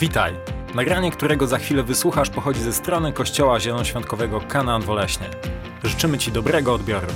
Witaj! 0.00 0.34
Nagranie, 0.74 1.10
którego 1.10 1.46
za 1.46 1.58
chwilę 1.58 1.82
wysłuchasz, 1.82 2.30
pochodzi 2.30 2.60
ze 2.60 2.72
strony 2.72 3.12
Kościoła 3.12 3.60
Zielonoświątkowego 3.60 4.40
Kanaan 4.40 4.82
Woleśnie. 4.82 5.30
Życzymy 5.84 6.18
Ci 6.18 6.32
dobrego 6.32 6.74
odbioru. 6.74 7.06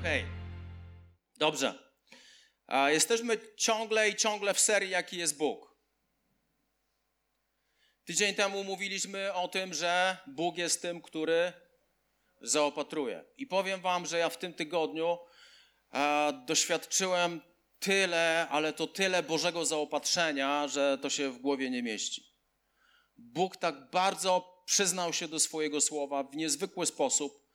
Okej. 0.00 0.24
Dobrze. 1.38 1.74
A 2.66 2.90
Jesteśmy 2.90 3.38
ciągle 3.56 4.08
i 4.08 4.16
ciągle 4.16 4.54
w 4.54 4.60
serii, 4.60 4.90
jaki 4.90 5.16
jest 5.16 5.38
Bóg. 5.38 5.74
Tydzień 8.04 8.34
temu 8.34 8.64
mówiliśmy 8.64 9.32
o 9.32 9.48
tym, 9.48 9.74
że 9.74 10.16
Bóg 10.26 10.58
jest 10.58 10.82
tym, 10.82 11.02
który 11.02 11.52
zaopatruje. 12.40 13.24
I 13.36 13.46
powiem 13.46 13.80
Wam, 13.80 14.06
że 14.06 14.18
ja 14.18 14.28
w 14.28 14.38
tym 14.38 14.54
tygodniu 14.54 15.18
a, 15.90 16.32
doświadczyłem 16.46 17.40
tyle, 17.78 18.46
ale 18.50 18.72
to 18.72 18.86
tyle 18.86 19.22
Bożego 19.22 19.64
zaopatrzenia, 19.64 20.68
że 20.68 20.98
to 21.02 21.10
się 21.10 21.30
w 21.30 21.38
głowie 21.38 21.70
nie 21.70 21.82
mieści. 21.82 22.30
Bóg 23.16 23.56
tak 23.56 23.90
bardzo 23.90 24.62
przyznał 24.66 25.12
się 25.12 25.28
do 25.28 25.40
swojego 25.40 25.80
słowa 25.80 26.22
w 26.22 26.36
niezwykły 26.36 26.86
sposób. 26.86 27.46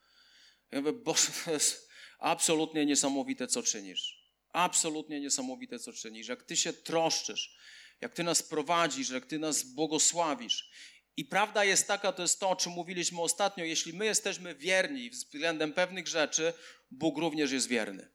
Ja 0.72 0.82
mówię, 0.82 0.94
Boże, 0.94 1.28
to 1.46 1.52
jest 1.52 1.90
absolutnie 2.20 2.86
niesamowite, 2.86 3.48
co 3.48 3.64
czynisz. 3.64 4.26
Absolutnie 4.50 5.20
niesamowite, 5.20 5.80
co 5.80 5.94
czynisz. 5.94 6.28
Jak 6.28 6.44
Ty 6.44 6.58
się 6.58 6.74
troszczysz, 6.74 7.58
jak 8.02 8.14
Ty 8.14 8.24
nas 8.24 8.44
prowadzisz, 8.44 9.10
jak 9.10 9.26
Ty 9.26 9.40
nas 9.40 9.64
błogosławisz. 9.64 10.70
I 11.18 11.26
prawda 11.26 11.64
jest 11.64 11.88
taka, 11.88 12.12
to 12.12 12.22
jest 12.22 12.40
to, 12.40 12.50
o 12.50 12.56
czym 12.56 12.72
mówiliśmy 12.72 13.22
ostatnio, 13.22 13.66
jeśli 13.66 13.94
my 13.94 14.06
jesteśmy 14.06 14.56
wierni 14.56 15.10
względem 15.10 15.74
pewnych 15.74 16.08
rzeczy, 16.08 16.54
Bóg 16.92 17.18
również 17.18 17.52
jest 17.52 17.68
wierny. 17.68 18.12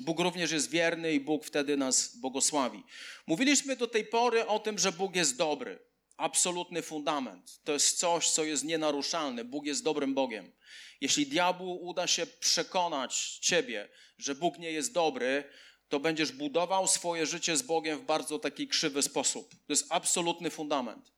Bóg 0.00 0.20
również 0.20 0.50
jest 0.50 0.70
wierny 0.70 1.12
i 1.12 1.20
Bóg 1.20 1.44
wtedy 1.44 1.76
nas 1.76 2.16
błogosławi. 2.16 2.82
Mówiliśmy 3.26 3.76
do 3.76 3.86
tej 3.86 4.04
pory 4.04 4.46
o 4.46 4.58
tym, 4.58 4.78
że 4.78 4.92
Bóg 4.92 5.16
jest 5.16 5.36
dobry. 5.36 5.78
Absolutny 6.16 6.82
fundament. 6.82 7.60
To 7.64 7.72
jest 7.72 7.98
coś, 7.98 8.30
co 8.30 8.44
jest 8.44 8.64
nienaruszalne. 8.64 9.44
Bóg 9.44 9.66
jest 9.66 9.84
dobrym 9.84 10.14
Bogiem. 10.14 10.52
Jeśli 11.00 11.26
diabłu 11.26 11.86
uda 11.88 12.06
się 12.06 12.26
przekonać 12.26 13.38
ciebie, 13.38 13.88
że 14.18 14.34
Bóg 14.34 14.58
nie 14.58 14.72
jest 14.72 14.92
dobry, 14.92 15.44
to 15.88 16.00
będziesz 16.00 16.32
budował 16.32 16.86
swoje 16.86 17.26
życie 17.26 17.56
z 17.56 17.62
Bogiem 17.62 17.98
w 17.98 18.04
bardzo 18.04 18.38
taki 18.38 18.68
krzywy 18.68 19.02
sposób. 19.02 19.50
To 19.50 19.72
jest 19.72 19.86
absolutny 19.88 20.50
fundament. 20.50 21.15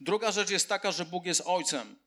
Druga 0.00 0.32
rzecz 0.32 0.50
jest 0.50 0.68
taka, 0.68 0.92
że 0.92 1.04
Bóg 1.04 1.26
jest 1.26 1.42
Ojcem. 1.44 1.98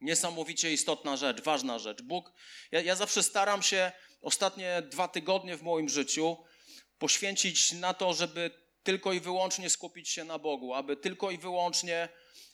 Niesamowicie 0.00 0.72
istotna 0.72 1.16
rzecz, 1.16 1.42
ważna 1.42 1.78
rzecz. 1.78 2.02
Bóg, 2.02 2.32
ja, 2.72 2.80
ja 2.80 2.96
zawsze 2.96 3.22
staram 3.22 3.62
się 3.62 3.92
ostatnie 4.22 4.82
dwa 4.90 5.08
tygodnie 5.08 5.56
w 5.56 5.62
moim 5.62 5.88
życiu 5.88 6.36
poświęcić 6.98 7.72
na 7.72 7.94
to, 7.94 8.14
żeby 8.14 8.50
tylko 8.82 9.12
i 9.12 9.20
wyłącznie 9.20 9.70
skupić 9.70 10.08
się 10.08 10.24
na 10.24 10.38
Bogu, 10.38 10.74
aby 10.74 10.96
tylko 10.96 11.30
i 11.30 11.38
wyłącznie 11.38 12.08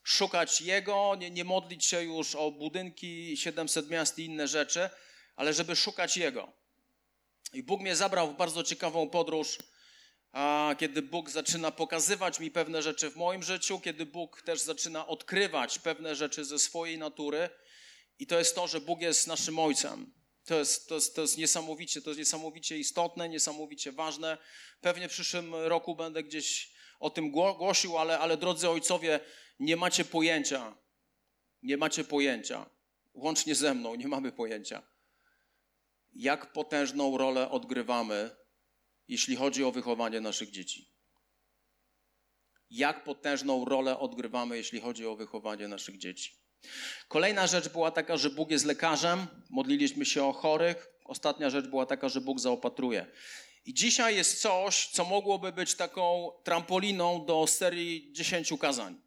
szukać 0.05 0.61
Jego, 0.61 1.17
nie, 1.19 1.31
nie 1.31 1.45
modlić 1.45 1.85
się 1.85 2.03
już 2.03 2.35
o 2.35 2.51
budynki, 2.51 3.37
700 3.37 3.91
miast 3.91 4.19
i 4.19 4.25
inne 4.25 4.49
rzeczy, 4.49 4.91
ale 5.37 5.53
żeby 5.53 5.77
szukać 5.77 6.17
Jego. 6.17 6.53
I 7.53 7.63
Bóg 7.63 7.81
mnie 7.81 7.97
zabrał 7.97 8.33
w 8.33 8.37
bardzo 8.37 8.63
ciekawą 8.63 9.11
podróż, 9.11 9.59
a 10.33 10.75
kiedy 10.79 11.03
Bóg 11.03 11.31
zaczyna 11.31 11.71
pokazywać 11.71 12.41
mi 12.41 12.51
pewne 12.51 12.83
rzeczy 12.83 13.11
w 13.11 13.17
moim 13.17 13.43
życiu, 13.43 13.81
kiedy 13.81 14.07
Bóg 14.07 14.43
też 14.43 14.61
zaczyna 14.61 15.07
odkrywać 15.07 15.79
pewne 15.79 16.17
rzeczy 16.17 16.45
ze 16.45 16.59
swojej 16.59 16.99
natury. 16.99 17.51
I 18.19 18.27
to 18.27 18.39
jest 18.39 18.55
to, 18.55 18.67
że 18.67 18.81
Bóg 18.81 19.01
jest 19.01 19.27
naszym 19.27 19.59
Ojcem. 19.59 20.13
To 20.45 20.59
jest, 20.59 20.89
to, 20.89 20.95
jest, 20.95 21.15
to 21.15 21.23
jest 21.23 21.39
niesamowicie, 21.39 22.03
to 22.03 22.11
jest 22.11 22.19
niesamowicie 22.19 22.79
istotne, 22.79 23.29
niesamowicie 23.29 23.93
ważne. 23.93 24.39
Pewnie 24.81 25.09
w 25.09 25.13
przyszłym 25.13 25.55
roku 25.55 25.97
będę 25.97 26.23
gdzieś 26.23 26.73
o 27.01 27.11
tym 27.11 27.31
głosił, 27.31 27.99
ale, 27.99 28.19
ale 28.19 28.37
drodzy 28.37 28.69
ojcowie, 28.69 29.21
nie 29.61 29.77
macie 29.77 30.05
pojęcia. 30.05 30.77
Nie 31.63 31.77
macie 31.77 32.05
pojęcia. 32.05 32.71
Łącznie 33.15 33.55
ze 33.55 33.75
mną, 33.75 33.95
nie 33.95 34.09
mamy 34.09 34.33
pojęcia. 34.33 34.83
Jak 36.15 36.53
potężną 36.53 37.19
rolę 37.19 37.51
odgrywamy, 37.51 38.37
jeśli 39.09 39.37
chodzi 39.37 39.65
o 39.65 39.73
wychowanie 39.73 40.21
naszych 40.21 40.51
dzieci. 40.51 40.91
Jak 42.71 43.05
potężną 43.05 43.65
rolę 43.65 43.99
odgrywamy, 43.99 44.57
jeśli 44.57 44.81
chodzi 44.81 45.07
o 45.07 45.17
wychowanie 45.17 45.69
naszych 45.69 45.99
dzieci. 45.99 46.37
Kolejna 47.09 47.47
rzecz 47.47 47.69
była 47.69 47.91
taka, 47.91 48.17
że 48.17 48.31
Bóg 48.31 48.51
jest 48.51 48.65
lekarzem, 48.65 49.27
modliliśmy 49.51 50.07
się 50.07 50.25
o 50.25 50.33
chorych. 50.33 50.89
Ostatnia 51.05 51.51
rzecz 51.51 51.67
była 51.67 51.87
taka, 51.87 52.09
że 52.09 52.21
Bóg 52.21 52.41
zaopatruje. 52.41 53.07
I 53.65 53.75
dzisiaj 53.75 54.17
jest 54.17 54.41
coś, 54.41 54.89
co 54.89 55.05
mogłoby 55.05 55.53
być 55.53 55.75
taką 55.75 56.33
trampoliną 56.45 57.27
do 57.27 57.47
serii 57.47 58.13
10 58.13 58.53
kazań. 58.61 59.01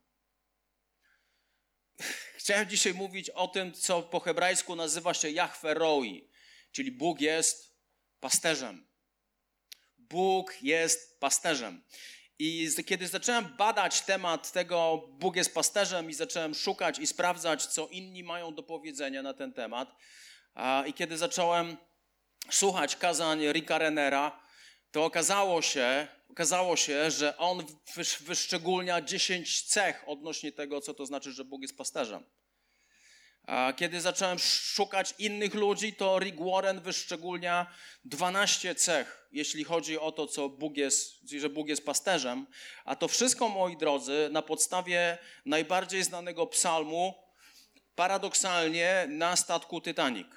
Chciałem 2.35 2.69
dzisiaj 2.69 2.93
mówić 2.93 3.29
o 3.29 3.47
tym, 3.47 3.73
co 3.73 4.03
po 4.03 4.19
hebrajsku 4.19 4.75
nazywa 4.75 5.13
się 5.13 5.29
Jahwe 5.29 5.73
Roi, 5.73 6.29
czyli 6.71 6.91
Bóg 6.91 7.21
jest 7.21 7.77
pasterzem. 8.19 8.90
Bóg 10.11 10.63
jest 10.63 11.19
pasterzem. 11.19 11.83
I 12.39 12.69
kiedy 12.85 13.07
zacząłem 13.07 13.55
badać 13.57 14.01
temat 14.01 14.51
tego, 14.51 15.07
Bóg 15.11 15.35
jest 15.35 15.53
pasterzem, 15.53 16.09
i 16.09 16.13
zacząłem 16.13 16.55
szukać 16.55 16.99
i 16.99 17.07
sprawdzać, 17.07 17.65
co 17.65 17.87
inni 17.87 18.23
mają 18.23 18.55
do 18.55 18.63
powiedzenia 18.63 19.21
na 19.21 19.33
ten 19.33 19.53
temat, 19.53 19.95
i 20.87 20.93
kiedy 20.93 21.17
zacząłem 21.17 21.77
słuchać 22.49 22.95
kazań 22.95 23.51
Ricka 23.51 23.77
Renera, 23.77 24.43
to 24.91 25.05
okazało 25.05 25.61
się, 25.61 26.07
okazało 26.29 26.75
się, 26.75 27.11
że 27.11 27.37
on 27.37 27.65
wyszczególnia 28.19 29.01
10 29.01 29.63
cech 29.63 30.03
odnośnie 30.07 30.51
tego, 30.51 30.81
co 30.81 30.93
to 30.93 31.05
znaczy, 31.05 31.31
że 31.31 31.45
Bóg 31.45 31.61
jest 31.61 31.77
pasterzem. 31.77 32.23
Kiedy 33.75 34.01
zacząłem 34.01 34.39
szukać 34.39 35.13
innych 35.19 35.53
ludzi, 35.53 35.93
to 35.93 36.19
Rick 36.19 36.37
Warren 36.39 36.81
wyszczególnia 36.81 37.73
12 38.05 38.75
cech, 38.75 39.27
jeśli 39.31 39.63
chodzi 39.63 39.99
o 39.99 40.11
to, 40.11 40.27
co 40.27 40.49
Bóg 40.49 40.77
jest, 40.77 41.29
że 41.39 41.49
Bóg 41.49 41.67
jest 41.67 41.85
pasterzem. 41.85 42.47
A 42.85 42.95
to 42.95 43.07
wszystko, 43.07 43.49
moi 43.49 43.77
drodzy, 43.77 44.29
na 44.31 44.41
podstawie 44.41 45.17
najbardziej 45.45 46.03
znanego 46.03 46.47
psalmu, 46.47 47.13
paradoksalnie 47.95 49.05
na 49.09 49.35
statku 49.35 49.81
Titanic. 49.81 50.27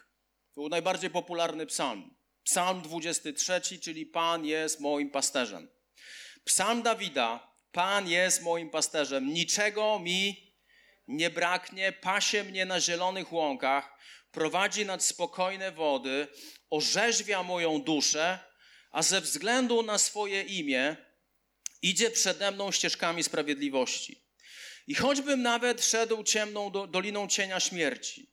To 0.55 0.61
był 0.61 0.69
najbardziej 0.69 1.11
popularny 1.11 1.67
psalm. 1.67 2.15
Psalm 2.45 2.83
23, 2.83 3.61
czyli 3.81 4.07
Pan 4.07 4.45
jest 4.45 4.81
moim 4.81 5.11
pasterzem. 5.11 5.69
Psalm 6.45 6.83
Dawida, 6.83 7.55
Pan 7.73 8.09
jest 8.09 8.43
moim 8.43 8.71
pasterzem, 8.71 9.33
niczego 9.33 9.99
mi 9.99 10.44
nie 11.07 11.31
braknie, 11.31 11.93
pasie 11.93 12.45
mnie 12.45 12.65
na 12.67 12.81
zielonych 12.81 13.33
łąkach, 13.33 13.99
prowadzi 14.31 14.87
nad 14.87 15.05
spokojne 15.05 15.73
wody, 15.73 16.29
orzeźwia 16.71 17.43
moją 17.43 17.83
duszę, 17.83 18.39
a 18.91 19.03
ze 19.03 19.21
względu 19.21 19.83
na 19.83 19.99
swoje 19.99 20.43
imię 20.43 20.97
idzie 21.83 22.11
przede 22.11 22.51
mną 22.51 22.73
ścieżkami 22.73 23.23
sprawiedliwości. 23.23 24.25
I 24.87 24.95
choćbym 24.95 25.43
nawet 25.43 25.85
szedł 25.85 26.23
ciemną 26.23 26.71
do, 26.71 26.87
doliną 26.87 27.29
cienia 27.29 27.61
śmierci, 27.61 28.33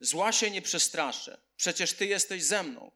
zła 0.00 0.32
się 0.32 0.50
nie 0.50 0.62
przestraszę, 0.62 1.40
przecież 1.56 1.92
Ty 1.92 2.06
jesteś 2.06 2.44
ze 2.44 2.62
mną. 2.62 2.92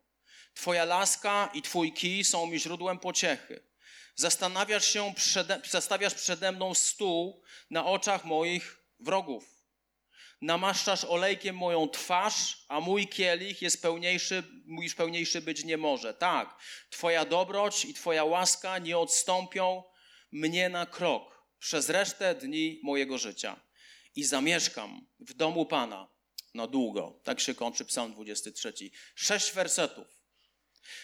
Twoja 0.54 0.84
laska 0.84 1.50
i 1.54 1.62
Twój 1.62 1.92
kij 1.92 2.24
są 2.24 2.46
mi 2.46 2.60
źródłem 2.60 2.98
pociechy. 2.98 3.70
Zastanawiasz 4.14 4.84
się, 4.84 5.14
przede, 5.16 5.60
zastawiasz 5.70 6.14
przede 6.14 6.52
mną 6.52 6.74
stół 6.74 7.42
na 7.70 7.86
oczach 7.86 8.24
moich 8.24 8.79
wrogów. 9.00 9.60
Namaszczasz 10.42 11.04
olejkiem 11.04 11.56
moją 11.56 11.88
twarz, 11.88 12.64
a 12.68 12.80
mój 12.80 13.08
kielich 13.08 13.62
jest 13.62 13.82
pełniejszy, 13.82 14.42
już 14.82 14.94
pełniejszy 14.94 15.40
być 15.40 15.64
nie 15.64 15.76
może. 15.76 16.14
Tak, 16.14 16.60
Twoja 16.90 17.24
dobroć 17.24 17.84
i 17.84 17.94
Twoja 17.94 18.24
łaska 18.24 18.78
nie 18.78 18.98
odstąpią 18.98 19.82
mnie 20.32 20.68
na 20.68 20.86
krok 20.86 21.46
przez 21.58 21.88
resztę 21.88 22.34
dni 22.34 22.80
mojego 22.82 23.18
życia. 23.18 23.60
I 24.16 24.24
zamieszkam 24.24 25.06
w 25.20 25.34
domu 25.34 25.66
Pana 25.66 26.08
na 26.54 26.66
długo. 26.66 27.20
Tak 27.24 27.40
się 27.40 27.54
kończy 27.54 27.84
Psalm 27.84 28.12
23. 28.12 28.72
Sześć 29.14 29.52
wersetów. 29.52 30.06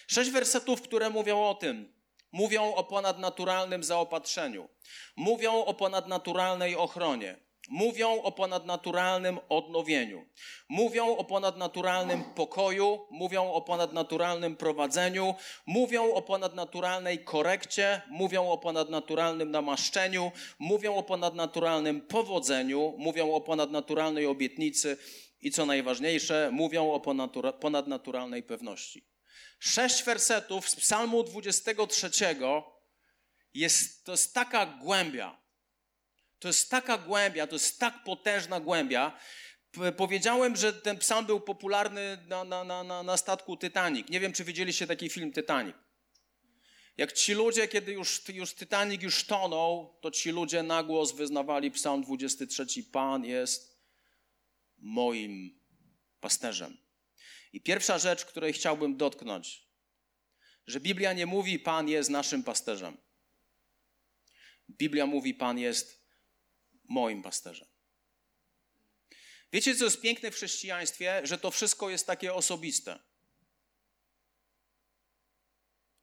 Sześć 0.07 0.31
wersetów, 0.31 0.81
które 0.81 1.09
mówią 1.09 1.43
o 1.43 1.55
tym, 1.55 1.93
mówią 2.31 2.73
o 2.73 2.83
ponadnaturalnym 2.83 3.83
zaopatrzeniu, 3.83 4.69
mówią 5.15 5.53
o 5.53 5.73
ponadnaturalnej 5.73 6.75
ochronie, 6.75 7.46
Mówią 7.67 8.21
o 8.21 8.31
ponadnaturalnym 8.31 9.39
odnowieniu, 9.49 10.25
mówią 10.69 11.17
o 11.17 11.23
ponadnaturalnym 11.23 12.23
pokoju, 12.23 13.07
mówią 13.11 13.51
o 13.51 13.61
ponadnaturalnym 13.61 14.55
prowadzeniu, 14.55 15.35
mówią 15.65 16.13
o 16.13 16.21
ponadnaturalnej 16.21 17.23
korekcie, 17.23 18.01
mówią 18.09 18.49
o 18.49 18.57
ponadnaturalnym 18.57 19.51
namaszczeniu, 19.51 20.31
mówią 20.59 20.95
o 20.95 21.03
ponadnaturalnym 21.03 22.01
powodzeniu, 22.01 22.93
mówią 22.97 23.33
o 23.33 23.41
ponadnaturalnej 23.41 24.25
obietnicy 24.25 24.97
i 25.41 25.51
co 25.51 25.65
najważniejsze, 25.65 26.49
mówią 26.51 26.91
o 26.91 26.99
ponadnaturalnej 27.59 28.43
pewności. 28.43 29.07
Sześć 29.59 30.03
wersetów 30.03 30.69
z 30.69 30.75
Psalmu 30.75 31.23
23 31.23 32.09
jest, 33.53 34.05
to 34.05 34.11
jest 34.11 34.33
taka 34.33 34.65
głębia. 34.65 35.46
To 36.39 36.47
jest 36.47 36.69
taka 36.69 36.97
głębia, 36.97 37.47
to 37.47 37.55
jest 37.55 37.79
tak 37.79 38.03
potężna 38.03 38.59
głębia. 38.59 39.19
Powiedziałem, 39.97 40.55
że 40.55 40.73
ten 40.73 40.97
psalm 40.97 41.25
był 41.25 41.41
popularny 41.41 42.17
na, 42.27 42.43
na, 42.43 42.63
na, 42.63 43.03
na 43.03 43.17
statku 43.17 43.57
Titanic. 43.57 44.09
Nie 44.09 44.19
wiem, 44.19 44.33
czy 44.33 44.43
widzieliście 44.43 44.87
taki 44.87 45.09
film 45.09 45.33
Titanic. 45.33 45.75
Jak 46.97 47.13
ci 47.13 47.33
ludzie, 47.33 47.67
kiedy 47.67 47.91
już, 47.91 48.29
już 48.29 48.55
Titanic 48.55 49.03
już 49.03 49.25
tonął, 49.25 49.99
to 50.01 50.11
ci 50.11 50.31
ludzie 50.31 50.63
na 50.63 50.83
głos 50.83 51.11
wyznawali 51.11 51.71
psalm 51.71 52.03
23. 52.03 52.65
Pan 52.91 53.25
jest 53.25 53.81
moim 54.77 55.59
pasterzem. 56.19 56.77
I 57.53 57.61
pierwsza 57.61 57.97
rzecz, 57.97 58.25
której 58.25 58.53
chciałbym 58.53 58.97
dotknąć, 58.97 59.67
że 60.67 60.79
Biblia 60.79 61.13
nie 61.13 61.25
mówi 61.25 61.59
Pan 61.59 61.89
jest 61.89 62.09
naszym 62.09 62.43
pasterzem. 62.43 62.97
Biblia 64.69 65.05
mówi 65.05 65.33
Pan 65.33 65.59
jest 65.59 65.96
moim 66.87 67.23
pasterzem. 67.23 67.67
Wiecie, 69.53 69.75
co 69.75 69.85
jest 69.85 70.01
piękne 70.01 70.31
w 70.31 70.35
chrześcijaństwie? 70.35 71.21
Że 71.23 71.37
to 71.37 71.51
wszystko 71.51 71.89
jest 71.89 72.07
takie 72.07 72.33
osobiste. 72.33 72.99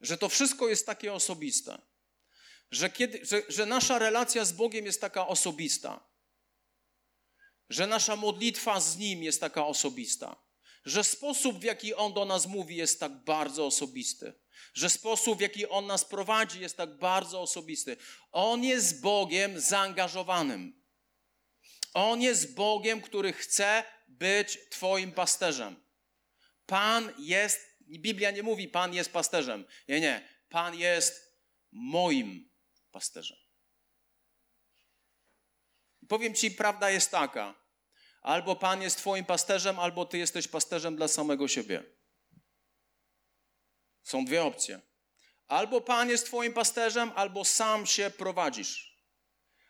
Że 0.01 0.19
to 0.19 0.29
wszystko 0.29 0.69
jest 0.69 0.87
takie 0.87 1.13
osobiste. 1.13 1.83
Że, 2.71 2.91
kiedy, 2.91 3.27
że, 3.27 3.43
że 3.49 3.67
nasza 3.67 3.99
relacja 3.99 4.45
z 4.45 4.53
Bogiem 4.53 4.87
jest 4.87 5.01
taka 5.01 5.29
osobista. 5.29 6.09
Że 7.69 7.87
nasza 7.87 8.17
modlitwa 8.17 8.81
z 8.81 8.97
Nim 8.97 9.23
jest 9.23 9.41
taka 9.41 9.67
osobista. 9.67 10.45
Że 10.85 11.05
sposób, 11.05 11.59
w 11.59 11.63
jaki 11.63 11.95
On 11.95 12.13
do 12.13 12.25
nas 12.25 12.47
mówi, 12.47 12.77
jest 12.77 13.01
tak 13.01 13.25
bardzo 13.25 13.67
osobisty. 13.67 14.44
Że 14.75 14.91
sposób, 14.91 15.39
w 15.39 15.41
jaki 15.41 15.69
On 15.69 15.87
nas 15.87 16.05
prowadzi, 16.05 16.61
jest 16.61 16.77
tak 16.77 16.99
bardzo 16.99 17.41
osobisty. 17.41 17.97
On 18.33 18.65
jest 18.65 19.01
Bogiem 19.01 19.61
zaangażowanym. 19.61 20.85
On 21.95 22.23
jest 22.23 22.55
Bogiem, 22.55 23.01
który 23.01 23.33
chce 23.33 23.85
być 24.09 24.59
Twoim 24.71 25.13
pasterzem. 25.13 25.85
Pan 26.67 27.13
jest, 27.19 27.61
Biblia 27.81 28.31
nie 28.31 28.43
mówi, 28.43 28.69
Pan 28.69 28.95
jest 28.95 29.13
pasterzem. 29.13 29.65
Nie, 29.89 30.01
nie. 30.01 30.29
Pan 30.49 30.75
jest 30.75 31.39
moim 31.73 32.51
pasterzem. 32.91 33.37
Powiem 36.09 36.35
Ci, 36.35 36.51
prawda 36.51 36.91
jest 36.91 37.11
taka. 37.11 37.65
Albo 38.23 38.57
Pan 38.57 38.83
jest 38.83 38.99
Twoim 38.99 39.25
pasterzem, 39.25 39.79
albo 39.79 40.05
Ty 40.05 40.19
jesteś 40.19 40.49
pasterzem 40.49 40.97
dla 40.97 41.09
samego 41.09 41.49
siebie. 41.49 41.85
Są 44.05 44.25
dwie 44.25 44.43
opcje. 44.43 44.81
Albo 45.47 45.81
Pan 45.81 46.11
jest 46.11 46.27
Twoim 46.27 46.53
pasterzem, 46.53 47.13
albo 47.15 47.45
sam 47.45 47.87
się 47.87 48.11
prowadzisz. 48.19 48.95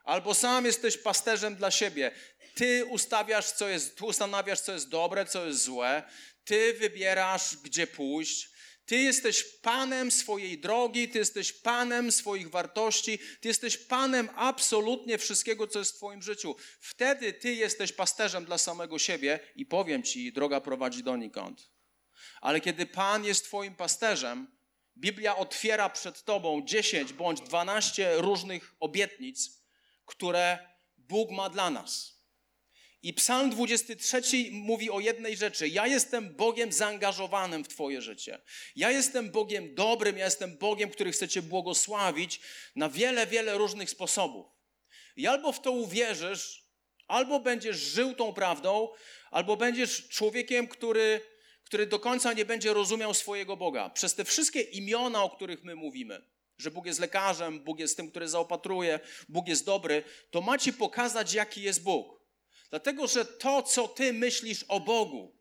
Albo 0.04 0.34
sam 0.34 0.64
jesteś 0.64 0.98
pasterzem 0.98 1.56
dla 1.56 1.70
siebie. 1.70 2.10
Ty 2.54 2.84
ustawiasz, 2.84 3.52
co 3.52 3.69
jest, 3.69 3.96
ty 3.96 4.04
ustanawiasz, 4.04 4.60
co 4.60 4.72
jest 4.72 4.88
dobre, 4.88 5.26
co 5.26 5.46
jest 5.46 5.62
złe. 5.62 6.02
Ty 6.44 6.75
wybierasz, 6.75 7.56
gdzie 7.56 7.86
pójść. 7.86 8.54
Ty 8.86 8.96
jesteś 8.96 9.44
panem 9.44 10.10
swojej 10.10 10.58
drogi, 10.58 11.08
ty 11.08 11.19
jesteś 11.19 11.52
panem 11.52 12.12
swoich 12.12 12.50
wartości, 12.50 13.19
ty 13.40 13.48
jesteś 13.48 13.76
panem 13.76 14.31
absolutnie 14.34 15.19
wszystkiego, 15.19 15.66
co 15.66 15.78
jest 15.78 15.92
w 15.92 15.96
Twoim 15.96 16.22
życiu. 16.22 16.56
Wtedy 16.81 17.32
ty 17.32 17.54
jesteś 17.54 17.92
pasterzem 17.92 18.44
dla 18.44 18.58
samego 18.58 18.98
siebie 18.98 19.40
i 19.56 19.66
powiem 19.66 20.02
Ci, 20.02 20.32
droga 20.32 20.60
prowadzi 20.60 21.02
donikąd. 21.02 21.73
Ale 22.44 22.61
kiedy 22.61 22.87
Pan 22.87 23.25
jest 23.25 23.44
Twoim 23.44 23.75
pasterzem, 23.75 24.56
Biblia 24.96 25.37
otwiera 25.37 25.91
przed 25.91 26.25
Tobą 26.25 26.62
10 26.64 27.12
bądź 27.12 27.41
12 27.41 28.17
różnych 28.17 28.75
obietnic, 28.81 29.62
które 30.05 30.58
Bóg 30.96 31.31
ma 31.31 31.50
dla 31.50 31.70
nas. 31.70 32.20
I 33.02 33.14
Psalm 33.14 33.50
23 33.50 34.23
mówi 34.52 34.91
o 34.91 35.00
jednej 35.00 35.37
rzeczy. 35.37 35.69
Ja 35.69 35.87
jestem 35.87 36.35
Bogiem 36.35 36.73
zaangażowanym 36.73 37.64
w 37.64 37.69
Twoje 37.69 38.02
życie. 38.02 38.41
Ja 38.76 38.91
jestem 38.91 39.31
Bogiem 39.31 39.75
dobrym, 39.75 40.19
ja 40.19 40.25
jestem 40.25 40.58
Bogiem, 40.58 40.91
który 40.91 41.12
chce 41.12 41.29
Cię 41.29 41.43
błogosławić 41.43 42.41
na 42.76 42.88
wiele, 42.88 43.26
wiele 43.26 43.58
różnych 43.58 43.91
sposobów. 43.91 44.46
I 45.17 45.26
albo 45.26 45.52
w 45.52 45.61
to 45.61 45.70
uwierzysz, 45.70 46.64
albo 47.08 47.41
będziesz 47.41 47.76
żył 47.76 48.14
tą 48.14 48.32
prawdą, 48.32 48.88
albo 49.31 49.56
będziesz 49.56 50.08
człowiekiem, 50.08 50.69
który, 50.69 51.33
który 51.74 51.86
do 51.86 51.98
końca 51.98 52.32
nie 52.32 52.44
będzie 52.44 52.72
rozumiał 52.72 53.14
swojego 53.14 53.56
Boga. 53.56 53.90
Przez 53.90 54.14
te 54.14 54.24
wszystkie 54.24 54.60
imiona, 54.60 55.22
o 55.22 55.30
których 55.30 55.64
my 55.64 55.74
mówimy, 55.74 56.26
że 56.58 56.70
Bóg 56.70 56.86
jest 56.86 57.00
lekarzem, 57.00 57.60
Bóg 57.60 57.78
jest 57.78 57.96
tym, 57.96 58.10
który 58.10 58.28
zaopatruje, 58.28 59.00
Bóg 59.28 59.48
jest 59.48 59.64
dobry, 59.64 60.04
to 60.30 60.40
macie 60.40 60.72
pokazać, 60.72 61.32
jaki 61.32 61.62
jest 61.62 61.82
Bóg. 61.82 62.20
Dlatego, 62.70 63.06
że 63.06 63.24
to, 63.24 63.62
co 63.62 63.88
ty 63.88 64.12
myślisz 64.12 64.64
o 64.68 64.80
Bogu, 64.80 65.36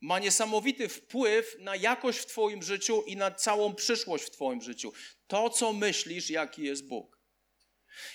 ma 0.00 0.18
niesamowity 0.18 0.88
wpływ 0.88 1.56
na 1.58 1.76
jakość 1.76 2.18
w 2.18 2.26
Twoim 2.26 2.62
życiu 2.62 3.02
i 3.02 3.16
na 3.16 3.30
całą 3.30 3.74
przyszłość 3.74 4.24
w 4.24 4.30
Twoim 4.30 4.62
życiu. 4.62 4.92
To, 5.26 5.50
co 5.50 5.72
myślisz, 5.72 6.30
jaki 6.30 6.62
jest 6.62 6.86
Bóg. 6.86 7.18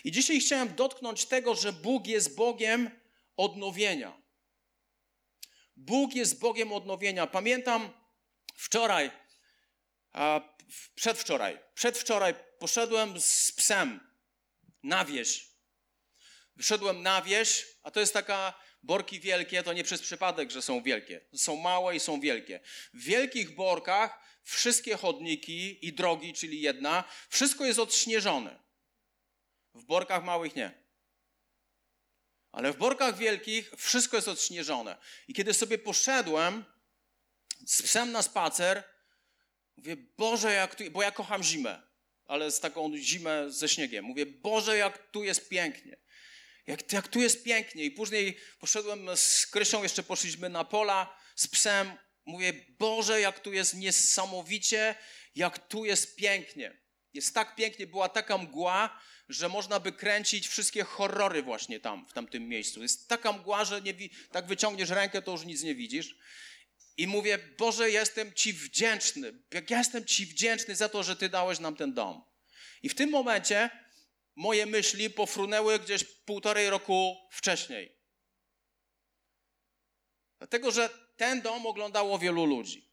I 0.03 0.11
dzisiaj 0.11 0.39
chciałem 0.39 0.75
dotknąć 0.75 1.25
tego, 1.25 1.55
że 1.55 1.73
Bóg 1.73 2.07
jest 2.07 2.35
Bogiem 2.35 2.89
odnowienia. 3.35 4.26
Bóg 5.77 6.15
jest 6.15 6.39
Bogiem 6.39 6.71
odnowienia. 6.71 7.27
Pamiętam 7.27 7.89
wczoraj, 8.55 9.11
a 10.11 10.41
przedwczoraj, 10.95 11.59
przedwczoraj 11.73 12.33
poszedłem 12.59 13.21
z 13.21 13.51
psem 13.51 13.99
na 14.83 15.05
wieś 15.05 15.57
Wyszedłem 16.57 17.01
na 17.01 17.21
wieś, 17.21 17.65
a 17.83 17.91
to 17.91 17.99
jest 17.99 18.13
taka 18.13 18.53
borki 18.83 19.19
wielkie, 19.19 19.63
to 19.63 19.73
nie 19.73 19.83
przez 19.83 20.01
przypadek, 20.01 20.51
że 20.51 20.61
są 20.61 20.83
wielkie. 20.83 21.25
Są 21.35 21.55
małe 21.55 21.95
i 21.95 21.99
są 21.99 22.19
wielkie. 22.19 22.59
W 22.93 23.03
wielkich 23.03 23.55
borkach 23.55 24.39
wszystkie 24.43 24.97
chodniki 24.97 25.87
i 25.87 25.93
drogi, 25.93 26.33
czyli 26.33 26.61
jedna, 26.61 27.03
wszystko 27.29 27.65
jest 27.65 27.79
odśnieżone. 27.79 28.63
W 29.73 29.85
borkach 29.85 30.23
małych 30.23 30.55
nie. 30.55 30.86
Ale 32.51 32.73
w 32.73 32.77
borkach 32.77 33.17
wielkich 33.17 33.71
wszystko 33.77 34.15
jest 34.15 34.27
odśnieżone. 34.27 34.97
I 35.27 35.33
kiedy 35.33 35.53
sobie 35.53 35.77
poszedłem 35.77 36.65
z 37.65 37.81
psem 37.81 38.11
na 38.11 38.21
spacer, 38.21 38.83
mówię, 39.77 39.97
Boże, 40.17 40.53
jak 40.53 40.75
tu, 40.75 40.91
bo 40.91 41.01
ja 41.01 41.11
kocham 41.11 41.43
zimę, 41.43 41.81
ale 42.25 42.51
z 42.51 42.59
taką 42.59 42.97
zimę 42.97 43.51
ze 43.51 43.69
śniegiem. 43.69 44.05
Mówię, 44.05 44.25
Boże, 44.25 44.77
jak 44.77 45.11
tu 45.11 45.23
jest 45.23 45.49
pięknie. 45.49 45.97
Jak, 46.67 46.93
jak 46.93 47.07
tu 47.07 47.21
jest 47.21 47.43
pięknie. 47.43 47.83
I 47.83 47.91
później 47.91 48.37
poszedłem 48.59 49.17
z 49.17 49.47
Krysią, 49.47 49.83
jeszcze 49.83 50.03
poszliśmy 50.03 50.49
na 50.49 50.63
pola 50.63 51.17
z 51.35 51.47
psem. 51.47 51.91
Mówię, 52.25 52.53
Boże, 52.79 53.21
jak 53.21 53.39
tu 53.39 53.53
jest 53.53 53.73
niesamowicie, 53.73 54.95
jak 55.35 55.67
tu 55.67 55.85
jest 55.85 56.15
pięknie. 56.15 56.77
Jest 57.13 57.33
tak 57.33 57.55
pięknie, 57.55 57.87
była 57.87 58.09
taka 58.09 58.37
mgła, 58.37 58.99
że 59.29 59.49
można 59.49 59.79
by 59.79 59.91
kręcić 59.91 60.47
wszystkie 60.47 60.83
horrory 60.83 61.43
właśnie 61.43 61.79
tam, 61.79 62.07
w 62.07 62.13
tamtym 62.13 62.47
miejscu. 62.47 62.81
Jest 62.81 63.07
taka 63.07 63.33
mgła, 63.33 63.65
że 63.65 63.81
nie, 63.81 63.93
tak 64.31 64.47
wyciągniesz 64.47 64.89
rękę, 64.89 65.21
to 65.21 65.31
już 65.31 65.45
nic 65.45 65.63
nie 65.63 65.75
widzisz. 65.75 66.15
I 66.97 67.07
mówię, 67.07 67.37
Boże, 67.57 67.91
jestem 67.91 68.33
Ci 68.33 68.53
wdzięczny. 68.53 69.33
Jak 69.51 69.69
ja 69.69 69.77
jestem 69.77 70.05
Ci 70.05 70.25
wdzięczny 70.25 70.75
za 70.75 70.89
to, 70.89 71.03
że 71.03 71.15
Ty 71.15 71.29
dałeś 71.29 71.59
nam 71.59 71.75
ten 71.75 71.93
dom. 71.93 72.23
I 72.83 72.89
w 72.89 72.95
tym 72.95 73.09
momencie 73.09 73.69
moje 74.35 74.65
myśli 74.65 75.09
pofrunęły 75.09 75.79
gdzieś 75.79 76.03
półtorej 76.03 76.69
roku 76.69 77.15
wcześniej. 77.31 77.97
Dlatego, 80.37 80.71
że 80.71 80.89
ten 81.17 81.41
dom 81.41 81.65
oglądało 81.65 82.19
wielu 82.19 82.45
ludzi. 82.45 82.87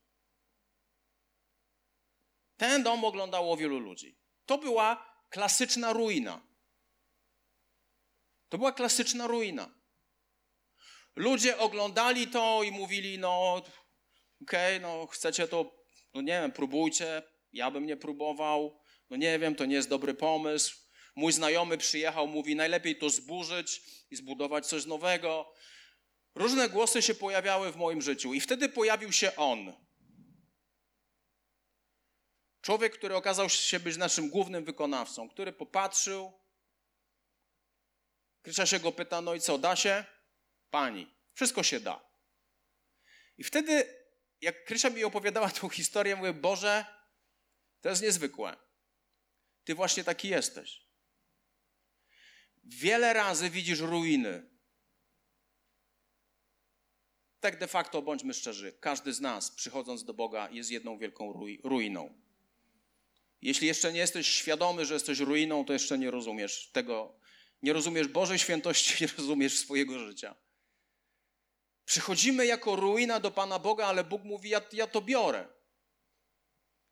Ten 2.56 2.82
dom 2.82 3.04
oglądało 3.04 3.56
wielu 3.56 3.78
ludzi. 3.78 4.18
To 4.46 4.58
była 4.58 5.13
klasyczna 5.34 5.92
ruina. 5.92 6.40
To 8.48 8.58
była 8.58 8.72
klasyczna 8.72 9.26
ruina. 9.26 9.74
Ludzie 11.16 11.58
oglądali 11.58 12.26
to 12.26 12.62
i 12.62 12.70
mówili: 12.70 13.18
No, 13.18 13.54
okej, 14.42 14.76
okay, 14.76 14.80
no 14.80 15.06
chcecie 15.06 15.48
to, 15.48 15.86
no 16.14 16.20
nie 16.20 16.40
wiem, 16.40 16.52
próbujcie. 16.52 17.22
Ja 17.52 17.70
bym 17.70 17.86
nie 17.86 17.96
próbował. 17.96 18.80
No 19.10 19.16
nie 19.16 19.38
wiem, 19.38 19.54
to 19.54 19.64
nie 19.64 19.74
jest 19.74 19.88
dobry 19.88 20.14
pomysł. 20.14 20.76
Mój 21.16 21.32
znajomy 21.32 21.78
przyjechał, 21.78 22.26
mówi: 22.26 22.56
najlepiej 22.56 22.98
to 22.98 23.10
zburzyć 23.10 23.80
i 24.10 24.16
zbudować 24.16 24.66
coś 24.66 24.86
nowego. 24.86 25.52
Różne 26.34 26.68
głosy 26.68 27.02
się 27.02 27.14
pojawiały 27.14 27.72
w 27.72 27.76
moim 27.76 28.02
życiu, 28.02 28.34
i 28.34 28.40
wtedy 28.40 28.68
pojawił 28.68 29.12
się 29.12 29.36
on. 29.36 29.83
Człowiek, 32.64 32.92
który 32.92 33.16
okazał 33.16 33.48
się 33.48 33.80
być 33.80 33.96
naszym 33.96 34.30
głównym 34.30 34.64
wykonawcą, 34.64 35.28
który 35.28 35.52
popatrzył. 35.52 36.32
Krysia 38.42 38.66
się 38.66 38.80
go 38.80 38.92
pyta: 38.92 39.20
No 39.20 39.34
i 39.34 39.40
co, 39.40 39.58
da 39.58 39.76
się? 39.76 40.04
Pani. 40.70 41.14
Wszystko 41.34 41.62
się 41.62 41.80
da. 41.80 42.10
I 43.38 43.44
wtedy, 43.44 44.04
jak 44.40 44.64
Krysia 44.64 44.90
mi 44.90 45.04
opowiadała 45.04 45.50
tą 45.50 45.68
historię, 45.68 46.16
mówię, 46.16 46.32
Boże, 46.32 46.84
to 47.80 47.88
jest 47.88 48.02
niezwykłe. 48.02 48.56
Ty 49.64 49.74
właśnie 49.74 50.04
taki 50.04 50.28
jesteś. 50.28 50.82
Wiele 52.64 53.12
razy 53.12 53.50
widzisz 53.50 53.80
ruiny. 53.80 54.50
Tak 57.40 57.58
de 57.58 57.66
facto, 57.68 58.02
bądźmy 58.02 58.34
szczerzy, 58.34 58.72
każdy 58.80 59.12
z 59.12 59.20
nas, 59.20 59.50
przychodząc 59.50 60.04
do 60.04 60.14
Boga, 60.14 60.48
jest 60.50 60.70
jedną 60.70 60.98
wielką 60.98 61.32
ruiną. 61.64 62.23
Jeśli 63.44 63.66
jeszcze 63.66 63.92
nie 63.92 64.00
jesteś 64.00 64.28
świadomy, 64.28 64.86
że 64.86 64.94
jesteś 64.94 65.18
ruiną, 65.18 65.64
to 65.64 65.72
jeszcze 65.72 65.98
nie 65.98 66.10
rozumiesz 66.10 66.70
tego, 66.72 67.18
nie 67.62 67.72
rozumiesz 67.72 68.08
Bożej 68.08 68.38
świętości, 68.38 68.94
nie 69.04 69.10
rozumiesz 69.18 69.58
swojego 69.58 69.98
życia. 69.98 70.36
Przychodzimy 71.84 72.46
jako 72.46 72.76
ruina 72.76 73.20
do 73.20 73.30
Pana 73.30 73.58
Boga, 73.58 73.86
ale 73.86 74.04
Bóg 74.04 74.24
mówi: 74.24 74.50
ja, 74.50 74.62
ja 74.72 74.86
to 74.86 75.00
biorę. 75.00 75.48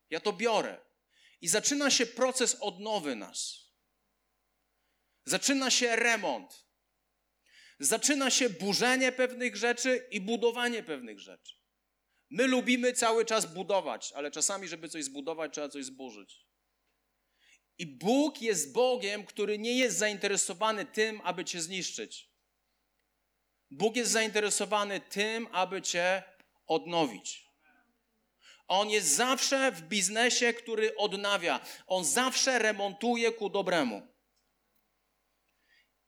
Ja 0.09 0.19
to 0.19 0.33
biorę. 0.33 0.81
I 1.41 1.47
zaczyna 1.47 1.91
się 1.91 2.05
proces 2.05 2.57
odnowy 2.59 3.15
nas. 3.15 3.59
Zaczyna 5.25 5.71
się 5.71 5.95
remont. 5.95 6.65
Zaczyna 7.79 8.29
się 8.29 8.49
burzenie 8.49 9.11
pewnych 9.11 9.55
rzeczy 9.55 10.07
i 10.11 10.21
budowanie 10.21 10.83
pewnych 10.83 11.19
rzeczy. 11.19 11.62
My 12.33 12.47
lubimy 12.47 12.93
cały 12.93 13.25
czas 13.25 13.53
budować, 13.53 14.11
ale 14.15 14.31
czasami, 14.31 14.67
żeby 14.67 14.89
coś 14.89 15.03
zbudować, 15.03 15.53
trzeba 15.53 15.69
coś 15.69 15.85
zburzyć. 15.85 16.45
I 17.77 17.85
Bóg 17.85 18.41
jest 18.41 18.73
Bogiem, 18.73 19.25
który 19.25 19.59
nie 19.59 19.77
jest 19.77 19.97
zainteresowany 19.97 20.85
tym, 20.85 21.21
aby 21.23 21.45
cię 21.45 21.61
zniszczyć. 21.61 22.29
Bóg 23.71 23.95
jest 23.95 24.11
zainteresowany 24.11 24.99
tym, 24.99 25.47
aby 25.51 25.81
cię 25.81 26.23
odnowić. 26.67 27.45
On 28.67 28.89
jest 28.89 29.07
zawsze 29.07 29.71
w 29.71 29.81
biznesie, 29.81 30.53
który 30.53 30.95
odnawia. 30.95 31.59
On 31.87 32.05
zawsze 32.05 32.59
remontuje 32.59 33.31
ku 33.31 33.49
dobremu. 33.49 34.07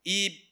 I 0.05 0.45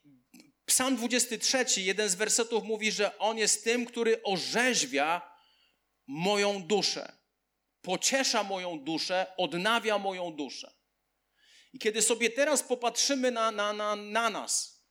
Psalm 0.66 0.96
23, 0.96 1.82
jeden 1.82 2.10
z 2.10 2.16
wersetów 2.16 2.64
mówi, 2.64 2.92
że 2.92 3.18
On 3.18 3.38
jest 3.38 3.64
tym, 3.64 3.86
który 3.86 4.24
orzeźwia 4.24 5.33
moją 6.08 6.64
duszę, 6.64 7.18
pociesza 7.82 8.44
moją 8.44 8.80
duszę, 8.80 9.34
odnawia 9.38 9.98
moją 9.98 10.32
duszę. 10.32 10.74
I 11.74 11.80
kiedy 11.80 12.02
sobie 12.02 12.30
teraz 12.30 12.64
popatrzymy 12.64 13.32
na, 13.32 13.52
na, 13.52 13.74
na, 13.74 13.96
na 13.96 14.30
nas, 14.30 14.84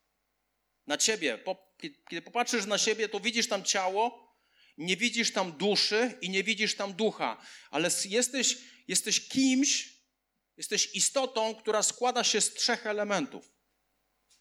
na 0.86 0.98
Ciebie, 0.98 1.38
po, 1.38 1.76
kiedy 2.08 2.22
popatrzysz 2.22 2.66
na 2.66 2.78
siebie, 2.78 3.08
to 3.08 3.20
widzisz 3.20 3.48
tam 3.48 3.64
ciało, 3.64 4.32
nie 4.78 4.96
widzisz 4.96 5.32
tam 5.32 5.52
duszy 5.52 6.18
i 6.20 6.30
nie 6.30 6.44
widzisz 6.44 6.76
tam 6.76 6.92
ducha, 6.92 7.42
ale 7.70 7.90
jesteś, 8.04 8.58
jesteś 8.88 9.28
kimś, 9.28 9.92
jesteś 10.56 10.94
istotą, 10.94 11.54
która 11.54 11.82
składa 11.82 12.24
się 12.24 12.40
z 12.40 12.54
trzech 12.54 12.86
elementów. 12.86 13.52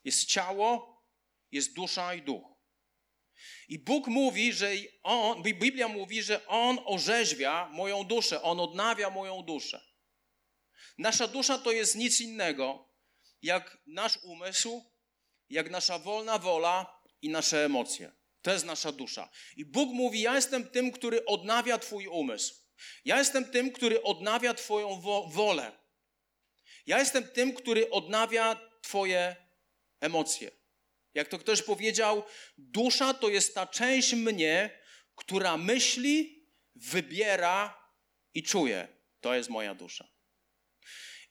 Jest 0.04 0.26
ciało, 0.26 1.02
jest 1.52 1.74
dusza 1.74 2.14
i 2.14 2.22
duch. 2.22 2.61
I 3.68 3.80
Bóg 3.80 4.08
mówi, 4.08 4.54
że 4.54 4.72
on, 5.04 5.44
Biblia 5.44 5.88
mówi, 5.88 6.24
że 6.24 6.48
On 6.48 6.80
orzeźwia 6.86 7.70
moją 7.72 8.04
duszę, 8.04 8.42
On 8.42 8.60
odnawia 8.60 9.10
moją 9.10 9.42
duszę. 9.42 9.82
Nasza 10.98 11.28
dusza 11.28 11.58
to 11.58 11.72
jest 11.72 11.96
nic 11.96 12.22
innego, 12.22 12.90
jak 13.42 13.78
nasz 13.88 14.18
umysł, 14.24 14.92
jak 15.50 15.70
nasza 15.70 16.00
wolna 16.00 16.40
wola 16.40 17.02
i 17.22 17.30
nasze 17.30 17.66
emocje. 17.66 18.12
To 18.42 18.52
jest 18.52 18.66
nasza 18.66 18.92
dusza. 18.92 19.30
I 19.58 19.66
Bóg 19.66 19.94
mówi: 19.94 20.22
Ja 20.22 20.36
jestem 20.36 20.70
tym, 20.70 20.92
który 20.92 21.26
odnawia 21.26 21.78
Twój 21.78 22.08
umysł. 22.08 22.56
Ja 23.06 23.18
jestem 23.18 23.52
tym, 23.52 23.72
który 23.72 24.04
odnawia 24.04 24.54
Twoją 24.54 25.02
wo 25.02 25.28
wolę. 25.28 25.72
Ja 26.86 27.00
jestem 27.00 27.28
tym, 27.28 27.54
który 27.54 27.90
odnawia 27.90 28.70
Twoje 28.82 29.36
emocje. 30.00 30.52
Jak 31.14 31.28
to 31.28 31.40
ktoś 31.40 31.62
powiedział, 31.62 32.24
dusza 32.58 33.14
to 33.14 33.30
jest 33.30 33.56
ta 33.56 33.68
część 33.68 34.14
mnie, 34.14 34.80
która 35.16 35.58
myśli, 35.58 36.46
wybiera 36.76 37.88
i 38.34 38.44
czuje. 38.44 38.88
To 39.22 39.36
jest 39.36 39.50
moja 39.50 39.76
dusza. 39.76 40.08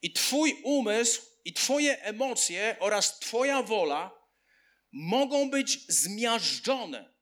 I 0.03 0.13
Twój 0.13 0.61
umysł, 0.63 1.23
i 1.45 1.53
Twoje 1.53 2.03
emocje 2.03 2.77
oraz 2.81 3.19
Twoja 3.19 3.63
wola 3.63 4.21
mogą 4.93 5.51
być 5.51 5.87
zmiażdżone 5.89 7.15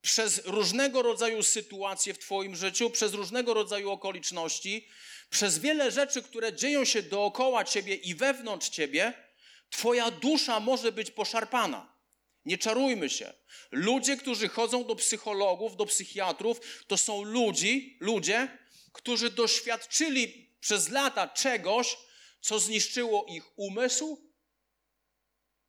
przez 0.00 0.44
różnego 0.44 1.02
rodzaju 1.02 1.42
sytuacje 1.42 2.14
w 2.14 2.18
Twoim 2.18 2.56
życiu, 2.56 2.90
przez 2.90 3.14
różnego 3.14 3.54
rodzaju 3.54 3.90
okoliczności, 3.90 4.88
przez 5.30 5.58
wiele 5.58 5.90
rzeczy, 5.90 6.22
które 6.22 6.52
dzieją 6.52 6.84
się 6.84 7.02
dookoła 7.02 7.64
Ciebie 7.64 7.94
i 7.94 8.14
wewnątrz 8.14 8.68
Ciebie 8.68 9.25
Twoja 9.70 10.10
dusza 10.10 10.60
może 10.60 10.92
być 10.92 11.10
poszarpana. 11.10 11.96
Nie 12.44 12.58
czarujmy 12.58 13.10
się. 13.10 13.32
Ludzie, 13.70 14.16
którzy 14.16 14.48
chodzą 14.48 14.84
do 14.84 14.96
psychologów, 14.96 15.76
do 15.76 15.86
psychiatrów, 15.86 16.84
to 16.86 16.96
są 16.96 17.22
ludzi, 17.22 17.96
ludzie, 18.00 18.58
którzy 18.92 19.30
doświadczyli 19.30 20.56
przez 20.60 20.88
lata 20.88 21.28
czegoś, 21.28 21.96
co 22.40 22.58
zniszczyło 22.58 23.26
ich 23.28 23.58
umysł, 23.58 24.32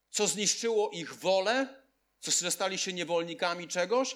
co 0.10 0.28
zniszczyło 0.28 0.90
ich 0.90 1.16
wolę, 1.16 1.84
co 2.20 2.52
stali 2.52 2.78
się 2.78 2.94
niewolnikami 2.94 3.68
czegoś 3.68 4.16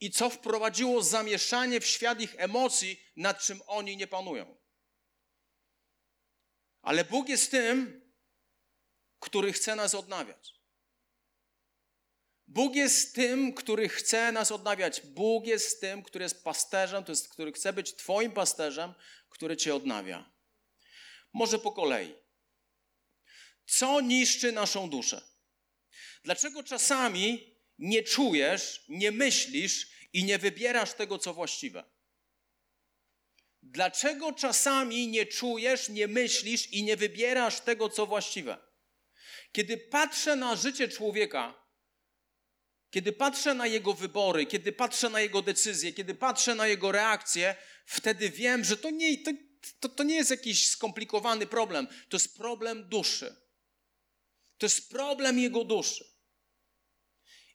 i 0.00 0.10
co 0.10 0.30
wprowadziło 0.30 1.02
zamieszanie 1.02 1.80
w 1.80 1.86
świat 1.86 2.20
ich 2.20 2.34
emocji, 2.38 3.00
nad 3.16 3.42
czym 3.42 3.62
oni 3.66 3.96
nie 3.96 4.06
panują. 4.06 4.56
Ale 6.82 7.04
Bóg 7.04 7.28
jest 7.28 7.50
tym, 7.50 8.05
który 9.20 9.52
chce 9.52 9.76
nas 9.76 9.94
odnawiać. 9.94 10.56
Bóg 12.48 12.74
jest 12.74 13.14
tym, 13.14 13.54
który 13.54 13.88
chce 13.88 14.32
nas 14.32 14.52
odnawiać. 14.52 15.00
Bóg 15.00 15.46
jest 15.46 15.80
tym, 15.80 16.02
który 16.02 16.22
jest 16.22 16.44
pasterzem, 16.44 17.04
to 17.04 17.12
jest, 17.12 17.28
który 17.28 17.52
chce 17.52 17.72
być 17.72 17.94
Twoim 17.94 18.32
pasterzem, 18.32 18.94
który 19.28 19.56
Cię 19.56 19.74
odnawia. 19.74 20.32
Może 21.32 21.58
po 21.58 21.72
kolei. 21.72 22.14
Co 23.66 24.00
niszczy 24.00 24.52
naszą 24.52 24.90
duszę? 24.90 25.22
Dlaczego 26.24 26.62
czasami 26.62 27.56
nie 27.78 28.02
czujesz, 28.02 28.84
nie 28.88 29.12
myślisz 29.12 29.90
i 30.12 30.24
nie 30.24 30.38
wybierasz 30.38 30.92
tego, 30.92 31.18
co 31.18 31.34
właściwe? 31.34 31.84
Dlaczego 33.62 34.32
czasami 34.32 35.08
nie 35.08 35.26
czujesz, 35.26 35.88
nie 35.88 36.08
myślisz 36.08 36.72
i 36.72 36.82
nie 36.82 36.96
wybierasz 36.96 37.60
tego, 37.60 37.88
co 37.88 38.06
właściwe? 38.06 38.65
Kiedy 39.52 39.78
patrzę 39.78 40.36
na 40.36 40.56
życie 40.56 40.88
człowieka, 40.88 41.66
kiedy 42.90 43.12
patrzę 43.12 43.54
na 43.54 43.66
jego 43.66 43.94
wybory, 43.94 44.46
kiedy 44.46 44.72
patrzę 44.72 45.10
na 45.10 45.20
jego 45.20 45.42
decyzje, 45.42 45.92
kiedy 45.92 46.14
patrzę 46.14 46.54
na 46.54 46.66
jego 46.66 46.92
reakcje, 46.92 47.56
wtedy 47.86 48.30
wiem, 48.30 48.64
że 48.64 48.76
to 48.76 48.90
nie, 48.90 49.18
to, 49.22 49.30
to, 49.80 49.88
to 49.88 50.02
nie 50.02 50.14
jest 50.14 50.30
jakiś 50.30 50.68
skomplikowany 50.68 51.46
problem. 51.46 51.86
To 52.08 52.16
jest 52.16 52.36
problem 52.36 52.88
duszy. 52.88 53.36
To 54.58 54.66
jest 54.66 54.90
problem 54.90 55.38
jego 55.38 55.64
duszy. 55.64 56.04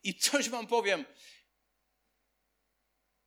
I 0.03 0.15
coś 0.19 0.49
wam 0.49 0.67
powiem. 0.67 1.05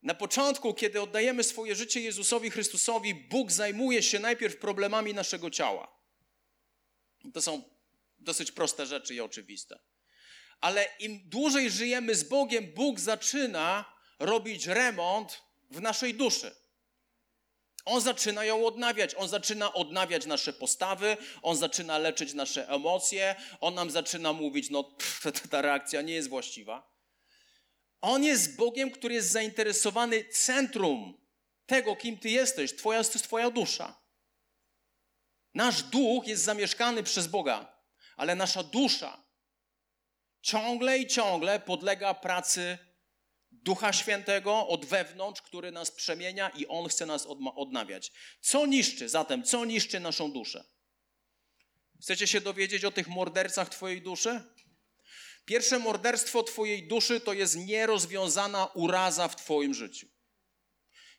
Na 0.03 0.15
początku, 0.15 0.75
kiedy 0.75 1.01
oddajemy 1.01 1.45
swoje 1.45 1.75
życie 1.75 2.01
Jezusowi 2.01 2.51
Chrystusowi, 2.51 3.15
Bóg 3.15 3.53
zajmuje 3.53 4.03
się 4.03 4.19
najpierw 4.19 4.57
problemami 4.57 5.15
naszego 5.15 5.51
ciała. 5.51 6.01
To 7.33 7.43
są 7.43 7.74
dosyć 8.25 8.53
proste 8.53 8.87
rzeczy 8.87 9.15
i 9.15 9.21
oczywiste. 9.21 9.79
Ale 10.61 10.89
im 10.99 11.29
dłużej 11.29 11.71
żyjemy 11.71 12.15
z 12.15 12.25
Bogiem, 12.25 12.73
Bóg 12.75 13.01
zaczyna 13.01 13.95
robić 14.19 14.67
remont 14.67 15.43
w 15.71 15.81
naszej 15.81 16.15
duszy. 16.15 16.57
On 17.85 18.01
zaczyna 18.01 18.45
ją 18.45 18.67
odnawiać, 18.67 19.15
on 19.15 19.29
zaczyna 19.29 19.73
odnawiać 19.73 20.27
nasze 20.27 20.53
postawy, 20.53 21.17
on 21.43 21.57
zaczyna 21.57 21.99
leczyć 21.99 22.35
nasze 22.35 22.69
emocje, 22.69 23.37
on 23.61 23.75
nam 23.75 23.91
zaczyna 23.91 24.33
mówić, 24.33 24.71
no 24.71 24.85
pff, 24.85 25.49
ta 25.51 25.63
reakcja 25.63 26.03
nie 26.03 26.15
jest 26.15 26.29
właściwa. 26.29 26.95
On 28.01 28.25
jest 28.25 28.57
Bogiem, 28.57 28.91
który 28.91 29.15
jest 29.15 29.31
zainteresowany 29.31 30.25
centrum 30.25 31.27
tego, 31.67 31.97
kim 31.97 32.19
ty 32.19 32.31
jesteś, 32.31 32.77
twoja, 32.77 33.05
to 33.05 33.13
jest 33.13 33.25
twoja 33.25 33.51
dusza. 33.51 34.01
Nasz 35.55 35.83
duch 35.83 36.27
jest 36.27 36.43
zamieszkany 36.43 37.03
przez 37.03 37.27
Boga 37.27 37.74
ale 38.17 38.35
nasza 38.35 38.63
dusza 38.63 39.25
ciągle 40.43 40.99
i 40.99 41.07
ciągle 41.07 41.61
podlega 41.61 42.15
pracy 42.15 42.79
Ducha 43.51 43.93
Świętego 43.93 44.69
od 44.69 44.85
wewnątrz, 44.85 45.43
który 45.43 45.73
nas 45.73 45.91
przemienia 45.91 46.49
i 46.49 46.67
On 46.67 46.89
chce 46.89 47.07
nas 47.07 47.27
odnawiać. 47.57 48.13
Co 48.41 48.67
niszczy 48.67 49.09
zatem, 49.09 49.43
co 49.43 49.65
niszczy 49.65 50.01
naszą 50.01 50.33
duszę? 50.33 50.65
Chcecie 52.01 52.27
się 52.27 52.41
dowiedzieć 52.41 52.85
o 52.85 52.91
tych 52.91 53.09
mordercach 53.09 53.69
Twojej 53.69 54.03
duszy? 54.03 54.43
Pierwsze 55.45 55.79
morderstwo 55.79 56.43
Twojej 56.43 56.89
duszy 56.89 57.21
to 57.21 57.33
jest 57.33 57.57
nierozwiązana 57.57 58.67
uraza 58.67 59.29
w 59.29 59.37
Twoim 59.37 59.75
życiu. 59.75 60.09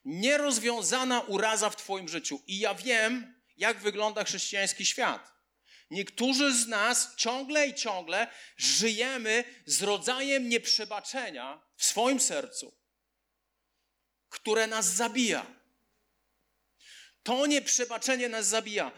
Nierozwiązana 0.05 1.21
uraza 1.21 1.69
w 1.69 1.75
Twoim 1.75 2.09
życiu. 2.09 2.41
I 2.47 2.59
ja 2.59 2.75
wiem, 2.75 3.41
jak 3.57 3.79
wygląda 3.79 4.23
chrześcijański 4.23 4.85
świat. 4.85 5.34
Niektórzy 5.89 6.53
z 6.53 6.67
nas 6.67 7.15
ciągle 7.15 7.67
i 7.67 7.73
ciągle 7.73 8.27
żyjemy 8.57 9.43
z 9.65 9.81
rodzajem 9.81 10.49
nieprzebaczenia 10.49 11.61
w 11.75 11.85
swoim 11.85 12.19
sercu, 12.19 12.77
które 14.29 14.67
nas 14.67 14.85
zabija. 14.85 15.55
To 17.23 17.45
nieprzebaczenie 17.45 18.29
nas 18.29 18.47
zabija. 18.47 18.91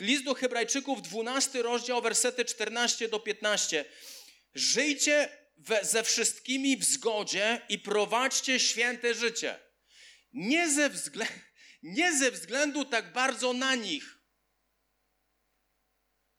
List 0.00 0.24
do 0.24 0.34
Hebrajczyków, 0.34 1.02
12 1.02 1.62
rozdział, 1.62 2.02
wersety 2.02 2.44
14 2.44 3.08
do 3.08 3.20
15. 3.20 3.84
Żyjcie 4.54 5.28
we, 5.56 5.84
ze 5.84 6.02
wszystkimi 6.02 6.76
w 6.76 6.84
zgodzie 6.84 7.60
i 7.68 7.78
prowadźcie 7.78 8.60
święte 8.60 9.14
życie. 9.14 9.58
Nie 10.32 10.70
ze, 10.70 10.90
względu, 10.90 11.34
nie 11.82 12.18
ze 12.18 12.30
względu 12.30 12.84
tak 12.84 13.12
bardzo 13.12 13.52
na 13.52 13.74
nich, 13.74 14.13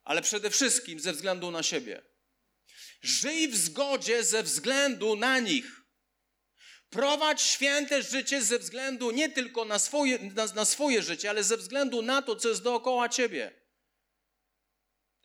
ale 0.06 0.22
przede 0.22 0.50
wszystkim 0.50 1.00
ze 1.00 1.14
względu 1.14 1.52
na 1.52 1.64
siebie. 1.64 2.02
Żyj 3.02 3.48
w 3.48 3.58
zgodzie 3.58 4.24
ze 4.24 4.44
względu 4.44 5.16
na 5.16 5.40
nich. 5.40 5.82
Prowadź 6.90 7.42
święte 7.42 8.04
życie 8.04 8.42
ze 8.42 8.60
względu 8.60 9.12
nie 9.12 9.30
tylko 9.30 9.66
na 9.66 9.80
swoje, 9.80 10.20
na, 10.20 10.46
na 10.46 10.66
swoje 10.66 11.04
życie, 11.04 11.30
ale 11.30 11.44
ze 11.44 11.58
względu 11.58 12.02
na 12.02 12.22
to, 12.22 12.36
co 12.36 12.50
jest 12.50 12.64
dookoła 12.64 13.10
ciebie. 13.10 13.66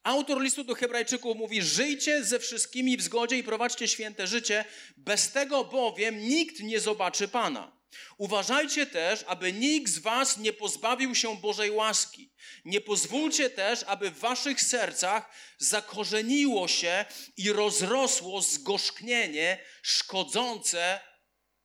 Autor 0.03 0.41
listu 0.41 0.65
do 0.65 0.75
Hebrajczyków 0.75 1.37
mówi: 1.37 1.63
Żyjcie 1.63 2.25
ze 2.25 2.39
wszystkimi 2.39 2.97
w 2.97 3.03
zgodzie 3.03 3.39
i 3.39 3.45
prowadźcie 3.45 3.89
święte 3.89 4.27
życie, 4.27 4.65
bez 4.97 5.33
tego 5.33 5.65
bowiem 5.65 6.19
nikt 6.19 6.61
nie 6.61 6.81
zobaczy 6.81 7.29
Pana. 7.29 7.80
Uważajcie 8.19 8.87
też, 8.87 9.25
aby 9.27 9.53
nikt 9.53 9.93
z 9.93 9.99
Was 9.99 10.37
nie 10.37 10.53
pozbawił 10.53 11.15
się 11.15 11.37
Bożej 11.37 11.71
łaski. 11.71 12.33
Nie 12.65 12.81
pozwólcie 12.81 13.51
też, 13.51 13.83
aby 13.83 14.11
w 14.11 14.19
Waszych 14.19 14.63
sercach 14.63 15.35
zakorzeniło 15.59 16.69
się 16.69 17.05
i 17.37 17.53
rozrosło 17.53 18.43
zgorzknienie 18.43 19.65
szkodzące 19.83 21.01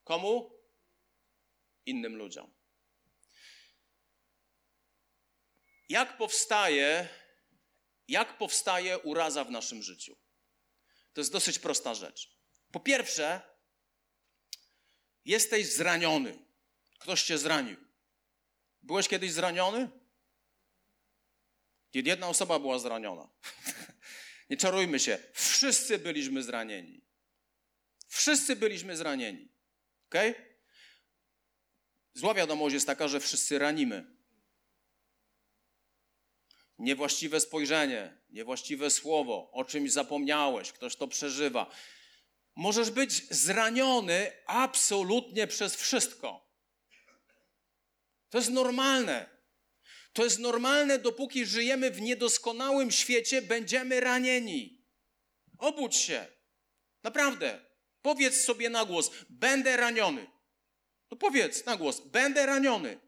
komu? 0.04 0.56
Innym 1.86 2.16
ludziom. 2.16 2.54
Jak 5.90 6.18
powstaje, 6.18 7.10
jak 8.08 8.38
powstaje 8.38 9.00
uraza 9.00 9.44
w 9.44 9.52
naszym 9.52 9.84
życiu? 9.84 10.18
To 11.14 11.22
jest 11.22 11.32
dosyć 11.32 11.60
prosta 11.60 11.96
rzecz. 11.96 12.38
Po 12.72 12.80
pierwsze, 12.80 13.55
jesteś 15.26 15.74
zraniony. 15.74 16.40
Ktoś 17.00 17.24
cię 17.24 17.38
zranił. 17.38 17.78
Byłeś 18.82 19.08
kiedyś 19.08 19.32
zraniony? 19.32 19.90
Jedna 21.94 22.28
osoba 22.28 22.60
była 22.60 22.80
zraniona. 22.80 23.30
Nie 24.50 24.58
czarujmy 24.58 25.00
się. 25.00 25.18
Wszyscy 25.34 25.98
byliśmy 25.98 26.44
zranieni. 26.44 27.02
Wszyscy 28.08 28.56
byliśmy 28.56 28.98
zranieni. 28.98 29.50
Ok? 30.10 30.16
Zła 32.14 32.34
wiadomość 32.34 32.74
jest 32.74 32.88
taka, 32.88 33.08
że 33.08 33.20
wszyscy 33.20 33.60
ranimy. 33.60 34.16
Niewłaściwe 36.80 37.40
spojrzenie, 37.40 38.18
niewłaściwe 38.30 38.90
słowo, 38.90 39.52
o 39.52 39.66
czymś 39.66 39.92
zapomniałeś, 39.92 40.72
ktoś 40.72 40.96
to 40.96 41.08
przeżywa. 41.08 41.72
Możesz 42.56 42.92
być 42.92 43.28
zraniony 43.30 44.32
absolutnie 44.46 45.48
przez 45.48 45.76
wszystko. 45.76 46.46
To 48.30 48.38
jest 48.38 48.50
normalne. 48.50 49.30
To 50.14 50.24
jest 50.24 50.40
normalne, 50.40 51.00
dopóki 51.00 51.46
żyjemy 51.46 51.92
w 51.92 52.02
niedoskonałym 52.02 52.92
świecie, 52.92 53.42
będziemy 53.42 54.00
ranieni. 54.00 54.86
Obudź 55.58 55.96
się. 55.96 56.26
Naprawdę. 57.04 57.66
Powiedz 58.02 58.42
sobie 58.42 58.70
na 58.70 58.86
głos: 58.86 59.12
Będę 59.30 59.78
raniony. 59.78 60.28
To 61.08 61.16
powiedz 61.16 61.66
na 61.66 61.78
głos: 61.78 62.00
Będę 62.00 62.46
raniony. 62.46 63.00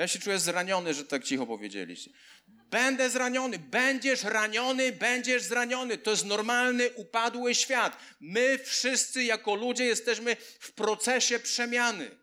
Ja 0.00 0.08
się 0.08 0.18
czuję 0.18 0.38
zraniony, 0.38 0.94
że 0.94 1.04
tak 1.04 1.24
cicho 1.24 1.46
powiedzieliście. 1.46 2.10
Będę 2.48 3.10
zraniony, 3.10 3.58
będziesz 3.58 4.22
raniony, 4.22 4.92
będziesz 4.92 5.42
zraniony. 5.42 5.98
To 5.98 6.10
jest 6.10 6.24
normalny, 6.24 6.90
upadły 6.90 7.54
świat. 7.54 7.96
My 8.20 8.58
wszyscy 8.64 9.24
jako 9.24 9.54
ludzie 9.54 9.84
jesteśmy 9.84 10.36
w 10.60 10.72
procesie 10.72 11.38
przemiany. 11.38 12.18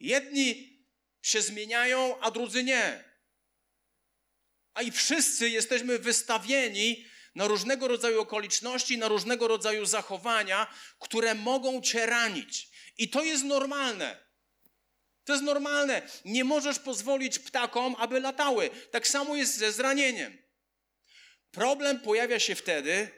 Jedni 0.00 0.78
się 1.22 1.42
zmieniają, 1.42 2.20
a 2.20 2.30
drudzy 2.30 2.64
nie. 2.64 3.04
A 4.74 4.82
i 4.82 4.90
wszyscy 4.90 5.48
jesteśmy 5.50 5.98
wystawieni 5.98 7.06
na 7.34 7.46
różnego 7.46 7.88
rodzaju 7.88 8.20
okoliczności, 8.20 8.98
na 8.98 9.08
różnego 9.08 9.48
rodzaju 9.48 9.86
zachowania, 9.86 10.74
które 10.98 11.34
mogą 11.34 11.80
cię 11.80 12.06
ranić. 12.06 12.68
I 12.98 13.10
to 13.10 13.24
jest 13.24 13.44
normalne. 13.44 14.25
To 15.26 15.32
jest 15.32 15.44
normalne. 15.44 16.02
Nie 16.24 16.44
możesz 16.44 16.78
pozwolić 16.78 17.38
ptakom, 17.38 17.96
aby 17.98 18.20
latały. 18.20 18.70
Tak 18.90 19.08
samo 19.08 19.36
jest 19.36 19.56
ze 19.56 19.72
zranieniem. 19.72 20.38
Problem 21.50 22.00
pojawia 22.00 22.40
się 22.40 22.54
wtedy, 22.54 23.08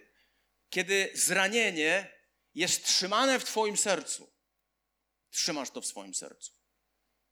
kiedy 0.71 1.11
zranienie 1.15 2.13
jest 2.55 2.85
trzymane 2.85 3.41
w 3.41 3.45
Twoim 3.45 3.77
sercu. 3.77 4.33
Trzymasz 5.31 5.71
to 5.71 5.81
w 5.81 5.87
swoim 5.87 6.15
sercu. 6.15 6.53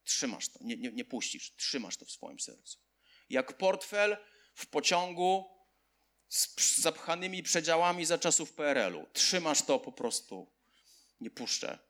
Trzymasz 0.05 0.49
to, 0.49 0.59
nie, 0.63 0.77
nie, 0.77 0.93
nie 0.93 1.05
puścisz, 1.05 1.57
trzymasz 1.57 1.97
to 1.97 2.05
w 2.05 2.11
swoim 2.11 2.41
sercu. 2.41 2.79
Jak 3.31 3.59
portfel 3.59 4.17
w 4.55 4.67
pociągu 4.67 5.57
z 6.29 6.81
zapchanymi 6.81 7.43
przedziałami 7.43 8.05
za 8.05 8.19
czasów 8.19 8.53
PRL-u. 8.53 9.07
Trzymasz 9.13 9.63
to 9.63 9.79
po 9.79 9.93
prostu, 9.93 10.53
nie 11.21 11.31
puszczę. 11.31 11.86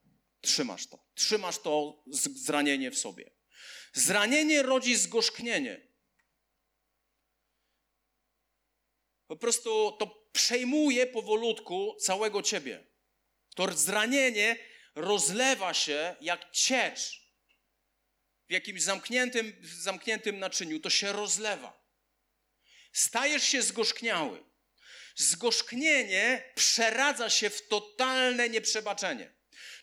Trzymasz 0.46 0.86
to. 0.86 1.06
Trzymasz 1.14 1.58
to 1.58 2.02
zranienie 2.34 2.90
w 2.90 2.98
sobie. 2.98 3.30
Zranienie 3.92 4.62
rodzi 4.62 4.96
zgorzknienie. 4.96 5.88
Po 9.26 9.36
prostu 9.36 9.96
to 9.98 10.28
przejmuje 10.32 11.06
powolutku 11.06 11.96
całego 12.00 12.42
ciebie. 12.42 12.86
To 13.54 13.72
zranienie 13.72 14.58
rozlewa 14.94 15.74
się 15.74 16.16
jak 16.20 16.50
ciecz 16.50 17.26
w 18.48 18.52
jakimś 18.52 18.82
zamkniętym, 18.82 19.52
zamkniętym 19.62 20.38
naczyniu. 20.38 20.80
To 20.80 20.90
się 20.90 21.12
rozlewa. 21.12 21.86
Stajesz 22.92 23.42
się 23.42 23.62
zgorzkniały. 23.62 24.44
Zgorzknienie 25.16 26.52
przeradza 26.54 27.30
się 27.30 27.50
w 27.50 27.68
totalne 27.68 28.48
nieprzebaczenie. 28.48 29.35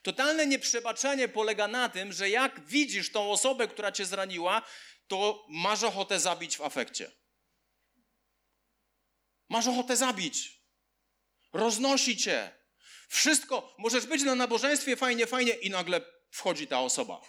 Totalne 0.03 0.45
nieprzebaczenie 0.47 1.27
polega 1.27 1.67
na 1.67 1.89
tym, 1.89 2.13
że 2.13 2.29
jak 2.29 2.65
widzisz 2.65 3.11
tą 3.11 3.31
osobę, 3.31 3.67
która 3.67 3.91
cię 3.91 4.05
zraniła, 4.05 4.61
to 5.07 5.45
masz 5.49 5.83
ochotę 5.83 6.19
zabić 6.19 6.57
w 6.57 6.61
afekcie. 6.61 7.11
Masz 9.49 9.67
ochotę 9.67 9.97
zabić. 9.97 10.63
Roznosi 11.53 12.17
cię. 12.17 12.51
Wszystko. 13.07 13.75
Możesz 13.77 14.05
być 14.05 14.23
na 14.23 14.35
nabożeństwie 14.35 14.95
fajnie, 14.95 15.27
fajnie 15.27 15.53
i 15.53 15.69
nagle 15.69 16.01
wchodzi 16.31 16.67
ta 16.67 16.79
osoba. 16.79 17.21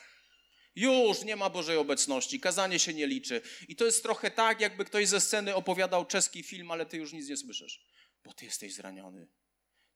Już 0.76 1.22
nie 1.22 1.36
ma 1.36 1.50
Bożej 1.50 1.76
obecności, 1.76 2.40
kazanie 2.40 2.78
się 2.78 2.94
nie 2.94 3.06
liczy. 3.06 3.42
I 3.68 3.76
to 3.76 3.84
jest 3.84 4.02
trochę 4.02 4.30
tak, 4.30 4.60
jakby 4.60 4.84
ktoś 4.84 5.08
ze 5.08 5.20
sceny 5.20 5.54
opowiadał 5.54 6.06
czeski 6.06 6.42
film, 6.42 6.70
ale 6.70 6.86
ty 6.86 6.96
już 6.96 7.12
nic 7.12 7.28
nie 7.28 7.36
słyszysz, 7.36 7.86
bo 8.24 8.32
ty 8.32 8.44
jesteś 8.44 8.74
zraniony, 8.74 9.28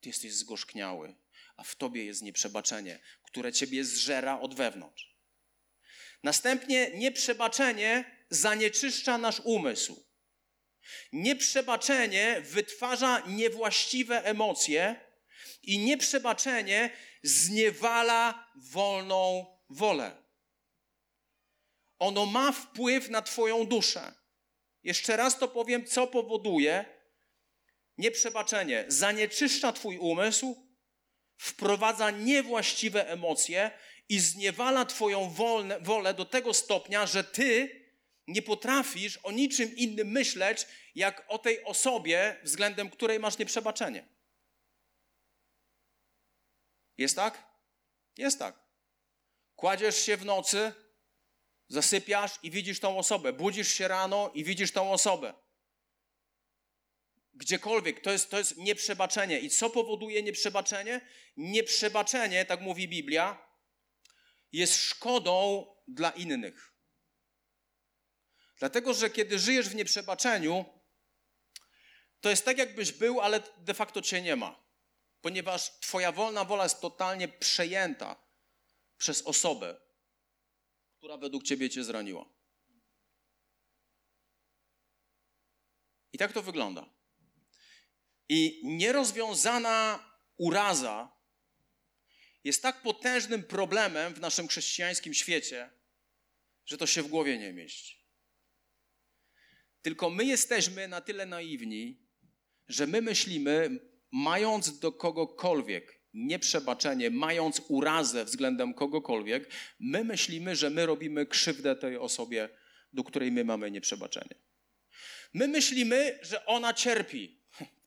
ty 0.01 0.09
jesteś 0.09 0.35
zgorzkniały, 0.35 1.17
a 1.59 1.65
w 1.65 1.77
tobie 1.77 2.05
jest 2.05 2.23
nieprzebaczenie, 2.23 2.99
które 3.23 3.53
ciebie 3.53 3.85
zżera 3.85 4.41
od 4.41 4.55
wewnątrz. 4.55 5.19
Następnie 6.23 6.91
nieprzebaczenie 6.95 8.05
zanieczyszcza 8.31 9.19
nasz 9.19 9.41
umysł. 9.45 10.05
Nieprzebaczenie 11.13 12.41
wytwarza 12.41 13.23
niewłaściwe 13.27 14.25
emocje 14.25 15.01
i 15.63 15.79
nieprzebaczenie 15.79 16.91
zniewala 17.23 18.51
wolną 18.57 19.47
wolę. 19.71 20.23
Ono 21.99 22.27
ma 22.27 22.53
wpływ 22.53 23.09
na 23.09 23.23
Twoją 23.23 23.67
duszę. 23.67 24.13
Jeszcze 24.83 25.17
raz 25.17 25.39
to 25.39 25.49
powiem, 25.49 25.87
co 25.87 26.07
powoduje 26.07 26.85
nieprzebaczenie. 27.99 28.85
Zanieczyszcza 28.89 29.73
Twój 29.73 29.99
umysł, 29.99 30.68
wprowadza 31.39 32.11
niewłaściwe 32.11 33.09
emocje 33.09 33.71
i 34.09 34.21
zniewala 34.21 34.85
Twoją 34.85 35.31
wolne, 35.31 35.81
wolę 35.81 36.15
do 36.15 36.25
tego 36.25 36.55
stopnia, 36.55 37.07
że 37.07 37.25
Ty 37.25 37.85
nie 38.27 38.43
potrafisz 38.43 39.17
o 39.17 39.33
niczym 39.33 39.77
innym 39.77 40.09
myśleć, 40.09 40.67
jak 40.95 41.25
o 41.29 41.39
tej 41.39 41.65
osobie, 41.65 42.37
względem 42.43 42.91
której 42.91 43.21
masz 43.21 43.39
nieprzebaczenie. 43.39 44.09
Jest 46.99 47.17
tak? 47.17 47.49
Jest 48.17 48.39
tak. 48.39 48.59
Kładziesz 49.57 49.97
się 50.07 50.17
w 50.17 50.25
nocy, 50.25 50.73
zasypiasz 51.69 52.39
i 52.43 52.51
widzisz 52.51 52.81
tą 52.81 52.99
osobę. 52.99 53.33
Budzisz 53.33 53.69
się 53.69 53.89
rano 53.89 54.31
i 54.35 54.45
widzisz 54.45 54.73
tą 54.73 54.93
osobę. 54.93 55.35
Gdziekolwiek, 57.39 58.01
to 58.01 58.11
jest, 58.11 58.31
to 58.31 58.39
jest 58.39 58.57
nieprzebaczenie. 58.57 59.39
I 59.39 59.51
co 59.51 59.71
powoduje 59.71 60.23
nieprzebaczenie? 60.23 61.01
Nieprzebaczenie, 61.37 62.45
tak 62.45 62.61
mówi 62.61 62.89
Biblia, 62.89 63.49
jest 64.53 64.75
szkodą 64.77 65.67
dla 65.89 66.11
innych. 66.11 66.75
Dlatego, 68.59 68.95
że 68.95 69.11
kiedy 69.11 69.39
żyjesz 69.39 69.69
w 69.69 69.75
nieprzebaczeniu, 69.75 70.65
to 72.21 72.31
jest 72.31 72.45
tak, 72.45 72.59
jakbyś 72.59 72.93
był, 72.93 73.21
ale 73.21 73.43
de 73.59 73.75
facto 73.75 74.03
cię 74.03 74.23
nie 74.23 74.37
ma. 74.37 74.65
Ponieważ 75.21 75.81
twoja 75.81 76.13
wolna 76.13 76.45
wola 76.45 76.63
jest 76.63 76.81
totalnie 76.81 77.29
przejęta 77.29 78.17
przez 78.97 79.23
osobę, 79.23 79.81
która 80.99 81.17
według 81.17 81.43
ciebie 81.43 81.71
cię 81.71 81.85
zraniła. 81.85 82.29
I 86.13 86.19
tak 86.19 86.33
to 86.33 86.43
wygląda. 86.43 86.98
I 88.29 88.61
nierozwiązana 88.65 90.05
uraza 90.37 91.13
jest 92.45 92.63
tak 92.63 92.83
potężnym 92.83 93.43
problemem 93.43 94.15
w 94.15 94.21
naszym 94.21 94.49
chrześcijańskim 94.49 95.15
świecie, 95.15 95.71
że 96.67 96.79
to 96.79 96.87
się 96.87 97.03
w 97.03 97.09
głowie 97.09 97.39
nie 97.39 97.53
mieści. 97.53 97.99
Tylko 99.83 100.11
my 100.11 100.25
jesteśmy 100.25 100.89
na 100.89 101.01
tyle 101.01 101.27
naiwni, 101.27 102.01
że 102.69 102.87
my 102.87 103.03
myślimy, 103.03 103.81
mając 104.11 104.79
do 104.79 104.93
kogokolwiek 104.93 105.99
nieprzebaczenie, 106.15 107.11
mając 107.11 107.63
urazę 107.69 108.25
względem 108.25 108.75
kogokolwiek, 108.75 109.51
my 109.79 110.05
myślimy, 110.05 110.57
że 110.57 110.71
my 110.71 110.87
robimy 110.87 111.27
krzywdę 111.27 111.77
tej 111.77 111.97
osobie, 111.97 112.49
do 112.93 113.05
której 113.05 113.33
my 113.33 113.45
mamy 113.45 113.71
nieprzebaczenie. 113.71 114.35
My 115.35 115.49
myślimy, 115.49 116.19
że 116.23 116.47
ona 116.47 116.75
cierpi. 116.75 117.38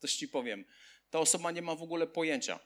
Coś 0.02 0.14
ci 0.14 0.28
powiem. 0.28 0.66
Ta 1.10 1.20
osoba 1.20 1.52
nie 1.52 1.62
ma 1.62 1.76
w 1.76 1.84
ogóle 1.84 2.08
pojęcia 2.08 2.60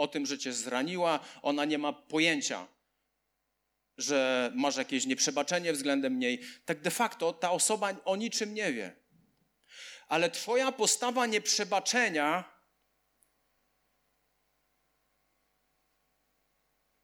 o 0.00 0.08
tym, 0.08 0.26
że 0.26 0.38
cię 0.38 0.52
zraniła. 0.52 1.20
Ona 1.42 1.64
nie 1.64 1.78
ma 1.78 1.92
pojęcia, 1.92 2.68
że 3.98 4.52
masz 4.54 4.76
jakieś 4.76 5.06
nieprzebaczenie 5.06 5.72
względem 5.72 6.18
niej. 6.18 6.40
Tak 6.64 6.80
de 6.80 6.90
facto 6.90 7.32
ta 7.32 7.50
osoba 7.50 7.94
o 8.04 8.16
niczym 8.16 8.54
nie 8.54 8.72
wie. 8.72 8.96
Ale 10.08 10.30
Twoja 10.30 10.72
postawa 10.72 11.26
nieprzebaczenia 11.26 12.44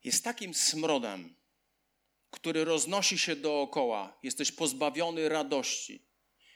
jest 0.04 0.24
takim 0.24 0.54
smrodem, 0.54 1.36
który 2.30 2.64
roznosi 2.64 3.18
się 3.18 3.36
dookoła. 3.36 4.18
Jesteś 4.22 4.52
pozbawiony 4.52 5.28
radości. 5.28 6.06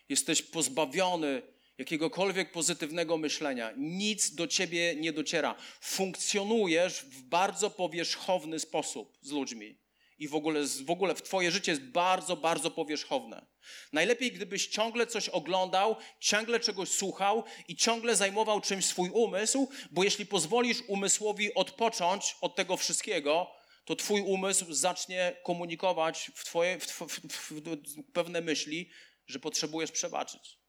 Jesteś 0.09 0.43
pozbawiony 0.43 1.43
jakiegokolwiek 1.81 2.53
pozytywnego 2.53 3.19
myślenia. 3.19 3.73
Nic 3.77 4.35
do 4.35 4.47
ciebie 4.47 4.95
nie 4.97 5.13
dociera. 5.13 5.55
Funkcjonujesz 5.81 7.05
w 7.05 7.23
bardzo 7.23 7.71
powierzchowny 7.71 8.59
sposób 8.59 9.19
z 9.23 9.31
ludźmi 9.31 9.79
i 10.19 10.29
w 10.29 10.35
ogóle, 10.35 10.61
w 10.85 10.91
ogóle 10.91 11.15
w 11.15 11.23
Twoje 11.23 11.51
życie 11.51 11.73
jest 11.73 11.83
bardzo, 11.83 12.37
bardzo 12.37 12.71
powierzchowne. 12.71 13.47
Najlepiej, 13.93 14.33
gdybyś 14.33 14.67
ciągle 14.67 15.07
coś 15.07 15.29
oglądał, 15.29 15.97
ciągle 16.21 16.61
czegoś 16.61 16.89
słuchał 16.89 17.45
i 17.69 17.77
ciągle 17.77 18.17
zajmował 18.17 18.61
czymś 18.61 18.85
swój 18.85 19.11
umysł, 19.11 19.69
bo 19.91 20.05
jeśli 20.05 20.27
pozwolisz 20.27 20.83
umysłowi 20.89 21.55
odpocząć 21.55 22.37
od 22.41 22.57
tego 22.57 22.77
wszystkiego, 22.77 23.51
to 23.85 23.97
Twój 23.97 24.21
umysł 24.21 24.73
zacznie 24.73 25.37
komunikować 25.45 26.31
w, 26.35 26.45
twoje, 26.45 26.79
w, 26.79 26.87
w, 26.87 27.21
w 27.31 28.13
pewne 28.13 28.41
myśli, 28.41 28.91
że 29.27 29.41
potrzebujesz 29.41 29.93
przebaczyć, 29.93 30.60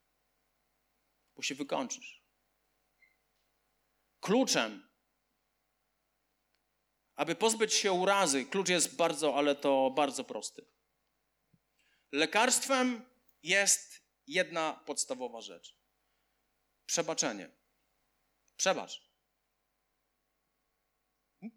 bo 1.35 1.41
się 1.41 1.55
wykończysz. 1.55 2.21
Kluczem 4.19 4.91
aby 7.21 7.35
pozbyć 7.35 7.73
się 7.73 7.91
urazy, 7.91 8.45
klucz 8.45 8.69
jest 8.69 8.95
bardzo, 8.95 9.35
ale 9.35 9.55
to 9.55 9.91
bardzo 9.95 10.23
prosty. 10.23 10.65
Lekarstwem 12.11 13.05
jest 13.43 14.01
jedna 14.27 14.73
podstawowa 14.85 15.41
rzecz: 15.41 15.75
przebaczenie. 16.85 17.51
Przebacz. 18.57 19.11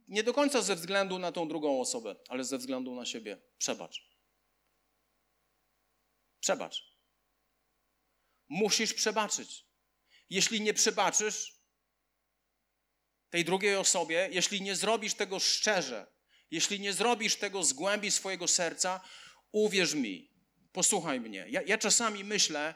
Nie 0.08 0.22
do 0.22 0.34
końca 0.34 0.62
ze 0.62 0.76
względu 0.76 1.18
na 1.18 1.32
tą 1.32 1.48
drugą 1.48 1.80
osobę, 1.80 2.16
ale 2.28 2.44
ze 2.44 2.58
względu 2.58 2.94
na 2.94 3.06
siebie. 3.06 3.42
Przebacz. 3.58 4.10
Przebacz. 6.40 6.93
Musisz 8.48 8.94
przebaczyć. 8.94 9.64
Jeśli 10.30 10.60
nie 10.60 10.74
przebaczysz, 10.74 11.54
tej 13.30 13.44
drugiej 13.44 13.76
osobie, 13.76 14.28
jeśli 14.32 14.62
nie 14.62 14.76
zrobisz 14.76 15.14
tego 15.14 15.40
szczerze, 15.40 16.06
jeśli 16.50 16.80
nie 16.80 16.92
zrobisz 16.92 17.36
tego 17.36 17.62
z 17.64 17.72
głębi 17.72 18.10
swojego 18.10 18.48
serca, 18.48 19.00
uwierz 19.52 19.94
mi, 19.94 20.30
posłuchaj 20.72 21.20
mnie. 21.20 21.46
Ja, 21.48 21.62
ja 21.62 21.78
czasami 21.78 22.24
myślę, 22.24 22.74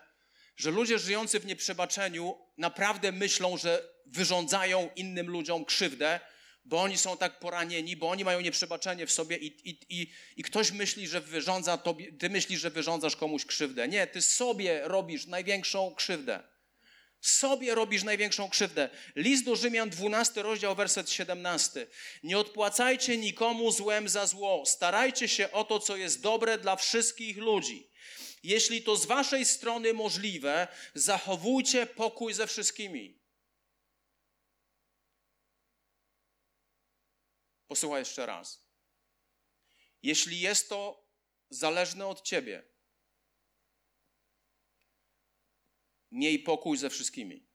że 0.56 0.70
ludzie 0.70 0.98
żyjący 0.98 1.40
w 1.40 1.46
nieprzebaczeniu 1.46 2.38
naprawdę 2.56 3.12
myślą, 3.12 3.56
że 3.56 3.94
wyrządzają 4.06 4.90
innym 4.96 5.26
ludziom 5.26 5.64
krzywdę, 5.64 6.20
bo 6.68 6.80
oni 6.80 6.98
są 6.98 7.16
tak 7.16 7.38
poranieni, 7.38 7.96
bo 7.96 8.08
oni 8.10 8.24
mają 8.24 8.40
nieprzebaczenie 8.40 9.06
w 9.06 9.12
sobie 9.12 9.36
i, 9.36 9.70
i, 9.70 9.78
i, 9.88 10.10
i 10.36 10.42
ktoś 10.42 10.70
myśli, 10.70 11.08
że 11.08 11.20
wyrządza 11.20 11.78
tobie, 11.78 12.12
ty 12.12 12.30
myślisz, 12.30 12.60
że 12.60 12.70
wyrządzasz 12.70 13.16
komuś 13.16 13.44
krzywdę. 13.44 13.88
Nie, 13.88 14.06
ty 14.06 14.22
sobie 14.22 14.80
robisz 14.84 15.26
największą 15.26 15.94
krzywdę. 15.94 16.42
Sobie 17.20 17.74
robisz 17.74 18.04
największą 18.04 18.50
krzywdę. 18.50 18.90
List 19.16 19.44
do 19.44 19.56
Rzymian, 19.56 19.90
12 19.90 20.42
rozdział, 20.42 20.74
werset 20.74 21.10
17. 21.10 21.86
Nie 22.22 22.38
odpłacajcie 22.38 23.16
nikomu 23.16 23.72
złem 23.72 24.08
za 24.08 24.26
zło. 24.26 24.66
Starajcie 24.66 25.28
się 25.28 25.52
o 25.52 25.64
to, 25.64 25.80
co 25.80 25.96
jest 25.96 26.20
dobre 26.20 26.58
dla 26.58 26.76
wszystkich 26.76 27.36
ludzi. 27.36 27.90
Jeśli 28.42 28.82
to 28.82 28.96
z 28.96 29.06
waszej 29.06 29.44
strony 29.44 29.92
możliwe, 29.94 30.68
zachowujcie 30.94 31.86
pokój 31.86 32.34
ze 32.34 32.46
wszystkimi. 32.46 33.17
Posłuchaj 37.68 38.00
jeszcze 38.00 38.26
raz. 38.26 38.68
Jeśli 40.02 40.40
jest 40.40 40.68
to 40.68 41.08
zależne 41.50 42.06
od 42.06 42.22
ciebie, 42.22 42.64
miej 46.10 46.38
pokój 46.38 46.78
ze 46.78 46.90
wszystkimi. 46.90 47.48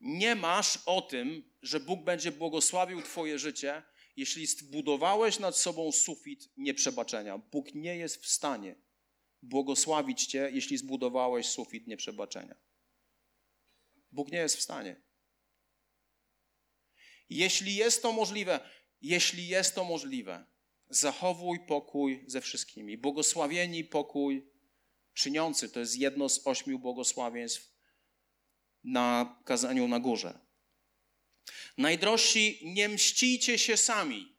Nie 0.00 0.34
masz 0.34 0.78
o 0.86 1.02
tym, 1.02 1.54
że 1.62 1.80
Bóg 1.80 2.04
będzie 2.04 2.32
błogosławił 2.32 3.02
Twoje 3.02 3.38
życie, 3.38 3.82
jeśli 4.16 4.46
zbudowałeś 4.46 5.38
nad 5.38 5.56
sobą 5.56 5.92
sufit 5.92 6.50
nieprzebaczenia. 6.56 7.38
Bóg 7.38 7.74
nie 7.74 7.96
jest 7.96 8.22
w 8.22 8.28
stanie 8.28 8.76
błogosławić 9.42 10.26
Cię, 10.26 10.50
jeśli 10.52 10.78
zbudowałeś 10.78 11.46
sufit 11.46 11.86
nieprzebaczenia. 11.86 12.56
Bóg 14.12 14.32
nie 14.32 14.38
jest 14.38 14.56
w 14.56 14.62
stanie. 14.62 15.07
Jeśli 17.30 17.74
jest 17.74 18.02
to 18.02 18.12
możliwe, 18.12 18.60
jeśli 19.02 19.48
jest 19.48 19.74
to 19.74 19.84
możliwe, 19.84 20.46
zachowuj 20.90 21.60
pokój 21.60 22.24
ze 22.26 22.40
wszystkimi. 22.40 22.96
Błogosławieni 22.96 23.84
pokój 23.84 24.46
czyniący. 25.14 25.68
To 25.68 25.80
jest 25.80 25.96
jedno 25.96 26.28
z 26.28 26.46
ośmiu 26.46 26.78
błogosławieństw 26.78 27.72
na 28.84 29.36
kazaniu 29.44 29.88
na 29.88 30.00
górze. 30.00 30.38
Najdrożsi, 31.78 32.60
nie 32.62 32.88
mścijcie 32.88 33.58
się 33.58 33.76
sami. 33.76 34.36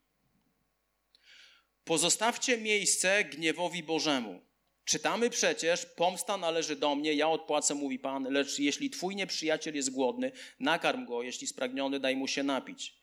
Pozostawcie 1.84 2.58
miejsce 2.58 3.24
gniewowi 3.24 3.84
Bożemu. 3.84 4.49
Czytamy 4.90 5.30
przecież, 5.30 5.86
pomsta 5.86 6.38
należy 6.38 6.76
do 6.76 6.96
mnie, 6.96 7.14
ja 7.14 7.30
odpłacę, 7.30 7.76
mówi 7.76 8.00
Pan, 8.00 8.24
lecz 8.34 8.60
jeśli 8.60 8.90
twój 8.90 9.16
nieprzyjaciel 9.16 9.76
jest 9.76 9.90
głodny, 9.90 10.32
nakarm 10.60 11.06
go, 11.06 11.24
jeśli 11.24 11.48
spragniony, 11.48 12.00
daj 12.00 12.16
mu 12.16 12.28
się 12.28 12.44
napić. 12.44 13.00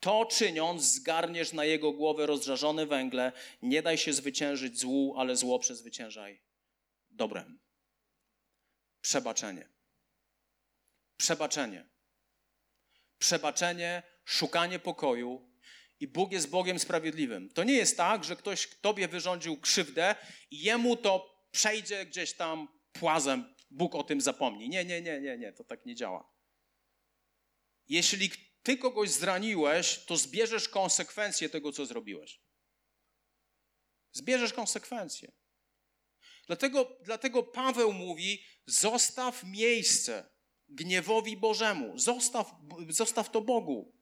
To 0.00 0.26
czyniąc, 0.26 0.82
zgarniesz 0.82 1.52
na 1.52 1.64
jego 1.64 1.92
głowę 1.92 2.26
rozżarzone 2.26 2.86
węgle, 2.86 3.32
nie 3.62 3.82
daj 3.82 3.98
się 3.98 4.12
zwyciężyć 4.12 4.78
złu, 4.78 5.14
ale 5.18 5.36
zło 5.36 5.58
przezwyciężaj 5.58 6.40
dobrem. 7.10 7.58
Przebaczenie. 9.00 9.68
Przebaczenie. 11.16 11.88
Przebaczenie, 13.18 14.02
szukanie 14.24 14.78
pokoju 14.78 15.47
I 16.00 16.08
Bóg 16.08 16.32
jest 16.32 16.50
Bogiem 16.50 16.78
sprawiedliwym. 16.78 17.48
To 17.48 17.64
nie 17.64 17.74
jest 17.74 17.96
tak, 17.96 18.24
że 18.24 18.36
ktoś 18.36 18.68
tobie 18.80 19.08
wyrządził 19.08 19.60
krzywdę 19.60 20.14
i 20.50 20.60
jemu 20.60 20.96
to 20.96 21.44
przejdzie 21.50 22.06
gdzieś 22.06 22.32
tam 22.32 22.68
płazem, 22.92 23.54
Bóg 23.70 23.94
o 23.94 24.02
tym 24.02 24.20
zapomni. 24.20 24.68
Nie, 24.68 24.84
nie, 24.84 25.02
nie, 25.02 25.20
nie, 25.20 25.38
nie, 25.38 25.52
to 25.52 25.64
tak 25.64 25.86
nie 25.86 25.94
działa. 25.94 26.32
Jeśli 27.88 28.30
ty 28.62 28.78
kogoś 28.78 29.10
zraniłeś, 29.10 29.98
to 29.98 30.16
zbierzesz 30.16 30.68
konsekwencje 30.68 31.48
tego, 31.48 31.72
co 31.72 31.86
zrobiłeś. 31.86 32.40
Zbierzesz 34.12 34.52
konsekwencje. 34.52 35.32
Dlatego, 36.46 36.98
dlatego 37.04 37.42
Paweł 37.42 37.92
mówi: 37.92 38.44
zostaw 38.66 39.44
miejsce 39.44 40.30
gniewowi 40.68 41.36
Bożemu, 41.36 41.98
zostaw, 41.98 42.50
zostaw 42.88 43.30
to 43.30 43.40
Bogu. 43.40 43.97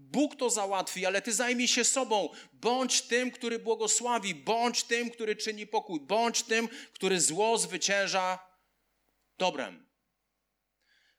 Bóg 0.00 0.36
to 0.36 0.50
załatwi, 0.50 1.06
ale 1.06 1.22
ty 1.22 1.32
zajmij 1.32 1.68
się 1.68 1.84
sobą. 1.84 2.28
Bądź 2.52 3.02
tym, 3.02 3.30
który 3.30 3.58
błogosławi, 3.58 4.34
bądź 4.34 4.82
tym, 4.82 5.10
który 5.10 5.36
czyni 5.36 5.66
pokój, 5.66 6.00
bądź 6.00 6.42
tym, 6.42 6.68
który 6.92 7.20
zło 7.20 7.58
zwycięża 7.58 8.38
dobrem. 9.38 9.86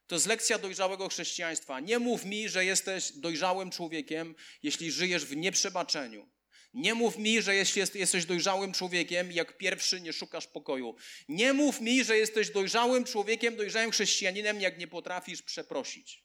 To 0.06 0.14
jest 0.14 0.26
lekcja 0.26 0.58
dojrzałego 0.58 1.08
chrześcijaństwa. 1.08 1.80
Nie 1.80 1.98
mów 1.98 2.24
mi, 2.24 2.48
że 2.48 2.64
jesteś 2.64 3.12
dojrzałym 3.12 3.70
człowiekiem, 3.70 4.34
jeśli 4.62 4.92
żyjesz 4.92 5.24
w 5.24 5.36
nieprzebaczeniu. 5.36 6.28
Nie 6.74 6.94
mów 6.94 7.18
mi, 7.18 7.42
że 7.42 7.54
jesteś 7.94 8.24
dojrzałym 8.24 8.72
człowiekiem, 8.72 9.32
jak 9.32 9.58
pierwszy 9.58 10.00
nie 10.00 10.12
szukasz 10.12 10.46
pokoju. 10.46 10.96
Nie 11.28 11.52
mów 11.52 11.80
mi, 11.80 12.04
że 12.04 12.18
jesteś 12.18 12.50
dojrzałym 12.50 13.04
człowiekiem, 13.04 13.56
dojrzałym 13.56 13.90
chrześcijaninem, 13.90 14.60
jak 14.60 14.78
nie 14.78 14.88
potrafisz 14.88 15.42
przeprosić. 15.42 16.24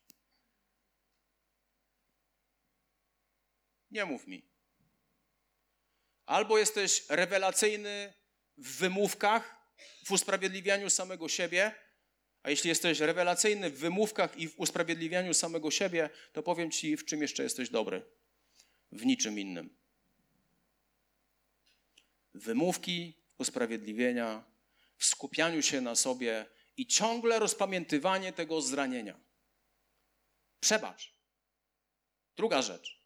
Nie 3.92 4.06
mów 4.06 4.28
mi. 4.28 4.46
Albo 6.26 6.58
jesteś 6.58 7.06
rewelacyjny 7.10 8.14
w 8.58 8.78
wymówkach, 8.78 9.58
w 10.06 10.12
usprawiedliwianiu 10.12 10.90
samego 10.90 11.30
siebie, 11.30 11.76
a 12.44 12.50
jeśli 12.50 12.70
jesteś 12.70 13.00
rewelacyjny 13.00 13.70
w 13.70 13.80
wymówkach 13.80 14.38
i 14.38 14.48
w 14.50 14.60
usprawiedliwianiu 14.60 15.34
samego 15.34 15.72
siebie, 15.72 16.10
to 16.34 16.44
powiem 16.44 16.72
ci, 16.72 16.98
w 16.98 17.06
czym 17.06 17.22
jeszcze 17.22 17.44
jesteś 17.44 17.70
dobry. 17.70 18.06
W 18.92 19.06
niczym 19.06 19.40
innym. 19.40 19.78
Wymówki, 22.34 23.14
usprawiedliwienia, 23.38 24.44
w 24.98 25.06
skupianiu 25.06 25.62
się 25.62 25.82
na 25.82 25.96
sobie 25.96 26.46
i 26.78 26.88
ciągle 26.88 27.40
rozpamiętywanie 27.40 28.34
tego 28.34 28.62
zranienia. 28.62 29.20
Przebacz. 30.60 31.14
Druga 32.36 32.62
rzecz. 32.62 32.97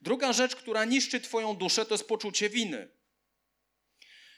Druga 0.00 0.32
rzecz, 0.32 0.56
która 0.56 0.84
niszczy 0.84 1.20
Twoją 1.20 1.56
duszę, 1.56 1.86
to 1.86 1.94
jest 1.94 2.08
poczucie 2.08 2.48
winy. 2.48 2.88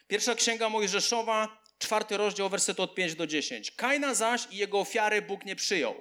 Pierwsza 0.07 0.35
księga 0.35 0.69
Mojżeszowa, 0.69 1.63
czwarty 1.79 2.17
rozdział, 2.17 2.49
werset 2.49 2.81
od 2.81 2.95
5 2.95 3.15
do 3.15 3.27
10. 3.27 3.71
Kaina 3.71 4.15
zaś 4.15 4.47
i 4.51 4.57
jego 4.57 4.81
ofiary 4.81 5.23
Bóg 5.23 5.45
nie 5.45 5.57
przyjął. 5.57 6.01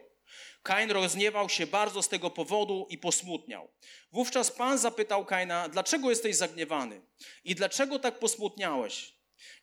Kain 0.63 0.91
rozgniewał 0.91 1.49
się 1.49 1.67
bardzo 1.67 2.01
z 2.01 2.09
tego 2.09 2.29
powodu 2.29 2.87
i 2.89 2.97
posmutniał. 2.97 3.71
Wówczas 4.11 4.51
Pan 4.51 4.77
zapytał 4.77 5.25
Kaina, 5.25 5.69
dlaczego 5.69 6.09
jesteś 6.09 6.35
zagniewany 6.35 7.01
i 7.43 7.55
dlaczego 7.55 7.99
tak 7.99 8.19
posmutniałeś? 8.19 9.13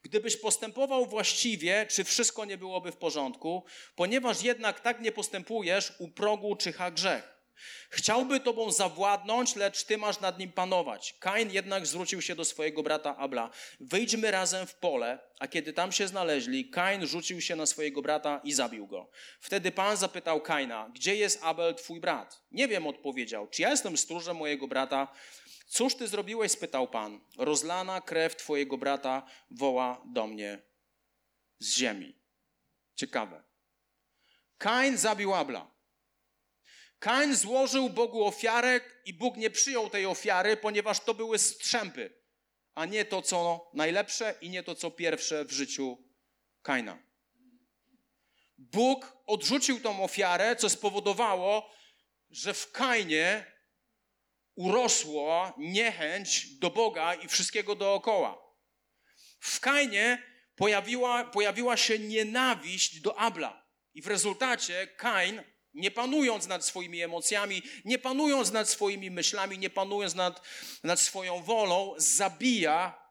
Gdybyś 0.03 0.37
postępował 0.37 1.07
właściwie, 1.07 1.87
czy 1.91 2.05
wszystko 2.05 2.45
nie 2.45 2.59
byłoby 2.59 2.93
w 2.93 2.97
porządku, 2.97 3.65
ponieważ 3.97 4.43
jednak 4.43 4.81
tak 4.81 5.01
nie 5.01 5.13
postępujesz, 5.13 5.93
u 5.99 6.09
progu 6.09 6.57
czyha 6.57 6.91
grzech. 6.91 7.38
Chciałby 7.91 8.41
tobą 8.41 8.73
zawładnąć, 8.73 9.57
lecz 9.57 9.85
ty 9.85 9.99
masz 9.99 10.21
nad 10.21 10.39
nim 10.39 10.53
panować. 10.53 11.17
Kain 11.21 11.51
jednak 11.51 11.87
zwrócił 11.87 12.23
się 12.23 12.35
do 12.35 12.45
swojego 12.45 12.83
brata 12.83 13.17
Abla. 13.17 13.51
Wyjdźmy 13.81 14.31
razem 14.31 14.67
w 14.67 14.75
pole, 14.75 15.19
a 15.39 15.49
kiedy 15.49 15.73
tam 15.73 15.93
się 15.93 16.09
znaleźli, 16.09 16.71
Kain 16.71 17.07
rzucił 17.07 17.41
się 17.41 17.57
na 17.57 17.67
swojego 17.67 18.03
brata 18.03 18.41
i 18.45 18.53
zabił 18.53 18.87
go. 18.87 19.11
Wtedy 19.41 19.73
Pan 19.73 19.97
zapytał 19.97 20.41
Kaina, 20.41 20.91
gdzie 20.95 21.17
jest 21.17 21.43
Abel, 21.43 21.75
twój 21.75 22.01
brat? 22.01 22.43
Nie 22.53 22.69
wiem, 22.69 22.87
odpowiedział. 22.87 23.49
Czy 23.49 23.63
ja 23.63 23.71
jestem 23.71 23.97
stróżem 23.97 24.37
mojego 24.37 24.69
brata? 24.69 25.09
Cóż 25.67 25.95
ty 25.95 26.09
zrobiłeś? 26.09 26.53
spytał 26.53 26.89
Pan. 26.89 27.21
Rozlana 27.39 28.01
krew 28.01 28.37
twojego 28.37 28.79
brata 28.79 29.27
woła 29.51 30.03
do 30.07 30.27
mnie 30.27 30.63
z 31.59 31.77
ziemi. 31.77 32.19
Ciekawe. 32.95 33.43
Kain 34.59 34.97
zabił 34.97 35.35
Abla. 35.35 35.71
Kain 36.99 37.37
złożył 37.37 37.91
Bogu 37.91 38.27
ofiarę 38.27 38.81
i 39.05 39.15
Bóg 39.15 39.37
nie 39.37 39.51
przyjął 39.51 39.91
tej 39.91 40.07
ofiary, 40.07 40.57
ponieważ 40.57 41.01
to 41.01 41.15
były 41.15 41.39
strzępy, 41.39 42.11
a 42.75 42.87
nie 42.87 43.05
to, 43.05 43.23
co 43.23 43.71
najlepsze 43.75 44.35
i 44.41 44.51
nie 44.51 44.63
to, 44.63 44.75
co 44.75 44.91
pierwsze 44.91 45.45
w 45.45 45.53
życiu 45.53 45.99
Kaina. 46.63 46.99
Bóg 48.59 49.17
odrzucił 49.27 49.81
tą 49.81 50.03
ofiarę, 50.05 50.57
co 50.57 50.71
spowodowało, 50.71 51.71
że 52.31 52.55
w 52.55 52.73
Kainie 52.73 53.45
urosła 54.55 55.55
niechęć 55.59 56.59
do 56.59 56.71
Boga 56.71 57.15
i 57.15 57.29
wszystkiego 57.29 57.75
dookoła. 57.75 58.39
W 59.41 59.61
Kainie 59.61 60.23
pojawiła, 60.57 61.25
pojawiła 61.25 61.77
się 61.77 61.99
nienawiść 61.99 63.01
do 63.01 63.19
Abla. 63.19 63.69
I 63.95 64.03
w 64.03 64.07
rezultacie 64.07 64.87
Kain 64.87 65.43
nie 65.79 65.91
panując 65.91 66.47
nad 66.47 66.65
swoimi 66.65 67.03
emocjami, 67.03 67.63
nie 67.85 67.99
panując 67.99 68.53
nad 68.53 68.71
swoimi 68.71 69.11
myślami, 69.11 69.59
nie 69.59 69.71
panując 69.71 70.15
nad, 70.15 70.43
nad 70.83 71.01
swoją 71.01 71.43
wolą, 71.43 71.95
zabija 71.97 73.09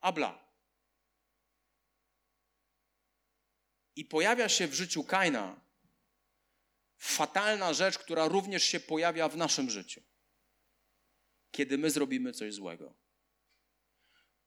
Abla. 0.00 0.44
I 3.96 4.04
pojawia 4.04 4.48
się 4.48 4.66
w 4.66 4.74
życiu 4.74 5.04
Kaina 5.04 5.60
fatalna 6.98 7.74
rzecz, 7.74 7.98
która 7.98 8.28
również 8.28 8.64
się 8.64 8.80
pojawia 8.80 9.28
w 9.28 9.36
naszym 9.36 9.70
życiu. 9.70 10.02
Kiedy 11.50 11.78
my 11.78 11.90
zrobimy 11.90 12.32
coś 12.32 12.54
złego, 12.54 12.94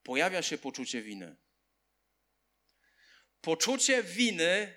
pojawia 0.02 0.42
się 0.42 0.58
poczucie 0.58 1.02
winy. 1.02 1.36
Poczucie 3.40 4.02
winy 4.02 4.76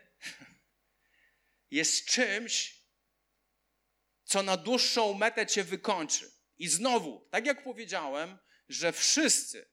jest 1.71 2.05
czymś, 2.05 2.81
co 4.23 4.43
na 4.43 4.57
dłuższą 4.57 5.13
metę 5.13 5.47
cię 5.47 5.63
wykończy. 5.63 6.31
I 6.57 6.67
znowu, 6.67 7.27
tak 7.31 7.45
jak 7.45 7.63
powiedziałem, 7.63 8.37
że 8.69 8.91
wszyscy 8.91 9.71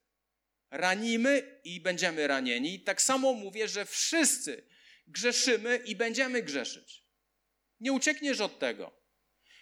ranimy 0.70 1.60
i 1.64 1.80
będziemy 1.80 2.26
ranieni, 2.26 2.80
tak 2.80 3.02
samo 3.02 3.32
mówię, 3.32 3.68
że 3.68 3.86
wszyscy 3.86 4.68
grzeszymy 5.06 5.76
i 5.76 5.96
będziemy 5.96 6.42
grzeszyć. 6.42 7.04
Nie 7.80 7.92
uciekniesz 7.92 8.40
od 8.40 8.58
tego. 8.58 8.98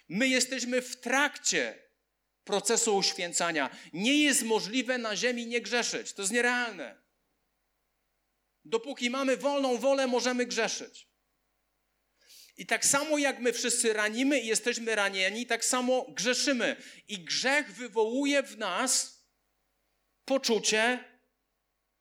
My 0.09 0.29
jesteśmy 0.29 0.83
w 0.83 1.01
trakcie 1.01 1.83
procesu 2.45 2.97
uświęcania. 2.97 3.77
Nie 3.93 4.23
jest 4.23 4.43
możliwe 4.43 4.99
na 4.99 5.17
ziemi 5.17 5.47
nie 5.47 5.61
grzeszyć. 5.61 6.13
To 6.13 6.23
jest 6.23 6.33
nierealne. 6.33 7.03
Dopóki 8.65 9.11
mamy 9.11 9.37
wolną 9.37 9.79
wolę, 9.79 10.07
możemy 10.07 10.47
grzeszyć. 10.47 11.09
I 12.57 12.67
tak 12.67 12.87
samo 12.87 13.19
jak 13.19 13.41
my 13.41 13.53
wszyscy 13.53 13.93
ranimy 13.93 14.41
i 14.41 14.47
jesteśmy 14.47 14.95
ranieni, 14.95 15.47
tak 15.47 15.65
samo 15.65 16.07
grzeszymy. 16.09 16.77
I 17.09 17.19
grzech 17.19 17.73
wywołuje 17.73 18.43
w 18.43 18.59
nas 18.59 19.23
poczucie 20.25 21.05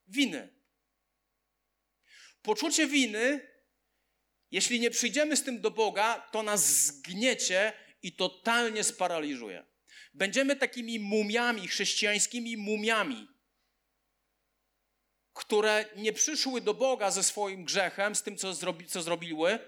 winy. 0.08 0.56
Poczucie 2.42 2.88
winy, 2.88 3.48
jeśli 4.52 4.80
nie 4.80 4.92
przyjdziemy 4.92 5.38
z 5.38 5.44
tym 5.44 5.62
do 5.62 5.72
Boga, 5.72 6.30
to 6.32 6.44
nas 6.44 6.86
zgniecie 6.86 7.74
i 8.02 8.12
totalnie 8.12 8.84
sparaliżuje. 8.84 9.66
Będziemy 10.14 10.56
takimi 10.56 11.00
mumiami, 11.00 11.68
chrześcijańskimi 11.68 12.58
mumiami, 12.58 13.28
które 15.34 15.86
nie 15.96 16.14
przyszły 16.14 16.62
do 16.62 16.74
Boga 16.74 17.12
ze 17.12 17.24
swoim 17.24 17.66
grzechem, 17.66 18.16
z 18.16 18.24
tym, 18.24 18.38
co, 18.38 18.54
zrobi, 18.54 18.86
co 18.86 19.02
zrobiły, 19.02 19.60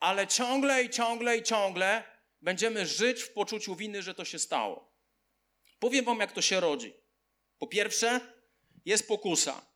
ale 0.00 0.26
ciągle 0.26 0.84
i 0.84 0.90
ciągle 0.90 1.36
i 1.36 1.42
ciągle 1.42 2.02
będziemy 2.42 2.86
żyć 2.86 3.22
w 3.22 3.32
poczuciu 3.32 3.76
winy, 3.76 4.02
że 4.02 4.14
to 4.14 4.24
się 4.24 4.38
stało. 4.38 4.92
Powiem 5.78 6.04
Wam, 6.04 6.20
jak 6.20 6.32
to 6.32 6.42
się 6.42 6.60
rodzi. 6.60 6.94
Po 7.58 7.66
pierwsze, 7.66 8.20
jest 8.84 9.08
pokusa. 9.08 9.66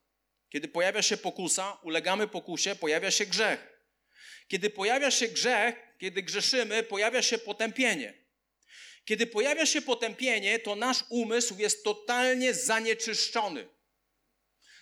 Kiedy 0.48 0.68
pojawia 0.68 1.02
się 1.02 1.16
pokusa, 1.16 1.78
ulegamy 1.82 2.28
pokusie, 2.28 2.76
pojawia 2.76 3.10
się 3.10 3.26
grzech. 3.26 3.74
Kiedy 4.48 4.70
pojawia 4.70 5.10
się 5.10 5.28
grzech, 5.28 5.74
kiedy 5.98 6.22
grzeszymy, 6.22 6.82
pojawia 6.82 7.22
się 7.22 7.38
potępienie. 7.38 8.24
Kiedy 9.04 9.26
pojawia 9.26 9.66
się 9.66 9.82
potępienie, 9.82 10.58
to 10.58 10.76
nasz 10.76 11.04
umysł 11.08 11.58
jest 11.58 11.84
totalnie 11.84 12.54
zanieczyszczony. 12.54 13.68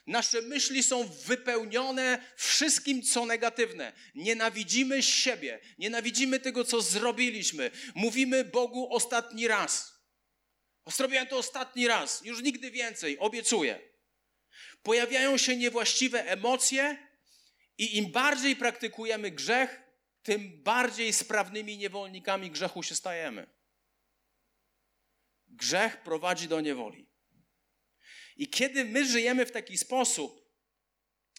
Nasze 0.06 0.42
myśli 0.42 0.82
są 0.82 1.08
wypełnione 1.08 2.24
wszystkim, 2.36 3.02
co 3.02 3.26
negatywne. 3.26 3.92
Nienawidzimy 4.14 5.02
siebie, 5.02 5.60
nienawidzimy 5.78 6.40
tego, 6.40 6.64
co 6.64 6.82
zrobiliśmy. 6.82 7.70
Mówimy 7.94 8.44
Bogu 8.44 8.94
ostatni 8.94 9.48
raz. 9.48 9.92
Zrobiłem 10.86 11.26
to 11.26 11.36
ostatni 11.36 11.88
raz, 11.88 12.24
już 12.24 12.42
nigdy 12.42 12.70
więcej, 12.70 13.18
obiecuję. 13.18 13.80
Pojawiają 14.82 15.38
się 15.38 15.56
niewłaściwe 15.56 16.26
emocje, 16.26 17.12
i 17.78 17.96
im 17.96 18.12
bardziej 18.12 18.56
praktykujemy 18.56 19.30
grzech, 19.30 19.82
tym 20.22 20.62
bardziej 20.62 21.12
sprawnymi 21.12 21.78
niewolnikami 21.78 22.50
grzechu 22.50 22.82
się 22.82 22.94
stajemy. 22.94 23.46
Grzech 25.48 26.02
prowadzi 26.02 26.48
do 26.48 26.60
niewoli. 26.60 27.11
I 28.42 28.48
kiedy 28.48 28.84
my 28.84 29.06
żyjemy 29.06 29.46
w 29.46 29.50
taki 29.50 29.78
sposób, 29.78 30.52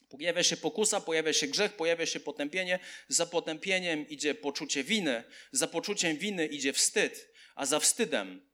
pojawia 0.10 0.44
się 0.44 0.58
pokusa, 0.58 1.02
pojawia 1.02 1.34
się 1.34 1.48
grzech, 1.48 1.74
pojawia 1.74 2.06
się 2.06 2.20
potępienie, 2.20 2.80
za 3.08 3.26
potępieniem 3.26 4.10
idzie 4.10 4.36
poczucie 4.36 4.84
winy, 4.84 5.24
za 5.52 5.68
poczuciem 5.68 6.18
winy 6.18 6.46
idzie 6.46 6.74
wstyd, 6.74 7.34
a 7.56 7.66
za 7.66 7.80
wstydem 7.80 8.50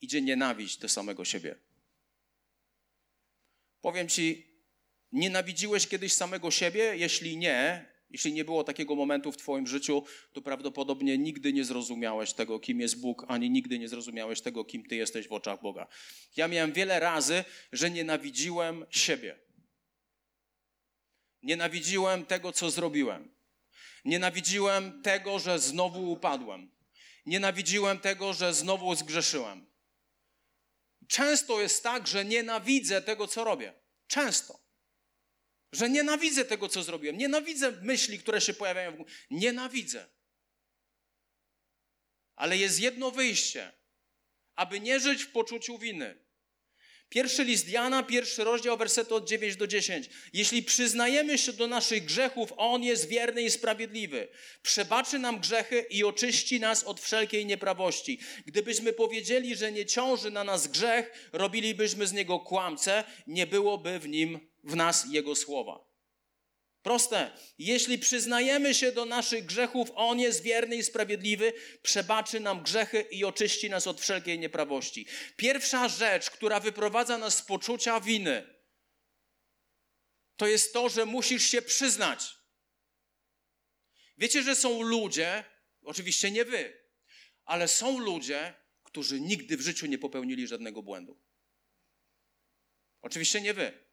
idzie 0.00 0.22
nienawiść 0.22 0.78
do 0.78 0.88
samego 0.88 1.24
siebie. 1.24 1.54
Powiem 3.80 4.08
ci, 4.08 4.46
nienawidziłeś 5.12 5.88
kiedyś 5.88 6.12
samego 6.12 6.50
siebie? 6.50 6.96
Jeśli 6.96 7.36
nie, 7.36 7.91
jeśli 8.12 8.32
nie 8.32 8.44
było 8.44 8.64
takiego 8.64 8.94
momentu 8.94 9.32
w 9.32 9.36
Twoim 9.36 9.66
życiu, 9.66 10.04
to 10.32 10.42
prawdopodobnie 10.42 11.18
nigdy 11.18 11.52
nie 11.52 11.64
zrozumiałeś 11.64 12.32
tego, 12.32 12.60
kim 12.60 12.80
jest 12.80 13.00
Bóg, 13.00 13.24
ani 13.28 13.50
nigdy 13.50 13.78
nie 13.78 13.88
zrozumiałeś 13.88 14.40
tego, 14.40 14.64
kim 14.64 14.86
Ty 14.86 14.96
jesteś 14.96 15.28
w 15.28 15.32
oczach 15.32 15.62
Boga. 15.62 15.86
Ja 16.36 16.48
miałem 16.48 16.72
wiele 16.72 17.00
razy, 17.00 17.44
że 17.72 17.90
nienawidziłem 17.90 18.86
siebie. 18.90 19.38
Nienawidziłem 21.42 22.26
tego, 22.26 22.52
co 22.52 22.70
zrobiłem. 22.70 23.34
Nienawidziłem 24.04 25.02
tego, 25.02 25.38
że 25.38 25.58
znowu 25.58 26.12
upadłem. 26.12 26.70
Nienawidziłem 27.26 27.98
tego, 27.98 28.32
że 28.32 28.54
znowu 28.54 28.94
zgrzeszyłem. 28.94 29.66
Często 31.08 31.60
jest 31.60 31.82
tak, 31.82 32.06
że 32.06 32.24
nienawidzę 32.24 33.02
tego, 33.02 33.28
co 33.28 33.44
robię. 33.44 33.72
Często. 34.06 34.61
Że 35.72 35.90
nienawidzę 35.90 36.44
tego, 36.44 36.68
co 36.68 36.82
zrobiłem. 36.82 37.18
Nienawidzę 37.18 37.72
myśli, 37.82 38.18
które 38.18 38.40
się 38.40 38.54
pojawiają 38.54 38.92
w 38.92 38.96
głowie. 38.96 39.12
Nienawidzę. 39.30 40.06
Ale 42.36 42.56
jest 42.56 42.80
jedno 42.80 43.10
wyjście, 43.10 43.72
aby 44.54 44.80
nie 44.80 45.00
żyć 45.00 45.22
w 45.22 45.32
poczuciu 45.32 45.78
winy. 45.78 46.22
Pierwszy 47.08 47.44
list 47.44 47.68
Jana, 47.68 48.02
pierwszy 48.02 48.44
rozdział, 48.44 48.78
wersety 48.78 49.14
od 49.14 49.28
9 49.28 49.56
do 49.56 49.66
10. 49.66 50.10
Jeśli 50.32 50.62
przyznajemy 50.62 51.38
się 51.38 51.52
do 51.52 51.66
naszych 51.66 52.04
grzechów, 52.04 52.52
On 52.56 52.82
jest 52.82 53.08
wierny 53.08 53.42
i 53.42 53.50
sprawiedliwy. 53.50 54.28
Przebaczy 54.62 55.18
nam 55.18 55.40
grzechy 55.40 55.86
i 55.90 56.04
oczyści 56.04 56.60
nas 56.60 56.84
od 56.84 57.00
wszelkiej 57.00 57.46
nieprawości. 57.46 58.20
Gdybyśmy 58.46 58.92
powiedzieli, 58.92 59.56
że 59.56 59.72
nie 59.72 59.86
ciąży 59.86 60.30
na 60.30 60.44
nas 60.44 60.66
grzech, 60.66 61.30
robilibyśmy 61.32 62.06
z 62.06 62.12
Niego 62.12 62.40
kłamcę, 62.40 63.04
nie 63.26 63.46
byłoby 63.46 63.98
w 63.98 64.08
Nim 64.08 64.51
w 64.62 64.76
nas 64.76 65.06
Jego 65.10 65.36
słowa. 65.36 65.92
Proste. 66.82 67.30
Jeśli 67.58 67.98
przyznajemy 67.98 68.74
się 68.74 68.92
do 68.92 69.04
naszych 69.04 69.46
grzechów, 69.46 69.88
On 69.94 70.20
jest 70.20 70.42
wierny 70.42 70.76
i 70.76 70.82
sprawiedliwy, 70.82 71.52
przebaczy 71.82 72.40
nam 72.40 72.62
grzechy 72.62 73.00
i 73.00 73.24
oczyści 73.24 73.70
nas 73.70 73.86
od 73.86 74.00
wszelkiej 74.00 74.38
nieprawości. 74.38 75.06
Pierwsza 75.36 75.88
rzecz, 75.88 76.30
która 76.30 76.60
wyprowadza 76.60 77.18
nas 77.18 77.36
z 77.36 77.42
poczucia 77.42 78.00
winy, 78.00 78.54
to 80.36 80.46
jest 80.46 80.72
to, 80.72 80.88
że 80.88 81.06
musisz 81.06 81.44
się 81.44 81.62
przyznać. 81.62 82.38
Wiecie, 84.18 84.42
że 84.42 84.56
są 84.56 84.82
ludzie, 84.82 85.44
oczywiście 85.82 86.30
nie 86.30 86.44
wy, 86.44 86.82
ale 87.44 87.68
są 87.68 87.98
ludzie, 87.98 88.54
którzy 88.84 89.20
nigdy 89.20 89.56
w 89.56 89.60
życiu 89.60 89.86
nie 89.86 89.98
popełnili 89.98 90.46
żadnego 90.46 90.82
błędu. 90.82 91.20
Oczywiście 93.02 93.40
nie 93.40 93.54
wy. 93.54 93.91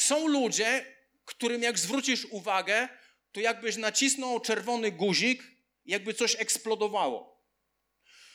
Są 0.00 0.26
ludzie, 0.26 0.96
którym 1.24 1.62
jak 1.62 1.78
zwrócisz 1.78 2.24
uwagę, 2.24 2.88
to 3.32 3.40
jakbyś 3.40 3.76
nacisnął 3.76 4.40
czerwony 4.40 4.92
guzik, 4.92 5.42
jakby 5.86 6.14
coś 6.14 6.36
eksplodowało. 6.38 7.44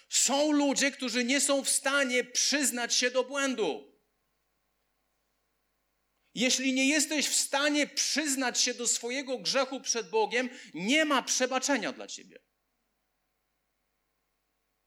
Są 0.09 0.51
ludzie, 0.51 0.91
którzy 0.91 1.23
nie 1.23 1.41
są 1.41 1.63
w 1.63 1.69
stanie 1.69 2.23
przyznać 2.23 2.95
się 2.95 3.11
do 3.11 3.23
błędu. 3.23 3.95
Jeśli 6.35 6.73
nie 6.73 6.89
jesteś 6.89 7.27
w 7.27 7.35
stanie 7.35 7.87
przyznać 7.87 8.61
się 8.61 8.73
do 8.73 8.87
swojego 8.87 9.37
grzechu 9.37 9.81
przed 9.81 10.09
Bogiem, 10.09 10.49
nie 10.73 11.05
ma 11.05 11.21
przebaczenia 11.21 11.91
dla 11.91 12.07
ciebie. 12.07 12.39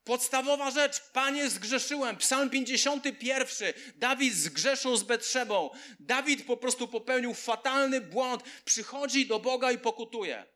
Podstawowa 0.09 0.71
rzecz, 0.71 1.01
Panie, 1.01 1.51
zgrzeszyłem. 1.51 2.17
Psalm 2.17 2.51
51. 2.51 3.73
Dawid 3.97 4.35
zgrzeszył 4.35 4.97
z 4.97 5.03
Betrzebą. 5.03 5.71
Dawid 6.01 6.47
po 6.47 6.57
prostu 6.57 6.89
popełnił 6.89 7.35
fatalny 7.35 8.01
błąd. 8.01 8.43
Przychodzi 8.65 9.27
do 9.27 9.39
Boga 9.39 9.73
i 9.73 9.79
pokutuje. 9.79 10.47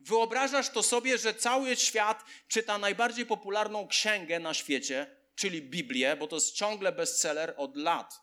Wyobrażasz 0.00 0.70
to 0.70 0.82
sobie, 0.82 1.18
że 1.18 1.34
cały 1.34 1.76
świat 1.76 2.24
czyta 2.48 2.78
najbardziej 2.78 3.26
popularną 3.26 3.88
księgę 3.88 4.38
na 4.38 4.54
świecie, 4.54 5.16
czyli 5.34 5.62
Biblię, 5.62 6.16
bo 6.16 6.26
to 6.26 6.36
jest 6.36 6.54
ciągle 6.54 6.92
bestseller 6.92 7.54
od 7.56 7.76
lat. 7.76 8.20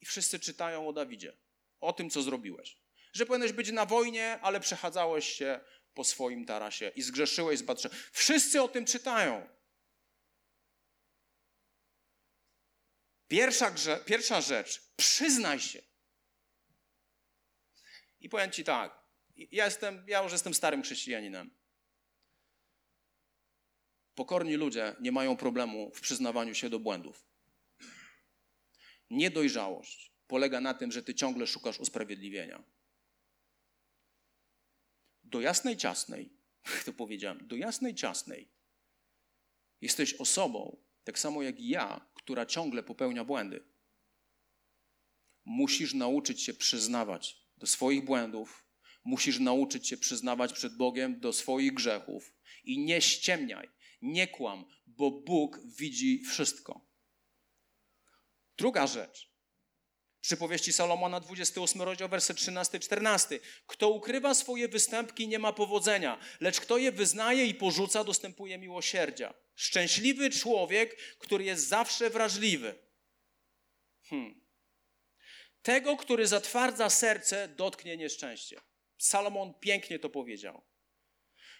I 0.00 0.06
wszyscy 0.06 0.40
czytają 0.40 0.88
o 0.88 0.92
Dawidzie, 0.92 1.36
o 1.80 1.92
tym, 1.92 2.10
co 2.10 2.22
zrobiłeś. 2.22 2.76
Że 3.12 3.26
powinieneś 3.26 3.52
być 3.52 3.70
na 3.70 3.86
wojnie, 3.86 4.38
ale 4.42 4.60
przechadzałeś 4.60 5.28
się 5.32 5.60
po 5.94 6.04
swoim 6.04 6.44
tarasie 6.44 6.92
i 6.96 7.02
zgrzeszyłeś 7.02 7.58
z 7.58 7.62
Batrzebą. 7.62 7.94
Wszyscy 8.12 8.62
o 8.62 8.68
tym 8.68 8.84
czytają. 8.84 9.59
Pierwsza, 13.30 13.70
grze, 13.70 14.02
pierwsza 14.06 14.40
rzecz, 14.40 14.92
przyznaj 14.96 15.60
się. 15.60 15.82
I 18.20 18.28
powiem 18.28 18.50
Ci 18.50 18.64
tak, 18.64 19.04
ja, 19.36 19.64
jestem, 19.64 20.04
ja 20.08 20.22
już 20.22 20.32
jestem 20.32 20.54
starym 20.54 20.82
chrześcijaninem. 20.82 21.50
Pokorni 24.14 24.54
ludzie 24.54 24.96
nie 25.00 25.12
mają 25.12 25.36
problemu 25.36 25.92
w 25.94 26.00
przyznawaniu 26.00 26.54
się 26.54 26.70
do 26.70 26.78
błędów. 26.78 27.26
Niedojrzałość 29.10 30.12
polega 30.26 30.60
na 30.60 30.74
tym, 30.74 30.92
że 30.92 31.02
ty 31.02 31.14
ciągle 31.14 31.46
szukasz 31.46 31.80
usprawiedliwienia. 31.80 32.64
Do 35.24 35.40
jasnej 35.40 35.76
ciasnej, 35.76 36.32
to 36.86 36.92
powiedziałem, 36.92 37.46
do 37.46 37.56
jasnej 37.56 37.94
ciasnej 37.94 38.52
jesteś 39.80 40.14
osobą, 40.14 40.84
tak 41.04 41.18
samo 41.18 41.42
jak 41.42 41.60
ja, 41.60 42.09
która 42.22 42.46
ciągle 42.46 42.82
popełnia 42.82 43.24
błędy. 43.24 43.64
Musisz 45.44 45.94
nauczyć 45.94 46.42
się 46.42 46.54
przyznawać 46.54 47.36
do 47.56 47.66
swoich 47.66 48.04
błędów, 48.04 48.66
musisz 49.04 49.38
nauczyć 49.38 49.88
się 49.88 49.96
przyznawać 49.96 50.52
przed 50.52 50.76
Bogiem 50.76 51.20
do 51.20 51.32
swoich 51.32 51.74
grzechów 51.74 52.34
i 52.64 52.78
nie 52.78 53.00
ściemniaj, 53.00 53.68
nie 54.02 54.28
kłam, 54.28 54.64
bo 54.86 55.10
Bóg 55.10 55.60
widzi 55.78 56.22
wszystko. 56.24 56.90
Druga 58.58 58.86
rzecz. 58.86 59.29
Przypowieści 60.20 60.72
Salomona, 60.72 61.20
28 61.20 61.82
rozdział, 61.82 62.08
werset 62.08 62.36
13-14. 62.36 63.38
Kto 63.66 63.88
ukrywa 63.88 64.34
swoje 64.34 64.68
występki, 64.68 65.28
nie 65.28 65.38
ma 65.38 65.52
powodzenia, 65.52 66.18
lecz 66.40 66.60
kto 66.60 66.78
je 66.78 66.92
wyznaje 66.92 67.46
i 67.46 67.54
porzuca, 67.54 68.04
dostępuje 68.04 68.58
miłosierdzia. 68.58 69.34
Szczęśliwy 69.54 70.30
człowiek, 70.30 70.96
który 71.18 71.44
jest 71.44 71.68
zawsze 71.68 72.10
wrażliwy. 72.10 72.78
Hmm. 74.02 74.40
Tego, 75.62 75.96
który 75.96 76.26
zatwardza 76.26 76.90
serce, 76.90 77.48
dotknie 77.48 77.96
nieszczęście. 77.96 78.60
Salomon 78.98 79.54
pięknie 79.54 79.98
to 79.98 80.10
powiedział. 80.10 80.62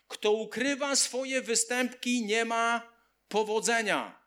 Kto 0.09 0.33
ukrywa 0.33 0.97
swoje 0.97 1.43
występki, 1.43 2.25
nie 2.25 2.45
ma 2.45 2.93
powodzenia. 3.29 4.20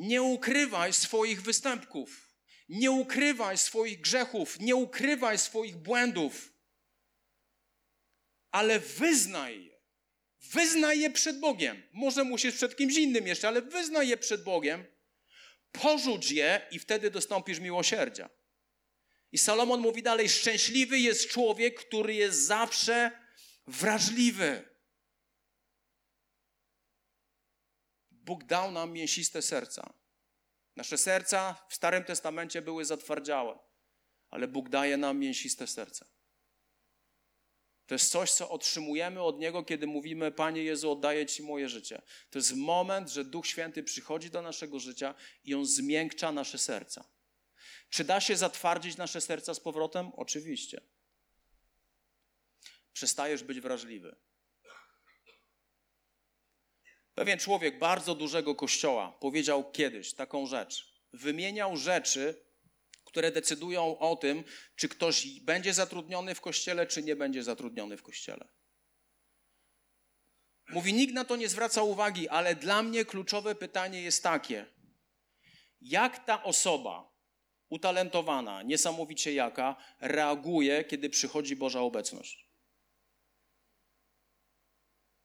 Nie 0.00 0.22
ukrywaj 0.22 0.92
swoich 0.92 1.42
występków. 1.42 2.34
Nie 2.68 2.90
ukrywaj 2.90 3.58
swoich 3.58 4.00
grzechów. 4.00 4.60
Nie 4.60 4.76
ukrywaj 4.76 5.38
swoich 5.38 5.76
błędów. 5.76 6.52
Ale 8.50 8.80
wyznaj 8.80 9.64
je. 9.64 9.80
Wyznaj 10.52 11.00
je 11.00 11.10
przed 11.10 11.40
Bogiem. 11.40 11.82
Może 11.92 12.24
musisz 12.24 12.54
przed 12.54 12.76
kimś 12.76 12.96
innym 12.96 13.26
jeszcze, 13.26 13.48
ale 13.48 13.62
wyznaj 13.62 14.08
je 14.08 14.16
przed 14.16 14.44
Bogiem. 14.44 14.84
Porzuć 15.72 16.30
je 16.30 16.66
i 16.70 16.78
wtedy 16.78 17.10
dostąpisz 17.10 17.58
miłosierdzia. 17.58 18.30
I 19.32 19.38
Salomon 19.38 19.80
mówi 19.80 20.02
dalej: 20.02 20.28
Szczęśliwy 20.28 20.98
jest 20.98 21.28
człowiek, 21.28 21.80
który 21.80 22.14
jest 22.14 22.38
zawsze 22.46 23.10
wrażliwy. 23.66 24.69
Bóg 28.30 28.44
dał 28.44 28.70
nam 28.70 28.92
mięsiste 28.92 29.42
serca. 29.42 29.92
Nasze 30.76 30.98
serca 30.98 31.66
w 31.68 31.74
Starym 31.74 32.04
Testamencie 32.04 32.62
były 32.62 32.84
zatwardziałe, 32.84 33.58
ale 34.28 34.48
Bóg 34.48 34.68
daje 34.68 34.96
nam 34.96 35.18
mięsiste 35.18 35.66
serce. 35.66 36.06
To 37.86 37.94
jest 37.94 38.10
coś, 38.10 38.32
co 38.32 38.50
otrzymujemy 38.50 39.22
od 39.22 39.38
Niego, 39.38 39.64
kiedy 39.64 39.86
mówimy: 39.86 40.32
Panie 40.32 40.62
Jezu, 40.62 40.90
oddaję 40.90 41.26
Ci 41.26 41.42
moje 41.42 41.68
życie. 41.68 42.02
To 42.30 42.38
jest 42.38 42.52
moment, 42.56 43.10
że 43.10 43.24
Duch 43.24 43.46
Święty 43.46 43.82
przychodzi 43.82 44.30
do 44.30 44.42
naszego 44.42 44.80
życia 44.80 45.14
i 45.44 45.54
On 45.54 45.66
zmiękcza 45.66 46.32
nasze 46.32 46.58
serca. 46.58 47.04
Czy 47.88 48.04
da 48.04 48.20
się 48.20 48.36
zatwardzić 48.36 48.96
nasze 48.96 49.20
serca 49.20 49.54
z 49.54 49.60
powrotem? 49.60 50.10
Oczywiście. 50.16 50.80
Przestajesz 52.92 53.42
być 53.42 53.60
wrażliwy. 53.60 54.16
Pewien 57.20 57.38
człowiek 57.38 57.78
bardzo 57.78 58.14
dużego 58.14 58.54
kościoła 58.54 59.12
powiedział 59.12 59.70
kiedyś 59.70 60.14
taką 60.14 60.46
rzecz. 60.46 60.94
Wymieniał 61.12 61.76
rzeczy, 61.76 62.44
które 63.04 63.32
decydują 63.32 63.98
o 63.98 64.16
tym, 64.16 64.44
czy 64.76 64.88
ktoś 64.88 65.40
będzie 65.40 65.74
zatrudniony 65.74 66.34
w 66.34 66.40
kościele, 66.40 66.86
czy 66.86 67.02
nie 67.02 67.16
będzie 67.16 67.42
zatrudniony 67.42 67.96
w 67.96 68.02
kościele. 68.02 68.48
Mówi, 70.68 70.94
nikt 70.94 71.14
na 71.14 71.24
to 71.24 71.36
nie 71.36 71.48
zwraca 71.48 71.82
uwagi, 71.82 72.28
ale 72.28 72.54
dla 72.54 72.82
mnie 72.82 73.04
kluczowe 73.04 73.54
pytanie 73.54 74.02
jest 74.02 74.22
takie: 74.22 74.66
jak 75.80 76.24
ta 76.24 76.42
osoba, 76.42 77.12
utalentowana, 77.68 78.62
niesamowicie 78.62 79.34
jaka, 79.34 79.76
reaguje, 79.98 80.84
kiedy 80.84 81.10
przychodzi 81.10 81.56
Boża 81.56 81.80
obecność? 81.80 82.48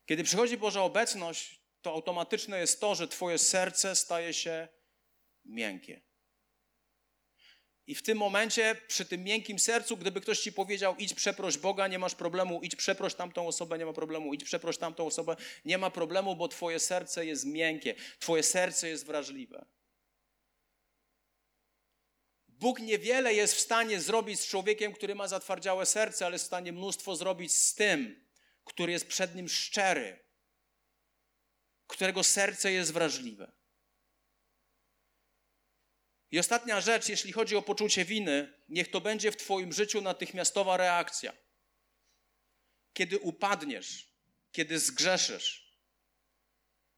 Kiedy 0.06 0.24
przychodzi 0.24 0.58
Boża 0.58 0.82
obecność, 0.82 1.65
to 1.86 1.92
automatyczne 1.92 2.60
jest 2.60 2.80
to, 2.80 2.96
że 2.96 3.08
Twoje 3.08 3.38
serce 3.38 3.96
staje 3.96 4.34
się 4.34 4.68
miękkie. 5.46 6.02
I 7.88 7.96
w 7.96 8.04
tym 8.04 8.18
momencie, 8.18 8.76
przy 8.88 9.06
tym 9.06 9.24
miękkim 9.24 9.60
sercu, 9.60 9.98
gdyby 9.98 10.22
ktoś 10.22 10.40
ci 10.40 10.54
powiedział, 10.54 10.96
idź 10.96 11.14
przeproś 11.14 11.58
Boga, 11.58 11.88
nie 11.88 12.00
masz 12.00 12.16
problemu, 12.16 12.62
idź 12.64 12.76
przeproś 12.76 13.16
tamtą 13.16 13.48
osobę, 13.48 13.78
nie 13.78 13.86
ma 13.86 13.94
problemu, 13.94 14.34
idź 14.34 14.44
przeproś 14.44 14.78
tamtą 14.78 15.06
osobę, 15.06 15.36
nie 15.66 15.78
ma 15.78 15.90
problemu, 15.90 16.36
bo 16.36 16.48
twoje 16.48 16.80
serce 16.80 17.26
jest 17.26 17.46
miękkie, 17.46 17.96
twoje 18.20 18.44
serce 18.44 18.90
jest 18.90 19.06
wrażliwe. 19.06 19.66
Bóg 22.48 22.80
niewiele 22.80 23.34
jest 23.34 23.56
w 23.56 23.60
stanie 23.60 24.02
zrobić 24.02 24.40
z 24.40 24.48
człowiekiem, 24.48 24.94
który 24.94 25.16
ma 25.16 25.28
zatwardziałe 25.28 25.86
serce, 25.86 26.26
ale 26.26 26.36
jest 26.36 26.46
w 26.46 26.48
stanie 26.48 26.72
mnóstwo 26.72 27.16
zrobić 27.16 27.56
z 27.56 27.76
tym, 27.76 28.26
który 28.64 28.92
jest 28.92 29.08
przed 29.08 29.36
nim 29.36 29.50
szczery, 29.50 30.25
którego 31.88 32.24
serce 32.24 32.72
jest 32.72 32.94
wrażliwe. 32.94 33.52
I 36.32 36.40
ostatnia 36.40 36.82
rzecz, 36.82 37.10
jeśli 37.10 37.32
chodzi 37.32 37.56
o 37.56 37.62
poczucie 37.62 38.06
winy, 38.06 38.64
niech 38.70 38.92
to 38.92 39.02
będzie 39.02 39.32
w 39.32 39.38
Twoim 39.38 39.74
życiu 39.74 40.02
natychmiastowa 40.02 40.78
reakcja. 40.78 41.34
Kiedy 42.94 43.20
upadniesz, 43.20 44.10
kiedy 44.52 44.80
zgrzeszysz, 44.80 45.78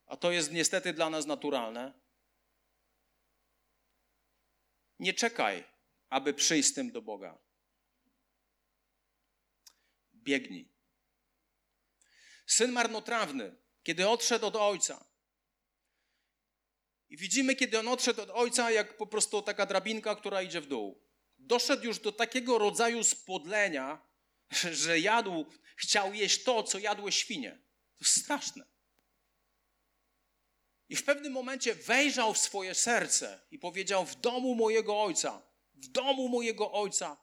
a 0.06 0.18
to 0.18 0.32
jest 0.32 0.52
niestety 0.52 0.94
dla 0.94 1.10
nas 1.10 1.26
naturalne, 1.26 1.94
nie 5.00 5.14
czekaj, 5.14 5.64
aby 6.10 6.34
przyjść 6.34 6.70
z 6.70 6.74
tym 6.74 6.92
do 6.92 7.02
Boga. 7.02 7.38
Biegnij. 10.14 10.72
Syn 12.46 12.72
marnotrawny, 12.72 13.56
kiedy 13.88 14.10
odszedł 14.10 14.46
od 14.46 14.56
ojca, 14.56 15.06
i 17.10 17.18
widzimy, 17.18 17.56
kiedy 17.56 17.80
on 17.80 17.88
odszedł 17.88 18.22
od 18.22 18.30
ojca, 18.30 18.72
jak 18.72 18.98
po 18.98 19.08
prostu 19.08 19.42
taka 19.42 19.66
drabinka, 19.66 20.16
która 20.16 20.42
idzie 20.42 20.62
w 20.62 20.68
dół. 20.68 21.02
Doszedł 21.38 21.84
już 21.84 22.00
do 22.00 22.12
takiego 22.12 22.58
rodzaju 22.58 23.04
spodlenia, 23.04 24.02
że 24.84 25.00
jadł, 25.00 25.46
chciał 25.76 26.14
jeść 26.14 26.44
to, 26.44 26.64
co 26.64 26.80
jadły 26.80 27.12
świnie. 27.12 27.60
To 27.98 28.06
straszne. 28.06 28.66
I 30.90 30.96
w 30.96 31.04
pewnym 31.04 31.34
momencie 31.34 31.76
wejrzał 31.76 32.34
w 32.34 32.38
swoje 32.38 32.76
serce 32.76 33.40
i 33.52 33.60
powiedział: 33.60 34.06
W 34.06 34.16
domu 34.16 34.56
mojego 34.56 35.02
ojca, 35.02 35.42
w 35.76 35.88
domu 35.88 36.30
mojego 36.30 36.72
ojca 36.72 37.18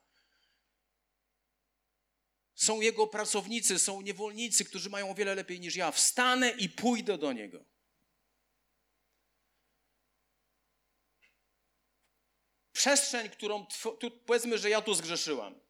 są 2.55 2.81
jego 2.81 3.07
pracownicy, 3.07 3.79
są 3.79 4.01
niewolnicy, 4.01 4.65
którzy 4.65 4.91
mają 4.91 5.11
o 5.11 5.15
wiele 5.15 5.35
lepiej 5.35 5.61
niż 5.61 5.77
ja. 5.77 5.93
Wstanę 5.93 6.51
i 6.51 6.69
pójdę 6.69 7.19
do 7.19 7.33
niego. 7.33 7.65
przestrzeń, 12.85 13.29
którą 13.29 13.67
tu, 14.01 14.11
powiedzmy, 14.11 14.59
że 14.59 14.71
ja 14.71 14.81
tu 14.83 14.95
zgrzeszyłam. 14.95 15.61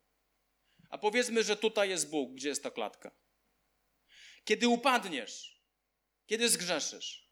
A 0.91 0.99
powiedzmy, 0.99 1.43
że 1.45 1.57
tutaj 1.57 1.89
jest 1.89 2.11
Bóg, 2.11 2.33
gdzie 2.33 2.49
jest 2.49 2.63
ta 2.63 2.71
klatka. 2.71 3.11
Kiedy 4.45 4.69
upadniesz, 4.69 5.61
kiedy 6.27 6.49
zgrzeszysz, 6.49 7.31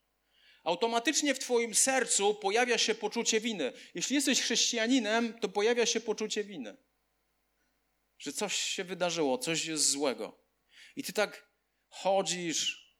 automatycznie 0.64 1.34
w 1.34 1.38
Twoim 1.38 1.74
sercu 1.74 2.34
pojawia 2.34 2.78
się 2.78 2.94
poczucie 2.94 3.40
winy. 3.40 3.72
Jeśli 3.94 4.16
jesteś 4.16 4.40
chrześcijaninem, 4.40 5.38
to 5.40 5.48
pojawia 5.48 5.86
się 5.86 6.00
poczucie 6.00 6.44
winy. 6.44 6.76
Że 8.22 8.32
coś 8.32 8.56
się 8.56 8.84
wydarzyło, 8.84 9.38
coś 9.38 9.64
jest 9.64 9.90
złego. 9.90 10.44
I 10.96 11.02
Ty 11.02 11.12
tak 11.12 11.50
chodzisz, 11.88 12.96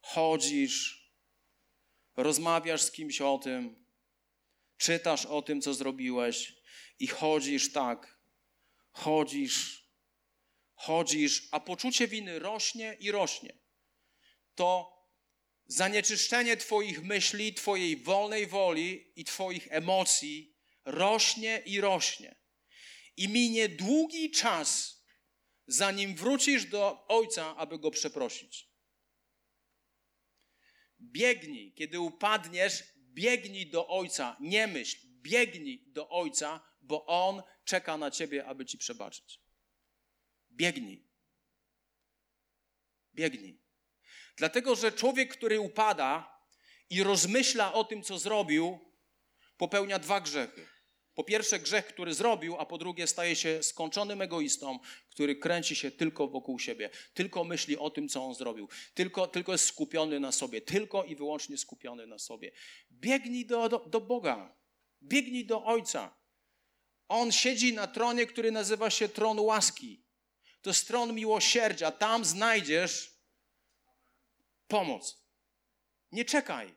chodzisz, 0.00 1.10
rozmawiasz 2.16 2.82
z 2.82 2.92
kimś 2.92 3.20
o 3.20 3.38
tym, 3.38 3.86
czytasz 4.76 5.26
o 5.26 5.42
tym, 5.42 5.60
co 5.60 5.74
zrobiłeś 5.74 6.52
i 6.98 7.06
chodzisz 7.06 7.72
tak, 7.72 8.20
chodzisz, 8.90 9.90
chodzisz, 10.74 11.48
a 11.50 11.60
poczucie 11.60 12.08
winy 12.08 12.38
rośnie 12.38 12.96
i 13.00 13.10
rośnie. 13.10 13.58
To 14.54 14.94
zanieczyszczenie 15.66 16.56
Twoich 16.56 17.02
myśli, 17.02 17.54
Twojej 17.54 17.96
wolnej 17.96 18.46
woli 18.46 19.12
i 19.16 19.24
Twoich 19.24 19.66
emocji 19.70 20.56
rośnie 20.84 21.62
i 21.66 21.80
rośnie. 21.80 22.43
I 23.16 23.28
minie 23.28 23.68
długi 23.68 24.30
czas, 24.30 25.00
zanim 25.66 26.14
wrócisz 26.14 26.64
do 26.64 27.06
Ojca, 27.06 27.56
aby 27.56 27.78
Go 27.78 27.90
przeprosić. 27.90 28.68
Biegnij, 31.00 31.72
kiedy 31.72 32.00
upadniesz, 32.00 32.82
biegnij 32.96 33.70
do 33.70 33.88
Ojca, 33.88 34.36
nie 34.40 34.66
myśl, 34.66 34.98
biegnij 35.22 35.84
do 35.86 36.08
Ojca, 36.08 36.60
bo 36.82 37.06
On 37.06 37.42
czeka 37.64 37.96
na 37.96 38.10
ciebie, 38.10 38.46
aby 38.46 38.66
ci 38.66 38.78
przebaczyć. 38.78 39.40
Biegnij. 40.50 41.08
Biegnij. 43.14 43.60
Dlatego, 44.36 44.76
że 44.76 44.92
człowiek, 44.92 45.36
który 45.36 45.60
upada 45.60 46.40
i 46.90 47.02
rozmyśla 47.02 47.72
o 47.72 47.84
tym, 47.84 48.02
co 48.02 48.18
zrobił, 48.18 48.78
popełnia 49.56 49.98
dwa 49.98 50.20
grzechy. 50.20 50.73
Po 51.14 51.24
pierwsze, 51.24 51.58
grzech, 51.58 51.86
który 51.86 52.14
zrobił, 52.14 52.56
a 52.58 52.66
po 52.66 52.78
drugie, 52.78 53.06
staje 53.06 53.36
się 53.36 53.62
skończonym 53.62 54.22
egoistą, 54.22 54.78
który 55.10 55.36
kręci 55.36 55.76
się 55.76 55.90
tylko 55.90 56.28
wokół 56.28 56.58
siebie, 56.58 56.90
tylko 57.14 57.44
myśli 57.44 57.78
o 57.78 57.90
tym, 57.90 58.08
co 58.08 58.24
on 58.24 58.34
zrobił, 58.34 58.68
tylko, 58.94 59.26
tylko 59.26 59.52
jest 59.52 59.66
skupiony 59.66 60.20
na 60.20 60.32
sobie, 60.32 60.60
tylko 60.60 61.04
i 61.04 61.16
wyłącznie 61.16 61.58
skupiony 61.58 62.06
na 62.06 62.18
sobie. 62.18 62.52
Biegnij 62.90 63.46
do, 63.46 63.68
do, 63.68 63.78
do 63.78 64.00
Boga, 64.00 64.56
biegnij 65.02 65.46
do 65.46 65.64
Ojca. 65.64 66.14
On 67.08 67.32
siedzi 67.32 67.74
na 67.74 67.86
tronie, 67.86 68.26
który 68.26 68.52
nazywa 68.52 68.90
się 68.90 69.08
tron 69.08 69.40
łaski. 69.40 70.04
To 70.62 70.70
jest 70.70 70.88
tron 70.88 71.14
miłosierdzia. 71.14 71.90
Tam 71.90 72.24
znajdziesz 72.24 73.14
pomoc. 74.68 75.24
Nie 76.12 76.24
czekaj. 76.24 76.74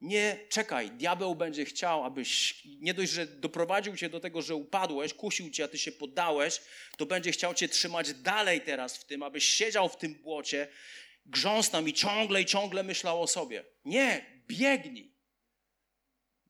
Nie 0.00 0.46
czekaj, 0.48 0.90
diabeł 0.90 1.34
będzie 1.34 1.64
chciał, 1.64 2.04
abyś 2.04 2.62
nie 2.64 2.94
dość, 2.94 3.12
że 3.12 3.26
doprowadził 3.26 3.96
cię 3.96 4.08
do 4.08 4.20
tego, 4.20 4.42
że 4.42 4.54
upadłeś, 4.54 5.14
kusił 5.14 5.50
cię, 5.50 5.64
a 5.64 5.68
ty 5.68 5.78
się 5.78 5.92
poddałeś, 5.92 6.60
to 6.96 7.06
będzie 7.06 7.32
chciał 7.32 7.54
cię 7.54 7.68
trzymać 7.68 8.14
dalej 8.14 8.60
teraz 8.60 8.96
w 8.96 9.04
tym, 9.04 9.22
abyś 9.22 9.44
siedział 9.44 9.88
w 9.88 9.96
tym 9.96 10.14
błocie, 10.14 10.68
grząs 11.26 11.70
tam 11.70 11.88
i 11.88 11.92
ciągle 11.92 12.42
i 12.42 12.46
ciągle 12.46 12.82
myślał 12.82 13.22
o 13.22 13.26
sobie. 13.26 13.64
Nie, 13.84 14.42
biegnij 14.46 15.14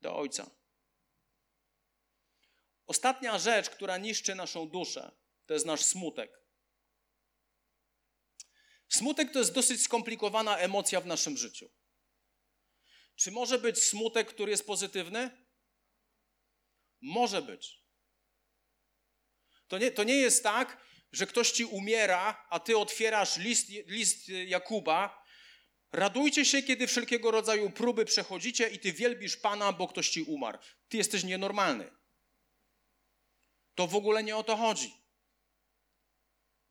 do 0.00 0.16
Ojca. 0.16 0.50
Ostatnia 2.86 3.38
rzecz, 3.38 3.70
która 3.70 3.98
niszczy 3.98 4.34
naszą 4.34 4.68
duszę, 4.68 5.12
to 5.46 5.54
jest 5.54 5.66
nasz 5.66 5.84
smutek. 5.84 6.40
Smutek 8.88 9.32
to 9.32 9.38
jest 9.38 9.54
dosyć 9.54 9.82
skomplikowana 9.82 10.58
emocja 10.58 11.00
w 11.00 11.06
naszym 11.06 11.36
życiu. 11.36 11.70
Czy 13.16 13.30
może 13.30 13.58
być 13.58 13.82
smutek, 13.82 14.28
który 14.28 14.50
jest 14.50 14.66
pozytywny? 14.66 15.46
Może 17.00 17.42
być. 17.42 17.82
To 19.68 19.78
nie, 19.78 19.90
to 19.90 20.04
nie 20.04 20.16
jest 20.16 20.42
tak, 20.42 20.86
że 21.12 21.26
ktoś 21.26 21.50
ci 21.50 21.64
umiera, 21.64 22.46
a 22.50 22.60
ty 22.60 22.78
otwierasz 22.78 23.36
list, 23.36 23.68
list 23.68 24.28
Jakuba. 24.28 25.26
Radujcie 25.92 26.44
się, 26.44 26.62
kiedy 26.62 26.86
wszelkiego 26.86 27.30
rodzaju 27.30 27.70
próby 27.70 28.04
przechodzicie 28.04 28.68
i 28.68 28.78
ty 28.78 28.92
wielbisz 28.92 29.36
Pana, 29.36 29.72
bo 29.72 29.88
ktoś 29.88 30.08
ci 30.08 30.22
umarł. 30.22 30.58
Ty 30.88 30.96
jesteś 30.96 31.24
nienormalny. 31.24 31.90
To 33.74 33.86
w 33.86 33.94
ogóle 33.94 34.22
nie 34.22 34.36
o 34.36 34.42
to 34.42 34.56
chodzi. 34.56 34.94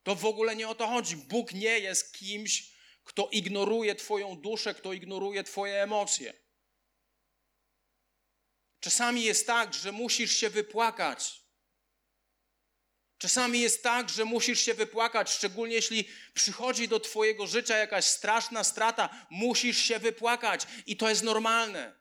To 0.03 0.15
w 0.15 0.25
ogóle 0.25 0.55
nie 0.55 0.69
o 0.69 0.75
to 0.75 0.87
chodzi. 0.87 1.17
Bóg 1.17 1.53
nie 1.53 1.79
jest 1.79 2.13
kimś, 2.13 2.74
kto 3.05 3.29
ignoruje 3.31 3.95
Twoją 3.95 4.35
duszę, 4.35 4.73
kto 4.73 4.93
ignoruje 4.93 5.43
Twoje 5.43 5.83
emocje. 5.83 6.33
Czasami 8.79 9.23
jest 9.23 9.47
tak, 9.47 9.73
że 9.73 9.91
musisz 9.91 10.35
się 10.37 10.49
wypłakać. 10.49 11.45
Czasami 13.17 13.61
jest 13.61 13.83
tak, 13.83 14.09
że 14.09 14.25
musisz 14.25 14.59
się 14.59 14.73
wypłakać, 14.73 15.31
szczególnie 15.31 15.75
jeśli 15.75 16.09
przychodzi 16.33 16.87
do 16.87 16.99
Twojego 16.99 17.47
życia 17.47 17.77
jakaś 17.77 18.05
straszna 18.05 18.63
strata, 18.63 19.25
musisz 19.29 19.77
się 19.77 19.99
wypłakać 19.99 20.67
i 20.85 20.97
to 20.97 21.09
jest 21.09 21.23
normalne. 21.23 21.99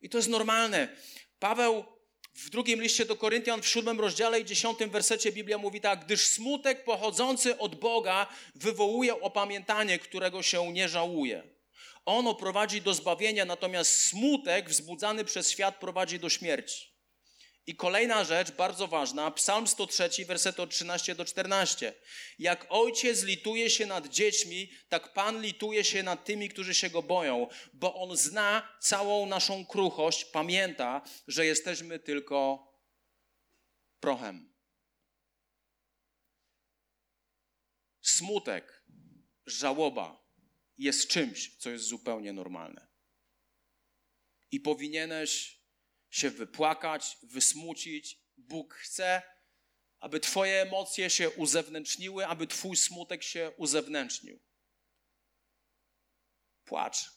I 0.00 0.08
to 0.08 0.18
jest 0.18 0.28
normalne. 0.28 0.96
Paweł 1.38 1.95
w 2.36 2.50
drugim 2.50 2.82
liście 2.82 3.04
do 3.04 3.16
Koryntian 3.16 3.62
w 3.62 3.68
siódmym 3.68 4.00
rozdziale 4.00 4.40
i 4.40 4.44
dziesiątym 4.44 4.90
wersecie 4.90 5.32
Biblia 5.32 5.58
mówi 5.58 5.80
tak, 5.80 6.04
gdyż 6.04 6.26
smutek 6.26 6.84
pochodzący 6.84 7.58
od 7.58 7.74
Boga 7.74 8.26
wywołuje 8.54 9.20
opamiętanie, 9.20 9.98
którego 9.98 10.42
się 10.42 10.72
nie 10.72 10.88
żałuje. 10.88 11.42
Ono 12.04 12.34
prowadzi 12.34 12.80
do 12.80 12.94
zbawienia, 12.94 13.44
natomiast 13.44 13.96
smutek 13.96 14.68
wzbudzany 14.68 15.24
przez 15.24 15.50
świat 15.50 15.80
prowadzi 15.80 16.18
do 16.18 16.28
śmierci. 16.28 16.95
I 17.66 17.76
kolejna 17.76 18.24
rzecz, 18.24 18.50
bardzo 18.50 18.88
ważna, 18.88 19.30
Psalm 19.30 19.66
103, 19.66 20.24
wersety 20.26 20.62
od 20.62 20.70
13 20.70 21.14
do 21.14 21.24
14. 21.24 21.94
Jak 22.38 22.66
ojciec 22.68 23.22
lituje 23.22 23.70
się 23.70 23.86
nad 23.86 24.08
dziećmi, 24.08 24.70
tak 24.88 25.12
Pan 25.12 25.42
lituje 25.42 25.84
się 25.84 26.02
nad 26.02 26.24
tymi, 26.24 26.48
którzy 26.48 26.74
się 26.74 26.90
go 26.90 27.02
boją, 27.02 27.48
bo 27.74 27.94
on 27.94 28.16
zna 28.16 28.78
całą 28.80 29.26
naszą 29.26 29.66
kruchość, 29.66 30.24
pamięta, 30.24 31.02
że 31.28 31.46
jesteśmy 31.46 31.98
tylko 31.98 32.68
prochem. 34.00 34.54
Smutek, 38.02 38.84
żałoba 39.46 40.26
jest 40.78 41.08
czymś, 41.08 41.56
co 41.56 41.70
jest 41.70 41.84
zupełnie 41.84 42.32
normalne. 42.32 42.86
I 44.50 44.60
powinieneś 44.60 45.60
się 46.16 46.30
wypłakać, 46.30 47.18
wysmucić. 47.22 48.18
Bóg 48.36 48.74
chce, 48.74 49.22
aby 49.98 50.20
Twoje 50.20 50.62
emocje 50.62 51.10
się 51.10 51.30
uzewnętrzniły, 51.30 52.26
aby 52.26 52.46
Twój 52.46 52.76
smutek 52.76 53.22
się 53.22 53.52
uzewnętrznił. 53.56 54.40
Płacz. 56.64 57.10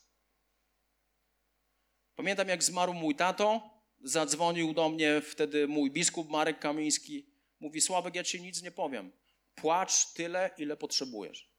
Pamiętam, 2.15 2.47
jak 2.47 2.63
zmarł 2.63 2.93
mój 2.93 3.15
tato, 3.15 3.69
zadzwonił 4.03 4.73
do 4.73 4.89
mnie 4.89 5.21
wtedy 5.21 5.67
mój 5.67 5.91
biskup 5.91 6.29
Marek 6.29 6.59
Kamiński. 6.59 7.29
Mówi: 7.59 7.81
Sławek, 7.81 8.15
ja 8.15 8.23
ci 8.23 8.41
nic 8.41 8.61
nie 8.61 8.71
powiem. 8.71 9.11
Płacz 9.55 10.13
tyle, 10.13 10.49
ile 10.57 10.77
potrzebujesz. 10.77 11.51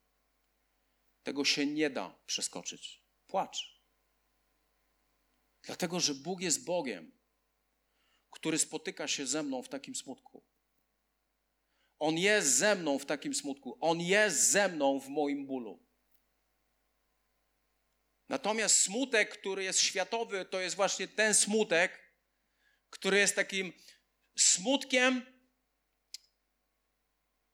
Tego 1.22 1.45
się 1.45 1.66
nie 1.66 1.91
da 1.91 2.18
przeskoczyć. 2.26 3.05
Płacz. 3.26 3.80
Dlatego, 5.62 6.01
że 6.01 6.14
Bóg 6.14 6.41
jest 6.41 6.64
Bogiem 6.64 7.20
który 8.31 8.59
spotyka 8.59 9.09
się 9.09 9.26
ze 9.26 9.43
mną 9.43 9.62
w 9.62 9.68
takim 9.68 9.95
smutku. 9.95 10.45
On 11.99 12.18
jest 12.18 12.49
ze 12.49 12.74
mną 12.74 12.99
w 12.99 13.07
takim 13.07 13.35
smutku. 13.35 13.78
On 13.81 14.01
jest 14.01 14.51
ze 14.51 14.68
mną 14.68 15.01
w 15.01 15.09
moim 15.09 15.47
bólu. 15.47 15.87
Natomiast 18.28 18.76
smutek, 18.76 19.39
który 19.39 19.64
jest 19.64 19.81
światowy, 19.81 20.45
to 20.45 20.61
jest 20.61 20.76
właśnie 20.76 21.09
ten 21.09 21.35
smutek, 21.35 22.14
który 22.91 23.18
jest 23.18 23.37
takim 23.37 23.72
smutkiem, 24.39 25.26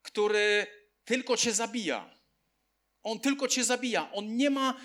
który 0.02 0.66
tylko 1.04 1.36
cię 1.36 1.52
zabija. 1.52 2.16
On 3.02 3.20
tylko 3.20 3.48
cię 3.48 3.64
zabija. 3.64 4.12
On 4.12 4.36
nie 4.36 4.50
ma 4.50 4.80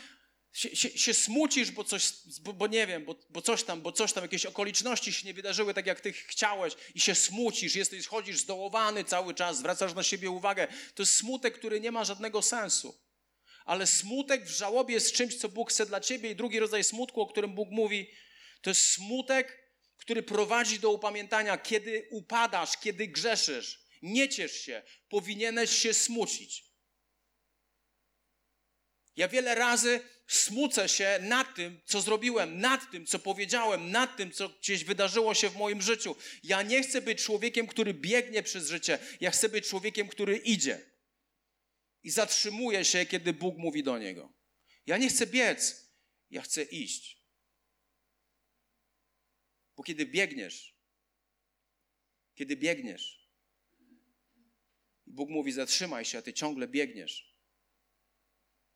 się, 0.53 0.75
się, 0.75 0.89
się, 0.89 1.13
smucisz, 1.13 1.71
bo 1.71 1.83
coś, 1.83 2.11
bo, 2.41 2.53
bo 2.53 2.67
nie 2.67 2.87
wiem, 2.87 3.05
bo, 3.05 3.15
bo, 3.29 3.41
coś 3.41 3.63
tam, 3.63 3.81
bo 3.81 3.91
coś 3.91 4.13
tam, 4.13 4.23
jakieś 4.23 4.45
okoliczności 4.45 5.13
się 5.13 5.27
nie 5.27 5.33
wydarzyły 5.33 5.73
tak, 5.73 5.85
jak 5.85 6.01
ty 6.01 6.13
chciałeś 6.13 6.73
i 6.95 6.99
się 6.99 7.15
smucisz, 7.15 7.75
jesteś, 7.75 8.07
chodzisz 8.07 8.37
zdołowany 8.37 9.03
cały 9.03 9.33
czas, 9.33 9.57
zwracasz 9.57 9.93
na 9.93 10.03
siebie 10.03 10.29
uwagę. 10.29 10.67
To 10.95 11.03
jest 11.03 11.15
smutek, 11.15 11.57
który 11.57 11.79
nie 11.79 11.91
ma 11.91 12.03
żadnego 12.03 12.41
sensu. 12.41 12.97
Ale 13.65 13.87
smutek 13.87 14.45
w 14.45 14.49
żałobie 14.49 14.93
jest 14.93 15.13
czymś, 15.13 15.35
co 15.35 15.49
Bóg 15.49 15.69
chce 15.69 15.85
dla 15.85 16.01
ciebie 16.01 16.31
i 16.31 16.35
drugi 16.35 16.59
rodzaj 16.59 16.83
smutku, 16.83 17.21
o 17.21 17.27
którym 17.27 17.55
Bóg 17.55 17.69
mówi, 17.71 18.11
to 18.61 18.69
jest 18.69 18.83
smutek, 18.83 19.61
który 19.97 20.23
prowadzi 20.23 20.79
do 20.79 20.91
upamiętania, 20.91 21.57
kiedy 21.57 22.07
upadasz, 22.11 22.77
kiedy 22.77 23.07
grzeszysz. 23.07 23.81
Nie 24.01 24.29
ciesz 24.29 24.61
się, 24.61 24.83
powinieneś 25.09 25.71
się 25.71 25.93
smucić. 25.93 26.70
Ja 29.15 29.27
wiele 29.27 29.55
razy 29.55 29.99
smucę 30.27 30.89
się 30.89 31.19
nad 31.21 31.55
tym, 31.55 31.81
co 31.85 32.01
zrobiłem, 32.01 32.59
nad 32.59 32.91
tym, 32.91 33.05
co 33.05 33.19
powiedziałem, 33.19 33.91
nad 33.91 34.17
tym, 34.17 34.31
co 34.31 34.49
gdzieś 34.49 34.83
wydarzyło 34.83 35.33
się 35.33 35.49
w 35.49 35.55
moim 35.55 35.81
życiu. 35.81 36.15
Ja 36.43 36.61
nie 36.61 36.83
chcę 36.83 37.01
być 37.01 37.23
człowiekiem, 37.23 37.67
który 37.67 37.93
biegnie 37.93 38.43
przez 38.43 38.67
życie. 38.67 38.99
Ja 39.21 39.31
chcę 39.31 39.49
być 39.49 39.67
człowiekiem, 39.67 40.07
który 40.07 40.37
idzie. 40.37 40.91
I 42.03 42.09
zatrzymuje 42.09 42.85
się, 42.85 43.05
kiedy 43.05 43.33
Bóg 43.33 43.57
mówi 43.57 43.83
do 43.83 43.97
niego. 43.97 44.33
Ja 44.85 44.97
nie 44.97 45.09
chcę 45.09 45.27
biec, 45.27 45.91
ja 46.29 46.41
chcę 46.41 46.63
iść. 46.63 47.21
Bo 49.75 49.83
kiedy 49.83 50.05
biegniesz, 50.05 50.75
kiedy 52.35 52.55
biegniesz, 52.55 53.31
Bóg 55.05 55.29
mówi: 55.29 55.51
Zatrzymaj 55.51 56.05
się, 56.05 56.17
a 56.17 56.21
ty 56.21 56.33
ciągle 56.33 56.67
biegniesz 56.67 57.30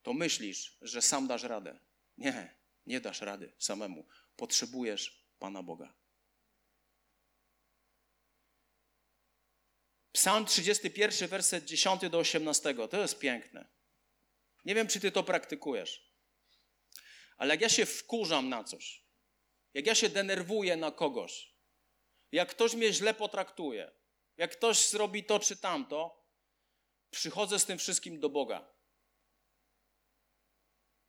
to 0.05 0.13
myślisz, 0.13 0.77
że 0.81 1.01
sam 1.01 1.27
dasz 1.27 1.43
radę. 1.43 1.79
Nie, 2.17 2.55
nie 2.85 3.01
dasz 3.01 3.21
rady 3.21 3.53
samemu. 3.59 4.07
Potrzebujesz 4.35 5.25
Pana 5.39 5.63
Boga. 5.63 5.93
Psalm 10.11 10.45
31, 10.45 11.29
werset 11.29 11.65
10 11.65 12.09
do 12.09 12.17
18. 12.17 12.75
To 12.89 13.01
jest 13.01 13.19
piękne. 13.19 13.67
Nie 14.65 14.75
wiem, 14.75 14.87
czy 14.87 14.99
ty 14.99 15.11
to 15.11 15.23
praktykujesz. 15.23 16.11
Ale 17.37 17.53
jak 17.53 17.61
ja 17.61 17.69
się 17.69 17.85
wkurzam 17.85 18.49
na 18.49 18.63
coś, 18.63 19.05
jak 19.73 19.85
ja 19.85 19.95
się 19.95 20.09
denerwuję 20.09 20.77
na 20.77 20.91
kogoś, 20.91 21.55
jak 22.31 22.49
ktoś 22.49 22.73
mnie 22.73 22.93
źle 22.93 23.13
potraktuje, 23.13 23.91
jak 24.37 24.51
ktoś 24.51 24.89
zrobi 24.89 25.23
to 25.23 25.39
czy 25.39 25.57
tamto, 25.57 26.25
przychodzę 27.11 27.59
z 27.59 27.65
tym 27.65 27.77
wszystkim 27.77 28.19
do 28.19 28.29
Boga. 28.29 28.74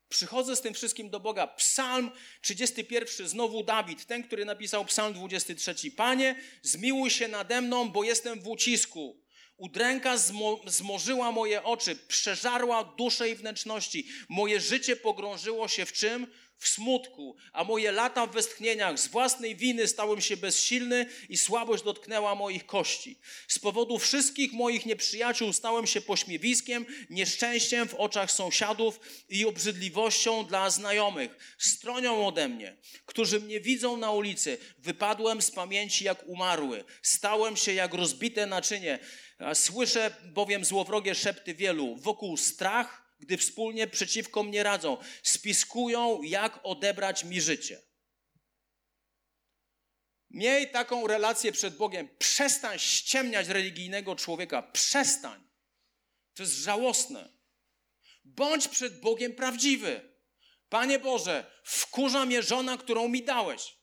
Przychodzę 0.09 0.57
z 0.57 0.61
tym 0.61 0.75
wszystkim 0.75 1.11
do 1.11 1.21
Boga. 1.21 1.47
Psalm 1.47 2.11
31, 2.41 3.29
znowu 3.29 3.65
Dawid, 3.65 4.07
ten, 4.07 4.23
który 4.23 4.45
napisał 4.45 4.85
Psalm 4.85 5.15
23. 5.15 5.91
Panie, 5.91 6.41
zmiłuj 6.63 7.11
się 7.11 7.29
nade 7.29 7.61
mną, 7.61 7.89
bo 7.89 8.05
jestem 8.05 8.41
w 8.41 8.49
ucisku. 8.49 9.27
Udręka 9.57 10.19
zmo 10.19 10.61
zmorzyła 10.67 11.33
moje 11.33 11.63
oczy, 11.63 11.97
przeżarła 11.97 12.85
duszę 12.85 13.31
i 13.31 13.35
wnętrzności. 13.35 14.09
Moje 14.29 14.61
życie 14.61 14.97
pogrążyło 14.97 15.69
się 15.69 15.87
w 15.87 15.93
czym? 15.93 16.27
W 16.59 16.69
smutku, 16.69 17.37
a 17.53 17.65
moje 17.65 17.93
lata 17.93 18.27
w 18.27 18.33
westchnieniach 18.33 18.99
z 18.99 19.07
własnej 19.07 19.57
winy 19.57 19.89
stałem 19.89 20.21
się 20.21 20.37
bezsilny 20.37 21.07
i 21.29 21.37
słabość 21.37 21.85
dotknęła 21.85 22.35
moich 22.35 22.67
kości. 22.67 23.19
Z 23.49 23.59
powodu 23.59 23.99
wszystkich 23.99 24.53
moich 24.53 24.87
nieprzyjaciół 24.87 25.53
stałem 25.53 25.87
się 25.87 26.01
pośmiewiskiem, 26.01 26.87
nieszczęściem 27.11 27.89
w 27.89 27.95
oczach 27.95 28.33
sąsiadów 28.33 29.01
i 29.29 29.47
obrzydliwością 29.47 30.47
dla 30.47 30.71
znajomych. 30.71 31.57
Stronią 31.59 32.27
ode 32.27 32.49
mnie, 32.49 32.77
którzy 33.07 33.41
mnie 33.41 33.61
widzą 33.61 33.97
na 33.97 34.11
ulicy. 34.11 34.59
Wypadłem 34.79 35.43
z 35.43 35.51
pamięci 35.51 36.05
jak 36.05 36.29
umarły. 36.29 36.85
Stałem 37.03 37.57
się 37.57 37.73
jak 37.73 37.95
rozbite 37.95 38.47
naczynie. 38.47 38.99
Słyszę 39.55 40.11
bowiem 40.25 40.65
złowrogie 40.65 41.15
szepty 41.15 41.55
wielu. 41.55 41.97
Wokół 41.97 42.37
strach, 42.37 43.06
gdy 43.19 43.37
wspólnie 43.37 43.87
przeciwko 43.87 44.43
mnie 44.43 44.63
radzą, 44.63 44.97
spiskują, 45.23 46.23
jak 46.23 46.61
odebrać 46.63 47.25
mi 47.25 47.41
życie. 47.41 47.83
Miej 50.31 50.71
taką 50.71 51.07
relację 51.07 51.53
przed 51.53 51.77
Bogiem. 51.77 52.09
Przestań 52.19 52.79
ściemniać 52.79 53.49
religijnego 53.49 54.17
człowieka. 54.17 54.63
Przestań. 54.63 55.49
To 56.35 56.43
jest 56.43 56.55
żałosne. 56.55 57.33
Bądź 58.25 58.69
przed 58.69 59.01
Bogiem 59.01 59.35
prawdziwy. 59.35 60.17
Panie 60.69 60.99
Boże, 60.99 61.61
wkurza 61.65 62.25
mnie 62.25 62.43
żona, 62.43 62.79
którą 62.79 63.09
mi 63.09 63.23
dałeś. 63.23 63.76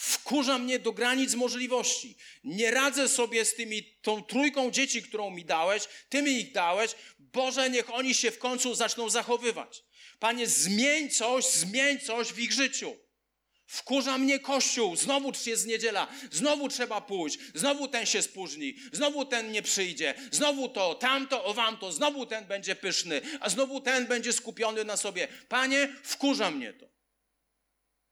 Wkurza 0.00 0.58
mnie 0.58 0.78
do 0.78 0.92
granic 0.92 1.34
możliwości. 1.34 2.16
Nie 2.44 2.70
radzę 2.70 3.08
sobie 3.08 3.44
z 3.44 3.54
tymi, 3.54 3.82
tą 4.02 4.22
trójką 4.22 4.70
dzieci, 4.70 5.02
którą 5.02 5.30
mi 5.30 5.44
dałeś, 5.44 5.88
ty 6.08 6.22
mi 6.22 6.30
ich 6.30 6.52
dałeś. 6.52 6.94
Boże, 7.18 7.70
niech 7.70 7.94
oni 7.94 8.14
się 8.14 8.30
w 8.30 8.38
końcu 8.38 8.74
zaczną 8.74 9.10
zachowywać. 9.10 9.82
Panie, 10.18 10.46
zmień 10.46 11.10
coś, 11.10 11.44
zmień 11.44 11.98
coś 11.98 12.32
w 12.32 12.38
ich 12.38 12.52
życiu. 12.52 12.96
Wkurza 13.66 14.18
mnie 14.18 14.38
kościół, 14.38 14.96
znowu 14.96 15.32
jest 15.46 15.66
niedziela, 15.66 16.08
znowu 16.30 16.68
trzeba 16.68 17.00
pójść, 17.00 17.38
znowu 17.54 17.88
ten 17.88 18.06
się 18.06 18.22
spóźni, 18.22 18.76
znowu 18.92 19.24
ten 19.24 19.52
nie 19.52 19.62
przyjdzie, 19.62 20.14
znowu 20.30 20.68
to, 20.68 20.94
tamto, 20.94 21.44
o 21.44 21.54
wam 21.54 21.78
to, 21.78 21.92
znowu 21.92 22.26
ten 22.26 22.44
będzie 22.44 22.76
pyszny, 22.76 23.20
a 23.40 23.50
znowu 23.50 23.80
ten 23.80 24.06
będzie 24.06 24.32
skupiony 24.32 24.84
na 24.84 24.96
sobie. 24.96 25.28
Panie, 25.48 25.96
wkurza 26.02 26.50
mnie 26.50 26.72
to. 26.72 26.86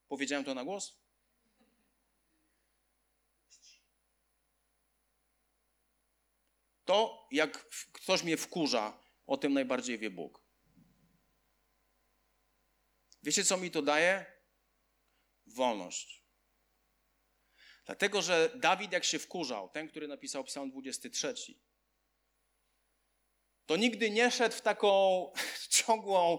Powiedziałem 0.08 0.44
to 0.44 0.54
na 0.54 0.64
głos? 0.64 1.07
To, 6.88 7.28
jak 7.30 7.68
ktoś 7.92 8.22
mnie 8.22 8.36
wkurza, 8.36 8.98
o 9.26 9.36
tym 9.36 9.52
najbardziej 9.52 9.98
wie 9.98 10.10
Bóg. 10.10 10.42
Wiecie, 13.22 13.44
co 13.44 13.56
mi 13.56 13.70
to 13.70 13.82
daje? 13.82 14.26
Wolność. 15.46 16.24
Dlatego, 17.86 18.22
że 18.22 18.50
Dawid, 18.54 18.92
jak 18.92 19.04
się 19.04 19.18
wkurzał, 19.18 19.68
ten, 19.68 19.88
który 19.88 20.08
napisał 20.08 20.44
Psalm 20.44 20.70
23, 20.70 21.34
to 23.66 23.76
nigdy 23.76 24.10
nie 24.10 24.30
szedł 24.30 24.56
w 24.56 24.60
taką 24.60 24.90
ciągłą 25.78 26.38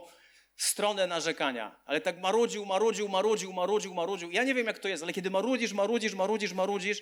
stronę 0.58 1.08
narzekania, 1.08 1.82
ale 1.86 2.02
tak 2.02 2.20
marudził, 2.20 2.66
marudził, 2.66 3.10
marudził, 3.10 3.54
marudził, 3.54 3.94
marudził. 3.94 4.32
Ja 4.32 4.44
nie 4.44 4.54
wiem, 4.54 4.68
jak 4.68 4.80
to 4.80 4.88
jest, 4.88 5.04
ale 5.04 5.14
kiedy 5.14 5.30
marudzisz, 5.30 5.74
marudzisz, 5.74 6.14
marudzisz, 6.14 6.54
marudzisz 6.54 7.02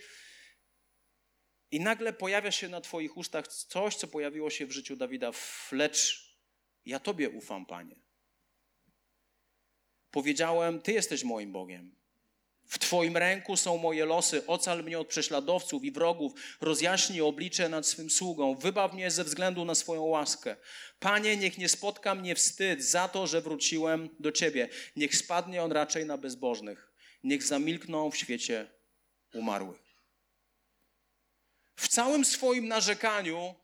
i 1.72 1.80
nagle 1.80 2.13
pojawia 2.13 2.51
się 2.51 2.70
na 2.70 2.82
twoich 2.82 3.18
ustach 3.18 3.47
coś, 3.47 3.95
co 3.95 4.07
pojawiło 4.07 4.49
się 4.49 4.65
w 4.65 4.72
życiu 4.72 4.95
Dawida, 4.95 5.32
lecz 5.72 6.28
ja 6.86 6.99
Tobie 6.99 7.30
ufam, 7.30 7.65
Panie. 7.65 7.95
Powiedziałem, 10.11 10.82
Ty 10.82 10.91
jesteś 10.91 11.24
moim 11.24 11.51
Bogiem. 11.51 11.95
W 12.68 12.80
Twoim 12.80 13.18
ręku 13.18 13.57
są 13.57 13.78
moje 13.78 14.05
losy. 14.05 14.47
Ocal 14.47 14.84
mnie 14.84 14.99
od 14.99 15.07
prześladowców 15.07 15.84
i 15.84 15.91
wrogów. 15.91 16.34
Rozjaśnij 16.61 17.22
oblicze 17.22 17.70
nad 17.70 17.88
swym 17.88 18.09
sługą. 18.09 18.55
Wybaw 18.55 18.93
mnie 18.93 19.11
ze 19.11 19.24
względu 19.24 19.65
na 19.65 19.76
swoją 19.76 20.03
łaskę. 20.03 20.55
Panie, 20.99 21.38
niech 21.38 21.57
nie 21.57 21.70
spotka 21.70 22.15
mnie 22.15 22.36
wstyd 22.36 22.84
za 22.84 23.07
to, 23.07 23.28
że 23.28 23.41
wróciłem 23.41 24.09
do 24.20 24.32
Ciebie. 24.32 24.70
Niech 24.95 25.15
spadnie 25.15 25.63
on 25.63 25.72
raczej 25.72 26.05
na 26.05 26.18
bezbożnych. 26.18 26.91
Niech 27.24 27.43
zamilkną 27.43 28.11
w 28.11 28.18
świecie 28.18 28.70
umarłych. 29.34 29.87
W 31.78 31.88
całym 31.88 32.26
swoim 32.26 32.68
narzekaniu, 32.68 33.56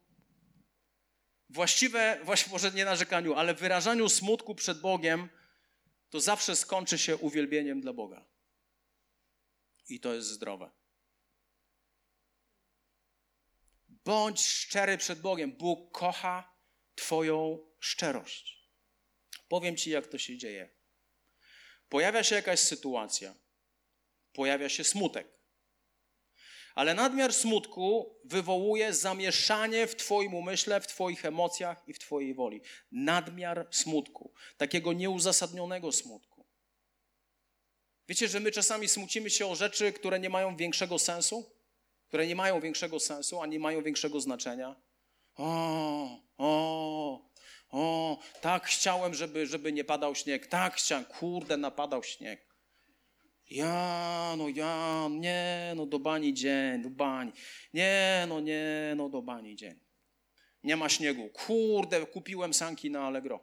właściwe, 1.49 2.20
właśnie 2.24 2.51
może 2.51 2.72
nie 2.72 2.86
narzekaniu, 2.86 3.34
ale 3.34 3.53
wyrażaniu 3.53 4.09
smutku 4.09 4.55
przed 4.55 4.82
Bogiem, 4.82 5.30
to 6.09 6.20
zawsze 6.20 6.55
skończy 6.55 6.97
się 6.97 7.18
uwielbieniem 7.18 7.82
dla 7.82 7.93
Boga. 7.93 8.26
I 9.89 9.99
to 9.99 10.14
jest 10.14 10.28
zdrowe. 10.28 10.72
Bądź 13.89 14.45
szczery 14.45 14.97
przed 14.97 15.22
Bogiem. 15.22 15.51
Bóg 15.51 15.91
kocha 15.91 16.53
Twoją 16.95 17.59
szczerość. 17.80 18.70
Powiem 19.47 19.78
Ci, 19.78 19.89
jak 19.89 20.07
to 20.07 20.18
się 20.18 20.38
dzieje. 20.38 20.70
Pojawia 21.89 22.24
się 22.24 22.36
jakaś 22.36 22.59
sytuacja, 22.59 23.36
pojawia 24.34 24.70
się 24.70 24.84
smutek. 24.84 25.28
Ale 26.76 26.93
nadmiar 26.93 27.34
smutku 27.34 28.15
wywołuje 28.26 28.93
zamieszanie 28.93 29.88
w 29.88 29.95
Twoim 29.95 30.34
umyśle, 30.34 30.82
w 30.82 30.88
Twoich 30.88 31.26
emocjach 31.26 31.84
i 31.88 31.93
w 31.93 31.99
Twojej 31.99 32.34
woli. 32.34 32.61
Nadmiar 32.91 33.67
smutku, 33.71 34.34
takiego 34.57 34.93
nieuzasadnionego 34.93 35.91
smutku. 35.91 36.45
Wiecie, 38.07 38.28
że 38.28 38.39
my 38.39 38.51
czasami 38.51 38.88
smucimy 38.88 39.30
się 39.30 39.47
o 39.47 39.55
rzeczy, 39.55 39.93
które 39.93 40.19
nie 40.19 40.30
mają 40.30 40.55
większego 40.55 40.99
sensu? 40.99 41.51
Które 42.07 42.28
nie 42.28 42.36
mają 42.36 42.59
większego 42.59 42.99
sensu, 42.99 43.41
a 43.41 43.45
nie 43.45 43.59
mają 43.59 43.84
większego 43.84 44.21
znaczenia? 44.21 44.76
O, 45.36 46.19
o, 46.38 47.30
o, 47.69 48.17
tak 48.41 48.65
chciałem, 48.65 49.13
żeby, 49.13 49.47
żeby 49.47 49.74
nie 49.74 49.84
padał 49.84 50.15
śnieg. 50.15 50.47
Tak 50.47 50.76
chciałem, 50.76 51.05
kurde, 51.05 51.57
napadał 51.57 52.03
śnieg. 52.03 52.52
Ja, 53.53 54.33
no 54.37 54.49
ja, 54.49 55.07
nie, 55.11 55.73
no 55.75 55.85
do 55.85 55.99
bani 55.99 56.33
dzień, 56.33 56.81
do 56.81 56.89
bani. 56.89 57.31
Nie, 57.73 58.25
no 58.27 58.39
nie, 58.39 58.93
no 58.95 59.09
do 59.09 59.21
bani 59.21 59.55
dzień. 59.55 59.79
Nie 60.63 60.75
ma 60.75 60.89
śniegu. 60.89 61.29
Kurde, 61.29 62.05
kupiłem 62.05 62.53
sanki 62.53 62.91
na 62.91 63.01
Allegro. 63.01 63.39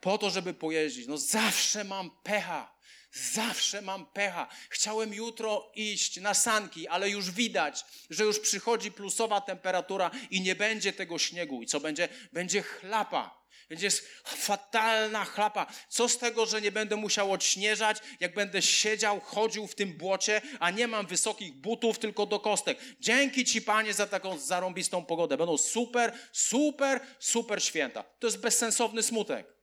Po 0.00 0.18
to, 0.18 0.30
żeby 0.30 0.54
pojeździć. 0.54 1.06
No 1.06 1.18
zawsze 1.18 1.84
mam 1.84 2.10
pecha. 2.22 2.76
Zawsze 3.12 3.82
mam 3.82 4.06
pecha. 4.06 4.48
Chciałem 4.70 5.14
jutro 5.14 5.72
iść 5.74 6.20
na 6.20 6.34
sanki, 6.34 6.88
ale 6.88 7.10
już 7.10 7.30
widać, 7.30 7.84
że 8.10 8.24
już 8.24 8.40
przychodzi 8.40 8.92
plusowa 8.92 9.40
temperatura 9.40 10.10
i 10.30 10.40
nie 10.40 10.54
będzie 10.54 10.92
tego 10.92 11.18
śniegu. 11.18 11.62
I 11.62 11.66
co 11.66 11.80
będzie? 11.80 12.08
Będzie 12.32 12.62
chlapa. 12.62 13.45
Będzie 13.68 13.90
fatalna 14.24 15.24
chlapa. 15.24 15.66
Co 15.88 16.08
z 16.08 16.18
tego, 16.18 16.46
że 16.46 16.60
nie 16.60 16.72
będę 16.72 16.96
musiał 16.96 17.32
odśnieżać, 17.32 17.98
jak 18.20 18.34
będę 18.34 18.62
siedział, 18.62 19.20
chodził 19.20 19.66
w 19.66 19.74
tym 19.74 19.92
błocie, 19.92 20.42
a 20.60 20.70
nie 20.70 20.88
mam 20.88 21.06
wysokich 21.06 21.54
butów, 21.54 21.98
tylko 21.98 22.26
do 22.26 22.40
kostek. 22.40 22.78
Dzięki 23.00 23.44
Ci, 23.44 23.62
Panie, 23.62 23.94
za 23.94 24.06
taką 24.06 24.38
zarąbistą 24.38 25.04
pogodę. 25.04 25.36
Będą 25.36 25.58
super, 25.58 26.18
super, 26.32 27.00
super 27.18 27.62
święta. 27.62 28.02
To 28.02 28.26
jest 28.26 28.40
bezsensowny 28.40 29.02
smutek. 29.02 29.56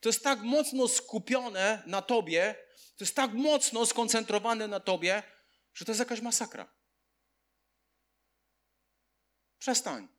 To 0.00 0.08
jest 0.08 0.24
tak 0.24 0.40
mocno 0.40 0.88
skupione 0.88 1.82
na 1.86 2.02
Tobie, 2.02 2.54
to 2.96 3.04
jest 3.04 3.16
tak 3.16 3.32
mocno 3.32 3.86
skoncentrowane 3.86 4.68
na 4.68 4.80
Tobie, 4.80 5.22
że 5.74 5.84
to 5.84 5.92
jest 5.92 6.00
jakaś 6.00 6.20
masakra. 6.20 6.74
Przestań. 9.58 10.15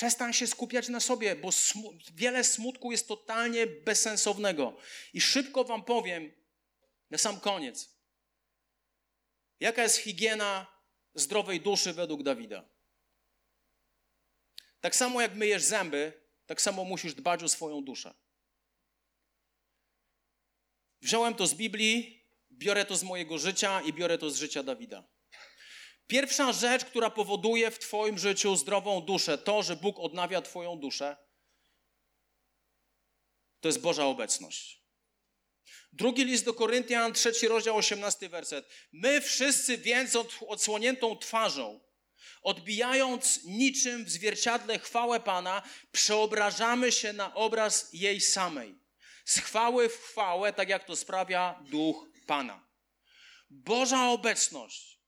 Przestań 0.00 0.32
się 0.32 0.46
skupiać 0.46 0.88
na 0.88 1.00
sobie, 1.00 1.36
bo 1.36 1.52
smu 1.52 1.94
wiele 2.14 2.44
smutku 2.44 2.92
jest 2.92 3.08
totalnie 3.08 3.66
bezsensownego. 3.66 4.76
I 5.12 5.20
szybko 5.20 5.64
Wam 5.64 5.84
powiem, 5.84 6.32
na 7.10 7.18
sam 7.18 7.40
koniec, 7.40 7.90
jaka 9.60 9.82
jest 9.82 9.96
higiena 9.96 10.66
zdrowej 11.14 11.60
duszy 11.60 11.92
według 11.92 12.22
Dawida. 12.22 12.68
Tak 14.80 14.96
samo 14.96 15.20
jak 15.20 15.34
myjesz 15.34 15.62
zęby, 15.62 16.12
tak 16.46 16.62
samo 16.62 16.84
musisz 16.84 17.14
dbać 17.14 17.42
o 17.42 17.48
swoją 17.48 17.84
duszę. 17.84 18.14
Wziąłem 21.00 21.34
to 21.34 21.46
z 21.46 21.54
Biblii, 21.54 22.24
biorę 22.50 22.84
to 22.84 22.96
z 22.96 23.02
mojego 23.02 23.38
życia 23.38 23.80
i 23.80 23.92
biorę 23.92 24.18
to 24.18 24.30
z 24.30 24.36
życia 24.36 24.62
Dawida. 24.62 25.19
Pierwsza 26.10 26.52
rzecz, 26.52 26.84
która 26.84 27.10
powoduje 27.10 27.70
w 27.70 27.78
Twoim 27.78 28.18
życiu 28.18 28.56
zdrową 28.56 29.00
duszę, 29.00 29.38
to, 29.38 29.62
że 29.62 29.76
Bóg 29.76 29.98
odnawia 29.98 30.42
Twoją 30.42 30.78
duszę, 30.78 31.16
to 33.60 33.68
jest 33.68 33.80
Boża 33.80 34.06
obecność. 34.06 34.82
Drugi 35.92 36.24
list 36.24 36.44
do 36.44 36.54
Koryntian, 36.54 37.12
trzeci 37.12 37.48
rozdział, 37.48 37.76
osiemnasty 37.76 38.28
werset. 38.28 38.68
My 38.92 39.20
wszyscy 39.20 39.78
więc 39.78 40.16
odsłoniętą 40.48 41.18
twarzą, 41.18 41.80
odbijając 42.42 43.44
niczym 43.44 44.04
w 44.04 44.10
zwierciadle 44.10 44.78
chwałę 44.78 45.20
Pana, 45.20 45.62
przeobrażamy 45.92 46.92
się 46.92 47.12
na 47.12 47.34
obraz 47.34 47.88
jej 47.92 48.20
samej. 48.20 48.78
Z 49.24 49.38
chwały 49.38 49.88
w 49.88 49.96
chwałę, 49.96 50.52
tak 50.52 50.68
jak 50.68 50.84
to 50.84 50.96
sprawia 50.96 51.62
duch 51.70 52.06
Pana. 52.26 52.66
Boża 53.50 54.08
obecność 54.08 54.99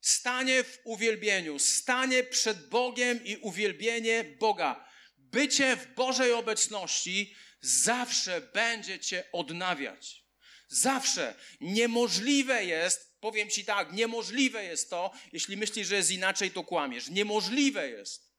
stanie 0.00 0.64
w 0.64 0.78
uwielbieniu, 0.84 1.58
stanie 1.58 2.24
przed 2.24 2.68
Bogiem 2.68 3.24
i 3.24 3.36
uwielbienie 3.36 4.24
Boga. 4.24 4.88
Bycie 5.18 5.76
w 5.76 5.94
Bożej 5.94 6.32
obecności 6.32 7.34
zawsze 7.60 8.40
będzie 8.40 8.98
cię 8.98 9.24
odnawiać. 9.32 10.24
Zawsze 10.68 11.34
niemożliwe 11.60 12.64
jest, 12.64 13.20
powiem 13.20 13.50
ci 13.50 13.64
tak, 13.64 13.92
niemożliwe 13.92 14.64
jest 14.64 14.90
to, 14.90 15.10
jeśli 15.32 15.56
myślisz, 15.56 15.88
że 15.88 15.96
jest 15.96 16.10
inaczej, 16.10 16.50
to 16.50 16.64
kłamiesz. 16.64 17.08
Niemożliwe 17.08 17.88
jest, 17.88 18.32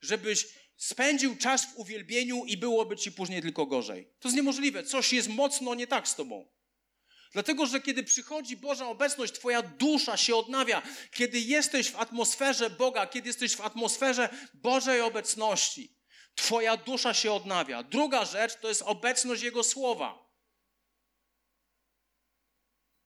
żebyś 0.00 0.46
spędził 0.76 1.36
czas 1.36 1.66
w 1.66 1.76
uwielbieniu 1.76 2.44
i 2.44 2.56
byłoby 2.56 2.96
ci 2.96 3.12
później 3.12 3.42
tylko 3.42 3.66
gorzej. 3.66 4.08
To 4.20 4.28
jest 4.28 4.36
niemożliwe. 4.36 4.84
Coś 4.84 5.12
jest 5.12 5.28
mocno 5.28 5.74
nie 5.74 5.86
tak 5.86 6.08
z 6.08 6.14
tobą. 6.14 6.48
Dlatego, 7.32 7.66
że 7.66 7.80
kiedy 7.80 8.02
przychodzi 8.04 8.56
Boża 8.56 8.88
obecność, 8.88 9.32
Twoja 9.32 9.62
dusza 9.62 10.16
się 10.16 10.36
odnawia. 10.36 10.82
Kiedy 11.12 11.40
jesteś 11.40 11.90
w 11.90 11.96
atmosferze 11.96 12.70
Boga, 12.70 13.06
kiedy 13.06 13.28
jesteś 13.28 13.56
w 13.56 13.60
atmosferze 13.60 14.28
Bożej 14.54 15.00
obecności, 15.00 15.96
Twoja 16.34 16.76
dusza 16.76 17.14
się 17.14 17.32
odnawia. 17.32 17.82
Druga 17.82 18.24
rzecz 18.24 18.54
to 18.60 18.68
jest 18.68 18.82
obecność 18.82 19.42
Jego 19.42 19.64
słowa. 19.64 20.32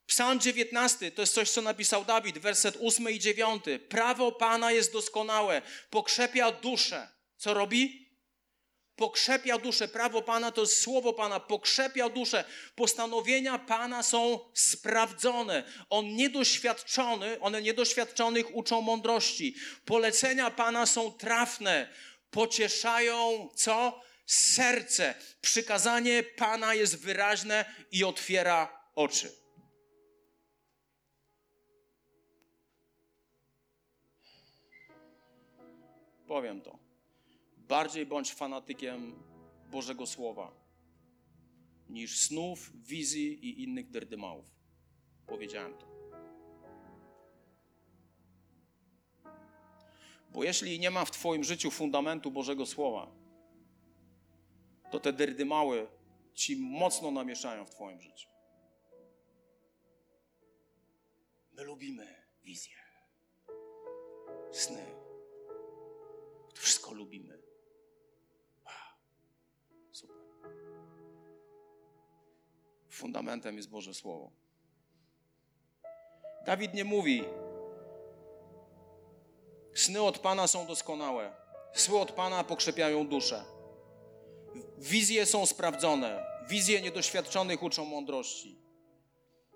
Psalm 0.07 0.41
19 0.41 1.11
to 1.11 1.23
jest 1.23 1.35
coś, 1.35 1.51
co 1.51 1.63
napisał 1.63 2.05
Dawid, 2.05 2.39
werset 2.39 2.77
8 2.83 3.11
i 3.11 3.19
9. 3.19 3.65
Prawo 3.89 4.33
Pana 4.33 4.73
jest 4.73 4.93
doskonałe, 4.93 5.63
pokrzepia 5.91 6.53
duszę. 6.53 7.09
Co 7.37 7.55
robi? 7.55 8.06
Pokrzepia 8.97 9.59
duszę. 9.59 9.89
Prawo 9.89 10.23
Pana 10.23 10.53
to 10.53 10.61
jest 10.61 10.81
słowo 10.81 11.13
Pana, 11.13 11.41
pokrzepia 11.41 12.09
duszę. 12.09 12.45
Postanowienia 12.75 13.59
Pana 13.59 14.03
są 14.03 14.39
sprawdzone. 14.55 15.65
On 15.91 16.15
niedoświadczony, 16.15 17.41
one 17.41 17.63
niedoświadczonych 17.63 18.57
uczą 18.57 18.81
mądrości. 18.81 19.55
Polecenia 19.85 20.51
Pana 20.51 20.87
są 20.87 21.13
trafne, 21.13 21.89
pocieszają 22.31 23.49
co? 23.55 24.01
Serce. 24.27 25.15
Przykazanie 25.41 26.23
Pana 26.23 26.75
jest 26.75 26.99
wyraźne 26.99 27.75
i 27.91 28.05
otwiera 28.05 28.91
oczy. 28.95 29.33
Powiem 36.27 36.61
to. 36.61 36.86
Bardziej 37.69 38.07
bądź 38.07 38.35
fanatykiem 38.35 39.23
Bożego 39.71 40.07
Słowa 40.07 40.53
niż 41.89 42.21
snów, 42.21 42.73
wizji 42.87 43.49
i 43.49 43.63
innych 43.63 43.91
derdymałów. 43.91 44.47
Powiedziałem 45.27 45.79
to. 45.79 45.87
Bo 50.33 50.45
jeśli 50.45 50.79
nie 50.79 50.91
ma 50.91 51.05
w 51.05 51.11
Twoim 51.11 51.45
życiu 51.45 51.71
fundamentu 51.71 52.31
Bożego 52.31 52.67
Słowa, 52.67 53.13
to 54.91 55.01
te 55.01 55.13
derdymały 55.13 55.89
ci 56.35 56.57
mocno 56.57 57.11
namieszają 57.11 57.65
w 57.65 57.71
Twoim 57.71 58.01
życiu. 58.01 58.29
My 61.53 61.63
lubimy 61.65 62.27
wizję, 62.45 62.77
sny. 64.53 64.87
To 66.55 66.61
wszystko 66.61 66.93
lubimy. 66.95 67.46
Fundamentem 72.97 73.57
jest 73.57 73.69
Boże 73.69 73.95
Słowo. 73.95 74.31
Dawid 76.47 76.75
nie 76.75 76.85
mówi, 76.85 77.25
sny 79.75 80.03
od 80.03 80.19
Pana 80.19 80.47
są 80.47 80.67
doskonałe, 80.67 81.33
sły 81.75 82.01
od 82.01 82.13
Pana 82.13 82.45
pokrzepiają 82.45 83.09
duszę. 83.09 83.45
Wizje 84.79 85.27
są 85.27 85.47
sprawdzone, 85.47 86.27
wizje 86.49 86.83
niedoświadczonych 86.83 87.63
uczą 87.63 87.85
mądrości. 87.85 88.59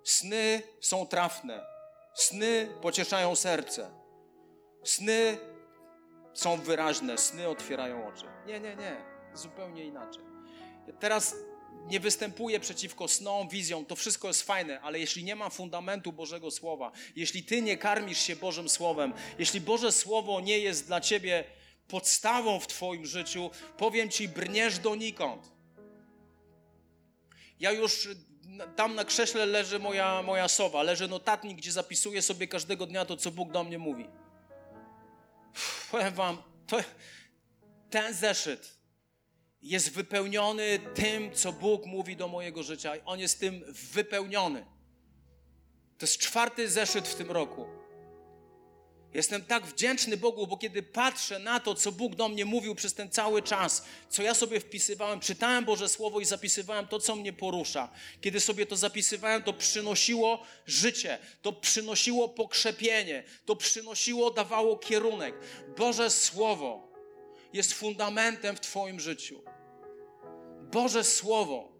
Sny 0.05 0.63
są 0.81 1.07
trafne, 1.07 1.67
sny 2.15 2.69
pocieszają 2.83 3.37
serce. 3.37 3.91
Sny 4.85 5.39
są 6.35 6.57
wyraźne, 6.57 7.19
sny 7.19 7.49
otwierają 7.49 8.09
oczy. 8.09 8.27
Nie, 8.47 8.61
nie, 8.61 8.77
nie, 8.77 9.05
zupełnie 9.35 9.85
inaczej. 9.85 10.25
Teraz 11.01 11.37
nie 11.87 12.01
występuję 12.01 12.61
przeciwko 12.61 13.09
snom, 13.09 13.49
wizjom, 13.49 13.87
to 13.87 13.97
wszystko 13.97 14.29
jest 14.29 14.43
fajne, 14.43 14.81
ale 14.81 14.99
jeśli 14.99 15.25
nie 15.25 15.37
ma 15.37 15.51
fundamentu 15.51 16.13
Bożego 16.13 16.51
Słowa, 16.51 16.93
jeśli 17.17 17.43
ty 17.43 17.63
nie 17.63 17.77
karmisz 17.77 18.21
się 18.21 18.37
Bożym 18.37 18.69
Słowem, 18.69 19.13
jeśli 19.39 19.61
Boże 19.61 19.93
Słowo 19.93 20.41
nie 20.41 20.59
jest 20.59 20.87
dla 20.87 21.01
ciebie 21.01 21.45
podstawą 21.89 22.61
w 22.61 22.67
twoim 22.67 23.07
życiu, 23.07 23.51
powiem 23.77 24.11
ci, 24.11 24.29
brniesz 24.29 24.79
donikąd. 24.79 25.53
Ja 27.61 27.73
już 27.73 28.09
tam 28.77 28.95
na 28.95 29.05
krześle 29.05 29.47
leży 29.47 29.79
moja, 29.79 30.23
moja 30.23 30.49
sowa, 30.49 30.83
leży 30.83 31.09
notatnik, 31.09 31.59
gdzie 31.59 31.73
zapisuję 31.73 32.23
sobie 32.23 32.49
każdego 32.49 32.87
dnia 32.87 33.05
to, 33.05 33.17
co 33.17 33.31
Bóg 33.31 33.51
do 33.51 33.65
mnie 33.65 33.79
mówi. 33.79 34.09
Powiem 35.91 36.15
wam, 36.15 36.43
to, 36.67 36.79
ten 37.91 38.15
zeszyt 38.15 38.80
jest 39.63 39.91
wypełniony 39.93 40.79
tym, 40.95 41.35
co 41.35 41.53
Bóg 41.53 41.87
mówi 41.87 42.17
do 42.17 42.29
mojego 42.29 42.63
życia. 42.63 42.93
On 43.05 43.21
jest 43.21 43.41
tym 43.41 43.65
wypełniony. 43.93 44.67
To 45.99 46.07
jest 46.07 46.19
czwarty 46.19 46.69
zeszyt 46.69 47.09
w 47.09 47.15
tym 47.15 47.31
roku. 47.31 47.67
Jestem 49.15 49.45
tak 49.45 49.67
wdzięczny 49.67 50.17
Bogu, 50.17 50.47
bo 50.47 50.57
kiedy 50.57 50.83
patrzę 50.83 51.39
na 51.39 51.61
to, 51.61 51.75
co 51.75 51.93
Bóg 51.93 52.15
do 52.15 52.29
mnie 52.29 52.45
mówił 52.45 52.75
przez 52.75 52.95
ten 52.95 53.11
cały 53.11 53.43
czas, 53.43 53.85
co 54.09 54.23
ja 54.23 54.35
sobie 54.35 54.61
wpisywałem, 54.61 55.21
czytałem 55.21 55.65
Boże 55.65 55.89
Słowo 55.89 56.21
i 56.21 56.25
zapisywałem 56.25 56.87
to, 56.87 57.01
co 57.01 57.17
mnie 57.17 57.33
porusza. 57.33 57.89
Kiedy 58.21 58.41
sobie 58.41 58.67
to 58.67 58.77
zapisywałem, 58.77 59.43
to 59.43 59.53
przynosiło 59.53 60.47
życie, 60.67 61.19
to 61.43 61.53
przynosiło 61.53 62.29
pokrzepienie, 62.29 63.25
to 63.45 63.57
przynosiło, 63.57 64.31
dawało 64.31 64.77
kierunek. 64.79 65.35
Boże 65.77 66.11
Słowo 66.11 66.90
jest 67.53 67.73
fundamentem 67.73 68.57
w 68.57 68.61
Twoim 68.61 69.01
życiu. 69.01 69.43
Boże 70.73 71.05
Słowo, 71.05 71.73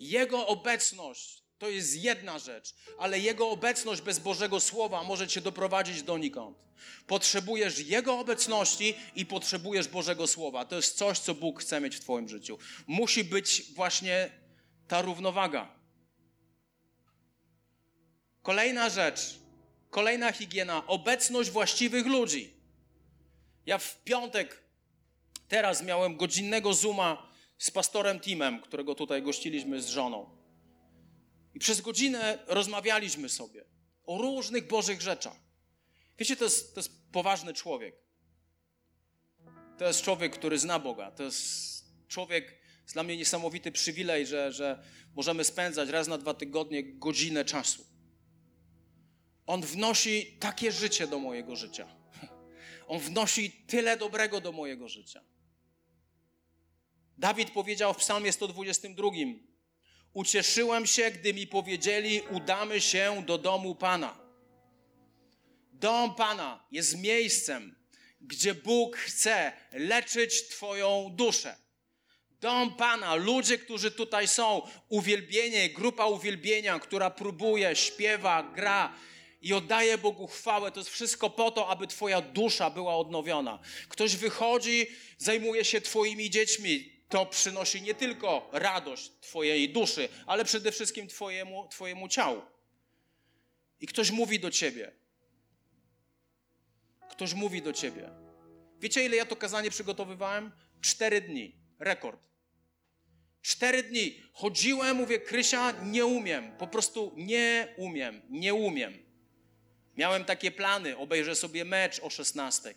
Jego 0.00 0.46
obecność 0.46 1.40
to 1.58 1.68
jest 1.68 1.96
jedna 1.96 2.38
rzecz, 2.38 2.74
ale 2.98 3.18
Jego 3.18 3.50
obecność 3.50 4.00
bez 4.00 4.18
Bożego 4.18 4.60
Słowa 4.60 5.04
może 5.04 5.28
Cię 5.28 5.40
doprowadzić 5.40 6.02
donikąd. 6.02 6.58
Potrzebujesz 7.06 7.78
Jego 7.78 8.18
obecności 8.18 8.94
i 9.14 9.26
potrzebujesz 9.26 9.88
Bożego 9.88 10.26
Słowa. 10.26 10.64
To 10.64 10.76
jest 10.76 10.96
coś, 10.96 11.18
co 11.18 11.34
Bóg 11.34 11.60
chce 11.60 11.80
mieć 11.80 11.96
w 11.96 12.00
Twoim 12.00 12.28
życiu. 12.28 12.58
Musi 12.86 13.24
być 13.24 13.62
właśnie 13.74 14.30
ta 14.88 15.02
równowaga. 15.02 15.74
Kolejna 18.42 18.88
rzecz, 18.88 19.38
kolejna 19.90 20.32
higiena, 20.32 20.86
obecność 20.86 21.50
właściwych 21.50 22.06
ludzi. 22.06 22.54
Ja 23.66 23.78
w 23.78 24.02
piątek 24.04 24.59
teraz 25.50 25.82
miałem 25.82 26.16
godzinnego 26.16 26.74
zooma 26.74 27.30
z 27.58 27.70
pastorem 27.70 28.20
Timem, 28.20 28.60
którego 28.60 28.94
tutaj 28.94 29.22
gościliśmy 29.22 29.82
z 29.82 29.88
żoną. 29.88 30.36
I 31.54 31.58
przez 31.58 31.80
godzinę 31.80 32.38
rozmawialiśmy 32.46 33.28
sobie 33.28 33.64
o 34.04 34.18
różnych 34.18 34.66
Bożych 34.66 35.00
rzeczach. 35.00 35.36
Wiecie, 36.18 36.36
to 36.36 36.44
jest, 36.44 36.74
to 36.74 36.80
jest 36.80 37.12
poważny 37.12 37.54
człowiek. 37.54 37.94
To 39.78 39.86
jest 39.86 40.02
człowiek, 40.02 40.32
który 40.32 40.58
zna 40.58 40.78
Boga. 40.78 41.10
To 41.10 41.22
jest 41.22 41.84
człowiek, 42.08 42.60
jest 42.82 42.94
dla 42.94 43.02
mnie 43.02 43.16
niesamowity 43.16 43.72
przywilej, 43.72 44.26
że, 44.26 44.52
że 44.52 44.82
możemy 45.14 45.44
spędzać 45.44 45.88
raz 45.88 46.08
na 46.08 46.18
dwa 46.18 46.34
tygodnie 46.34 46.82
godzinę 46.84 47.44
czasu. 47.44 47.86
On 49.46 49.62
wnosi 49.62 50.36
takie 50.40 50.72
życie 50.72 51.06
do 51.06 51.18
mojego 51.18 51.56
życia. 51.56 51.88
On 52.88 52.98
wnosi 52.98 53.50
tyle 53.50 53.96
dobrego 53.96 54.40
do 54.40 54.52
mojego 54.52 54.88
życia. 54.88 55.29
Dawid 57.20 57.50
powiedział 57.50 57.94
w 57.94 57.96
Psalmie 57.96 58.32
122: 58.32 59.08
Ucieszyłem 60.12 60.86
się, 60.86 61.10
gdy 61.10 61.34
mi 61.34 61.46
powiedzieli: 61.46 62.20
Udamy 62.30 62.80
się 62.80 63.22
do 63.26 63.38
domu 63.38 63.74
Pana. 63.74 64.18
Dom 65.72 66.14
Pana 66.14 66.64
jest 66.72 66.98
miejscem, 66.98 67.76
gdzie 68.20 68.54
Bóg 68.54 68.96
chce 68.96 69.52
leczyć 69.72 70.48
Twoją 70.48 71.10
duszę. 71.14 71.56
Dom 72.40 72.74
Pana, 72.76 73.14
ludzie, 73.14 73.58
którzy 73.58 73.90
tutaj 73.90 74.28
są, 74.28 74.62
uwielbienie, 74.88 75.70
grupa 75.70 76.06
uwielbienia, 76.06 76.78
która 76.78 77.10
próbuje, 77.10 77.76
śpiewa, 77.76 78.52
gra 78.54 78.94
i 79.42 79.52
oddaje 79.52 79.98
Bogu 79.98 80.26
chwałę, 80.26 80.72
to 80.72 80.80
jest 80.80 80.90
wszystko 80.90 81.30
po 81.30 81.50
to, 81.50 81.68
aby 81.68 81.86
Twoja 81.86 82.20
dusza 82.20 82.70
była 82.70 82.96
odnowiona. 82.96 83.58
Ktoś 83.88 84.16
wychodzi, 84.16 84.86
zajmuje 85.18 85.64
się 85.64 85.80
Twoimi 85.80 86.30
dziećmi, 86.30 86.99
to 87.10 87.26
przynosi 87.26 87.82
nie 87.82 87.94
tylko 87.94 88.48
radość 88.52 89.10
Twojej 89.20 89.72
duszy, 89.72 90.08
ale 90.26 90.44
przede 90.44 90.72
wszystkim 90.72 91.08
Twojemu, 91.08 91.68
twojemu 91.68 92.08
ciału. 92.08 92.42
I 93.80 93.86
ktoś 93.86 94.10
mówi 94.10 94.40
do 94.40 94.50
Ciebie. 94.50 94.92
Ktoś 97.10 97.34
mówi 97.34 97.62
do 97.62 97.72
Ciebie. 97.72 98.10
Wiecie, 98.80 99.04
ile 99.04 99.16
ja 99.16 99.26
to 99.26 99.36
kazanie 99.36 99.70
przygotowywałem? 99.70 100.52
Cztery 100.80 101.20
dni. 101.20 101.54
Rekord. 101.78 102.20
Cztery 103.42 103.82
dni. 103.82 104.22
Chodziłem, 104.32 104.96
mówię, 104.96 105.18
Krysia, 105.18 105.72
nie 105.82 106.06
umiem. 106.06 106.56
Po 106.58 106.66
prostu 106.66 107.12
nie 107.16 107.74
umiem. 107.76 108.22
Nie 108.28 108.54
umiem. 108.54 108.98
Miałem 109.96 110.24
takie 110.24 110.50
plany. 110.50 110.96
Obejrzę 110.96 111.34
sobie 111.34 111.64
mecz 111.64 112.00
o 112.00 112.10
16. 112.10 112.74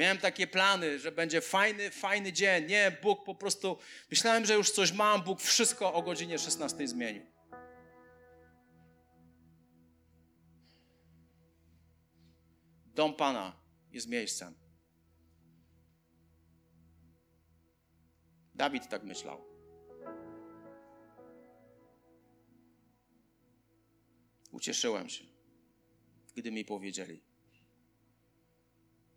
Miałem 0.00 0.18
takie 0.18 0.46
plany, 0.46 0.98
że 0.98 1.12
będzie 1.12 1.40
fajny, 1.40 1.90
fajny 1.90 2.32
dzień. 2.32 2.66
Nie, 2.66 2.96
Bóg 3.02 3.24
po 3.24 3.34
prostu, 3.34 3.78
myślałem, 4.10 4.44
że 4.44 4.54
już 4.54 4.70
coś 4.70 4.92
mam, 4.92 5.22
Bóg 5.22 5.40
wszystko 5.40 5.94
o 5.94 6.02
godzinie 6.02 6.38
16 6.38 6.88
zmienił. 6.88 7.26
Dom 12.86 13.14
Pana 13.14 13.60
jest 13.92 14.08
miejscem. 14.08 14.54
Dawid 18.54 18.88
tak 18.88 19.04
myślał. 19.04 19.44
Ucieszyłem 24.50 25.08
się, 25.08 25.24
gdy 26.36 26.52
mi 26.52 26.64
powiedzieli 26.64 27.29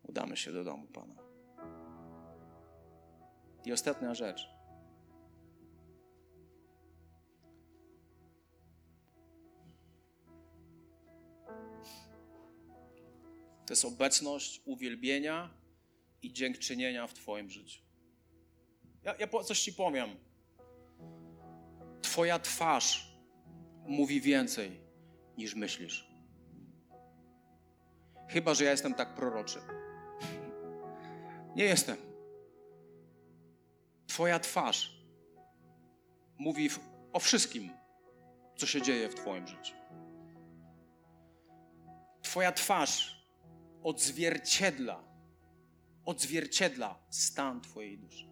udamy 0.04 0.38
się 0.38 0.51
do 0.51 0.64
domu 0.64 0.88
Pana. 0.88 1.16
I 3.66 3.74
ostatnia 3.74 4.14
rzecz. 4.14 4.49
To 13.66 13.74
jest 13.74 13.86
obecność 13.86 14.62
uwielbienia 14.66 15.49
i 16.22 16.34
dziękczynienia 16.34 17.08
w 17.08 17.14
Twoim 17.14 17.49
życiu. 17.49 17.82
Ja, 19.04 19.16
ja 19.20 19.43
coś 19.43 19.60
Ci 19.60 19.74
powiem. 19.74 20.10
Twoja 22.01 22.39
twarz 22.39 23.18
mówi 23.86 24.22
więcej 24.22 24.82
niż 25.38 25.56
myślisz. 25.56 26.14
Chyba, 28.30 28.54
że 28.54 28.64
ja 28.64 28.72
jestem 28.72 28.93
tak 28.93 29.16
proroczy. 29.16 29.60
Nie 31.56 31.64
jestem. 31.64 31.97
Twoja 34.08 34.39
twarz 34.39 35.04
mówi 36.38 36.70
o 37.14 37.20
wszystkim, 37.20 37.70
co 38.56 38.66
się 38.66 38.82
dzieje 38.82 39.10
w 39.10 39.16
Twoim 39.16 39.47
życiu. 39.47 39.76
Twoja 42.22 42.51
twarz 42.51 43.28
odzwierciedla, 43.84 45.04
odzwierciedla 46.06 46.99
stan 47.10 47.62
Twojej 47.62 47.97
duszy. 47.97 48.26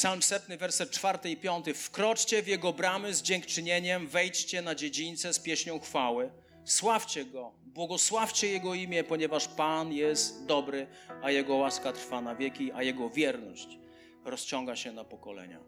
Psalm 0.00 0.22
setny, 0.22 0.56
werset 0.56 0.90
czwarty 0.90 1.30
i 1.30 1.36
piąty. 1.36 1.74
Wkroczcie 1.74 2.42
w 2.42 2.48
Jego 2.48 2.72
bramy 2.72 3.14
z 3.14 3.22
dziękczynieniem, 3.22 4.08
wejdźcie 4.08 4.62
na 4.62 4.74
dziedzińce 4.74 5.34
z 5.34 5.38
pieśnią 5.38 5.80
chwały. 5.80 6.30
Sławcie 6.64 7.24
Go, 7.24 7.52
błogosławcie 7.62 8.48
Jego 8.48 8.74
imię, 8.74 9.04
ponieważ 9.04 9.48
Pan 9.48 9.92
jest 9.92 10.46
dobry, 10.46 10.86
a 11.22 11.30
Jego 11.30 11.56
łaska 11.56 11.92
trwa 11.92 12.20
na 12.20 12.34
wieki, 12.34 12.72
a 12.72 12.82
Jego 12.82 13.10
wierność 13.10 13.78
rozciąga 14.24 14.76
się 14.76 14.92
na 14.92 15.04
pokolenia. 15.04 15.60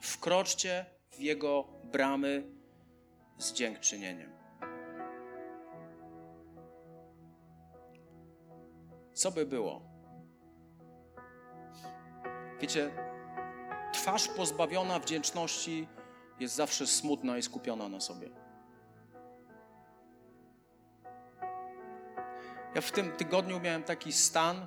Wkroczcie 0.00 0.86
w 1.10 1.20
Jego 1.20 1.68
bramy 1.84 2.42
z 3.38 3.52
dziękczynieniem. 3.52 4.32
Co 9.12 9.30
by 9.30 9.46
było? 9.46 9.82
Wiecie, 12.60 13.13
twarz 13.94 14.28
pozbawiona 14.28 14.98
wdzięczności 14.98 15.88
jest 16.40 16.54
zawsze 16.54 16.86
smutna 16.86 17.38
i 17.38 17.42
skupiona 17.42 17.88
na 17.88 18.00
sobie. 18.00 18.30
Ja 22.74 22.80
w 22.80 22.92
tym 22.92 23.12
tygodniu 23.12 23.60
miałem 23.60 23.82
taki 23.82 24.12
stan, 24.12 24.66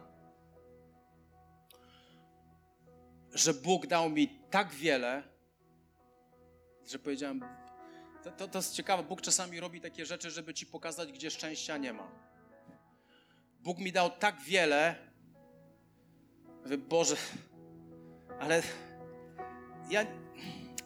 że 3.33 3.53
Bóg 3.53 3.87
dał 3.87 4.09
mi 4.09 4.39
tak 4.49 4.73
wiele, 4.73 5.23
że 6.85 6.99
powiedziałem, 6.99 7.41
to, 8.23 8.31
to, 8.31 8.47
to 8.47 8.59
jest 8.59 8.73
ciekawe, 8.73 9.03
Bóg 9.03 9.21
czasami 9.21 9.59
robi 9.59 9.81
takie 9.81 10.05
rzeczy, 10.05 10.31
żeby 10.31 10.53
ci 10.53 10.65
pokazać, 10.65 11.11
gdzie 11.11 11.31
szczęścia 11.31 11.77
nie 11.77 11.93
ma. 11.93 12.11
Bóg 13.59 13.79
mi 13.79 13.91
dał 13.91 14.09
tak 14.09 14.41
wiele, 14.41 14.95
że 16.65 16.77
Boże, 16.77 17.15
ale 18.39 18.61
ja 19.89 20.05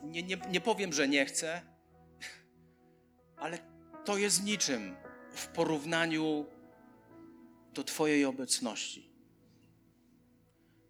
nie, 0.04 0.24
nie, 0.24 0.38
nie 0.50 0.62
powiem, 0.62 0.94
że 0.94 1.08
nie 1.08 1.26
chcę, 1.26 1.62
ale 3.38 3.60
to 4.06 4.18
jest 4.18 4.44
niczym 4.44 4.96
w 5.32 5.48
porównaniu 5.48 6.46
do 7.74 7.84
Twojej 7.84 8.26
obecności. 8.26 9.12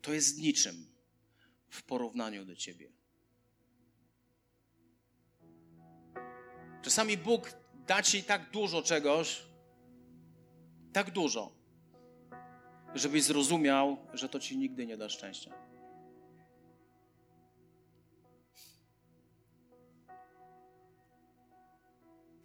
To 0.01 0.13
jest 0.13 0.37
niczym 0.37 0.85
w 1.69 1.83
porównaniu 1.83 2.45
do 2.45 2.55
Ciebie. 2.55 2.91
Czasami 6.81 7.17
Bóg 7.17 7.53
da 7.87 8.03
Ci 8.03 8.23
tak 8.23 8.51
dużo 8.51 8.81
czegoś, 8.81 9.43
tak 10.93 11.11
dużo, 11.11 11.51
żebyś 12.95 13.23
zrozumiał, 13.23 13.97
że 14.13 14.29
to 14.29 14.39
Ci 14.39 14.57
nigdy 14.57 14.85
nie 14.85 14.97
da 14.97 15.09
szczęścia. 15.09 15.70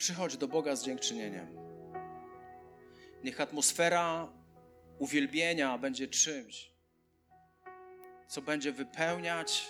Przychodź 0.06 0.36
do 0.36 0.48
Boga 0.48 0.76
z 0.76 0.84
dziękczynieniem. 0.84 1.46
Niech 3.24 3.40
atmosfera 3.40 4.28
uwielbienia 4.98 5.78
będzie 5.78 6.08
czymś, 6.08 6.72
co 8.28 8.42
będzie 8.42 8.72
wypełniać 8.72 9.68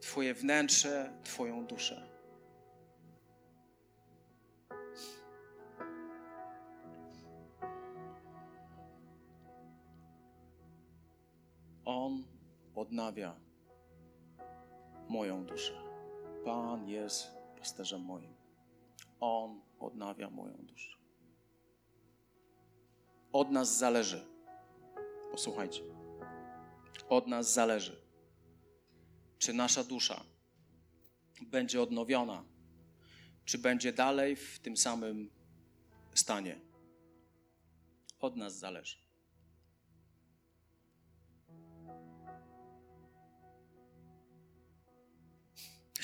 Twoje 0.00 0.34
wnętrze, 0.34 1.12
Twoją 1.24 1.66
duszę. 1.66 2.08
On 11.84 12.24
odnawia 12.74 13.36
moją 15.08 15.44
duszę. 15.44 15.74
Pan 16.44 16.88
jest 16.88 17.37
pasterzem 17.58 18.02
moim. 18.02 18.34
On 19.20 19.60
odnawia 19.80 20.30
moją 20.30 20.56
duszę. 20.56 20.98
Od 23.32 23.50
nas 23.50 23.78
zależy. 23.78 24.26
Posłuchajcie. 25.30 25.82
Od 27.08 27.26
nas 27.26 27.52
zależy, 27.52 28.02
czy 29.38 29.52
nasza 29.52 29.84
dusza 29.84 30.24
będzie 31.42 31.82
odnowiona, 31.82 32.44
czy 33.44 33.58
będzie 33.58 33.92
dalej 33.92 34.36
w 34.36 34.58
tym 34.58 34.76
samym 34.76 35.30
stanie. 36.14 36.60
Od 38.20 38.36
nas 38.36 38.58
zależy. 38.58 39.07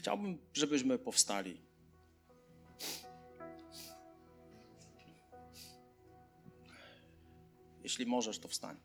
Chciałbym, 0.04 0.38
żebyśmy 0.54 0.98
powstali. 0.98 1.60
Jeśli 7.82 8.06
możesz, 8.06 8.38
to 8.38 8.48
wstań. 8.48 8.76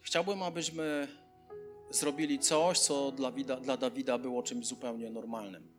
Chciałbym, 0.00 0.42
abyśmy 0.42 1.08
zrobili 1.90 2.38
coś, 2.38 2.78
co 2.78 3.12
dla, 3.12 3.32
dla 3.60 3.76
Dawida 3.76 4.18
było 4.18 4.42
czymś 4.42 4.66
zupełnie 4.66 5.10
normalnym. 5.10 5.73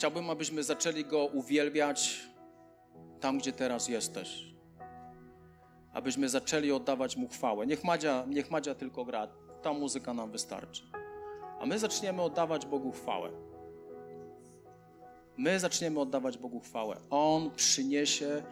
Chciałbym, 0.00 0.30
abyśmy 0.30 0.62
zaczęli 0.62 1.04
Go 1.04 1.26
uwielbiać 1.26 2.20
tam, 3.20 3.38
gdzie 3.38 3.52
teraz 3.52 3.88
jesteś. 3.88 4.44
Abyśmy 5.92 6.28
zaczęli 6.28 6.72
oddawać 6.72 7.16
Mu 7.16 7.28
chwałę. 7.28 7.66
Niech 7.66 7.84
Madzia, 7.84 8.24
niech 8.28 8.50
Madzia 8.50 8.74
tylko 8.74 9.04
gra. 9.04 9.28
Ta 9.62 9.72
muzyka 9.72 10.14
nam 10.14 10.30
wystarczy. 10.30 10.82
A 11.60 11.66
my 11.66 11.78
zaczniemy 11.78 12.22
oddawać 12.22 12.66
Bogu 12.66 12.92
chwałę. 12.92 13.30
My 15.36 15.60
zaczniemy 15.60 16.00
oddawać 16.00 16.38
Bogu 16.38 16.60
chwałę. 16.60 16.96
On 17.10 17.50
przyniesie 17.50 18.42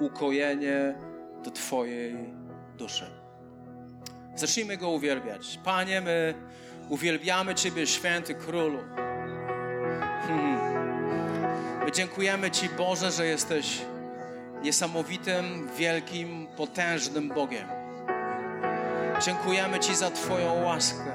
ukojenie 0.00 0.94
do 1.44 1.50
Twojej 1.50 2.16
duszy. 2.78 3.06
Zacznijmy 4.34 4.76
Go 4.76 4.90
uwielbiać. 4.90 5.60
Panie, 5.64 6.00
my 6.00 6.34
uwielbiamy 6.88 7.54
Ciebie, 7.54 7.86
święty 7.86 8.34
królu. 8.34 8.78
My 11.84 11.92
dziękujemy 11.92 12.50
Ci, 12.50 12.68
Boże, 12.68 13.10
że 13.10 13.26
jesteś 13.26 13.78
niesamowitym, 14.62 15.70
wielkim, 15.76 16.46
potężnym 16.56 17.28
Bogiem. 17.28 17.68
Dziękujemy 19.24 19.80
Ci 19.80 19.96
za 19.96 20.10
Twoją 20.10 20.64
łaskę. 20.64 21.12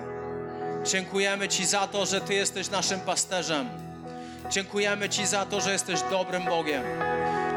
Dziękujemy 0.83 1.47
Ci 1.47 1.65
za 1.65 1.87
to, 1.87 2.05
że 2.05 2.21
Ty 2.21 2.33
jesteś 2.33 2.69
naszym 2.69 2.99
pasterzem. 2.99 3.69
Dziękujemy 4.49 5.09
Ci 5.09 5.25
za 5.25 5.45
to, 5.45 5.61
że 5.61 5.71
jesteś 5.71 6.01
dobrym 6.11 6.45
Bogiem. 6.45 6.83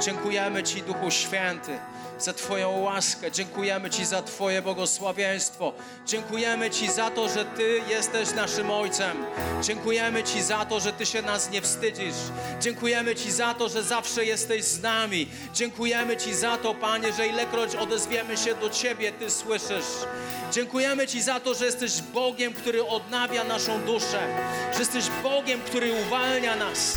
Dziękujemy 0.01 0.63
Ci, 0.63 0.83
Duchu 0.83 1.11
Święty, 1.11 1.79
za 2.19 2.33
Twoją 2.33 2.79
łaskę. 2.79 3.33
Dziękujemy 3.33 3.91
Ci 3.91 4.05
za 4.05 4.23
Twoje 4.23 4.63
błogosławieństwo. 4.63 5.73
Dziękujemy 6.07 6.71
Ci 6.71 6.93
za 6.93 7.11
to, 7.11 7.29
że 7.29 7.45
Ty 7.45 7.81
jesteś 7.89 8.35
naszym 8.35 8.71
Ojcem. 8.71 9.25
Dziękujemy 9.63 10.25
Ci 10.25 10.43
za 10.43 10.65
to, 10.65 10.81
że 10.81 10.93
Ty 10.93 11.07
się 11.07 11.23
nas 11.23 11.51
nie 11.51 11.63
wstydzisz. 11.63 12.15
Dziękujemy 12.61 13.15
Ci 13.15 13.33
za 13.33 13.55
to, 13.55 13.69
że 13.69 13.83
zawsze 13.83 14.25
jesteś 14.25 14.65
z 14.65 14.83
nami. 14.83 15.29
Dziękujemy 15.55 16.17
Ci 16.17 16.35
za 16.35 16.57
to, 16.57 16.75
Panie, 16.75 17.13
że 17.13 17.27
ilekroć 17.27 17.77
odezwiemy 17.77 18.37
się 18.37 18.55
do 18.55 18.71
Ciebie, 18.71 19.13
Ty 19.13 19.31
słyszysz. 19.31 19.87
Dziękujemy 20.53 21.07
Ci 21.07 21.23
za 21.23 21.41
to, 21.41 21.55
że 21.55 21.65
jesteś 21.65 22.03
Bogiem, 22.03 22.53
który 22.53 22.87
odnawia 22.87 23.45
naszą 23.45 23.83
duszę, 23.83 24.21
że 24.73 24.79
jesteś 24.79 25.05
Bogiem, 25.23 25.61
który 25.61 25.93
uwalnia 25.93 26.57
nas. 26.57 26.97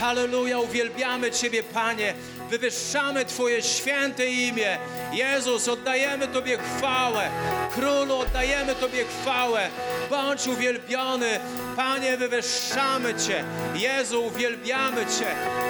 Halleluja, 0.00 0.58
uwielbiamy 0.58 1.30
Ciebie, 1.30 1.62
Panie. 1.62 2.14
Wywyższamy 2.50 3.24
Twoje 3.24 3.62
święte 3.62 4.26
imię. 4.26 4.78
Jezus, 5.12 5.68
oddajemy 5.68 6.28
Tobie 6.28 6.58
chwałę. 6.58 7.28
Królu, 7.74 8.18
oddajemy 8.18 8.74
Tobie 8.74 9.04
chwałę. 9.04 9.68
Bądź 10.10 10.46
uwielbiony. 10.46 11.40
Panie, 11.76 12.16
wywyższamy 12.16 13.14
Cię. 13.14 13.44
Jezu, 13.74 14.24
uwielbiamy 14.24 15.06
Cię. 15.06 15.26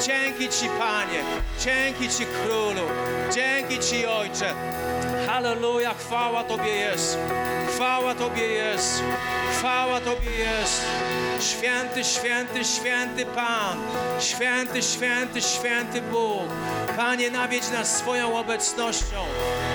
Dzięki 0.07 0.49
Ci, 0.49 0.69
Panie. 0.79 1.23
Dzięki 1.61 2.09
Ci, 2.09 2.27
Królu. 2.27 2.89
Dzięki 3.35 3.79
Ci, 3.79 4.07
Ojcze. 4.07 4.55
Halleluja, 5.27 5.95
chwała 5.95 6.45
Tobie 6.45 6.77
jest. 6.77 7.19
Chwała 7.75 8.15
Tobie 8.15 8.47
jest. 8.47 9.03
Chwała 9.59 10.01
Tobie 10.01 10.31
jest. 10.31 10.83
Święty, 11.41 12.05
święty, 12.05 12.65
święty 12.65 13.27
Pan. 13.27 13.79
Święty, 14.21 14.83
święty, 14.83 15.43
święty 15.43 16.03
Bóg. 16.03 16.49
Panie, 16.97 17.31
nawiedź 17.31 17.71
nas 17.71 17.97
swoją 17.97 18.39
obecnością. 18.39 19.25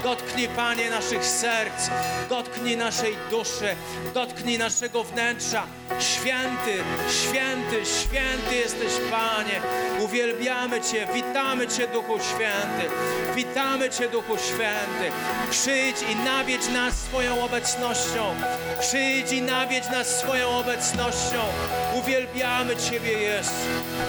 Dotknij, 0.03 0.47
Panie, 0.47 0.89
naszych 0.89 1.25
serc. 1.25 1.89
Dotknij 2.29 2.77
naszej 2.77 3.17
duszy. 3.29 3.75
Dotknij 4.13 4.57
naszego 4.57 5.03
wnętrza. 5.03 5.63
Święty, 5.99 6.83
święty, 7.21 7.85
święty 7.85 8.55
jesteś, 8.55 8.93
Panie. 9.11 9.61
Uwielbiamy 9.99 10.81
Cię, 10.81 11.07
witamy 11.13 11.67
Cię, 11.67 11.87
Duchu 11.87 12.19
Święty. 12.19 12.95
Witamy 13.35 13.89
Cię, 13.89 14.09
Duchu 14.09 14.37
Święty. 14.37 15.11
Przyjdź 15.51 15.97
i 16.11 16.15
nawiedź 16.15 16.67
nas 16.67 16.93
swoją 16.93 17.43
obecnością. 17.43 18.35
Przyjdź 18.79 19.31
i 19.31 19.41
nawiedź 19.41 19.89
nas 19.89 20.19
swoją 20.19 20.49
obecnością. 20.49 21.52
Uwielbiamy 21.93 22.75
Ciebie, 22.77 23.11
jest. 23.11 23.53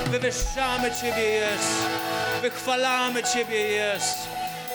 Wywyższamy 0.07 0.90
Ciebie, 1.01 1.22
jest. 1.22 1.72
Wychwalamy 2.42 3.22
Ciebie, 3.22 3.68
jest. 3.68 4.18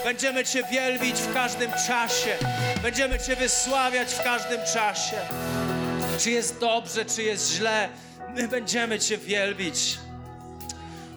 Będziemy 0.03 0.45
Cię 0.45 0.63
wielbić 0.63 1.15
w 1.15 1.33
każdym 1.33 1.71
czasie. 1.87 2.37
Będziemy 2.81 3.19
Cię 3.19 3.35
wysławiać 3.35 4.13
w 4.13 4.23
każdym 4.23 4.61
czasie. 4.73 5.17
Czy 6.19 6.31
jest 6.31 6.59
dobrze, 6.59 7.05
czy 7.05 7.23
jest 7.23 7.51
źle, 7.51 7.89
my 8.35 8.47
będziemy 8.47 8.99
Cię 8.99 9.17
wielbić. 9.17 9.97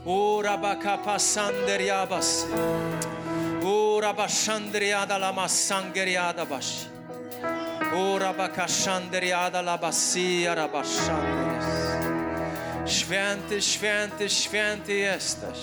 Urabaka 0.05 0.99
pasanderiabas. 0.99 2.47
Urabashanderiada 3.63 5.19
lama 5.19 5.49
sangeriada 5.49 6.47
bashi. 6.47 7.02
Święty, 12.87 13.63
święty, 13.63 14.29
święty 14.29 14.95
jesteś. 14.95 15.59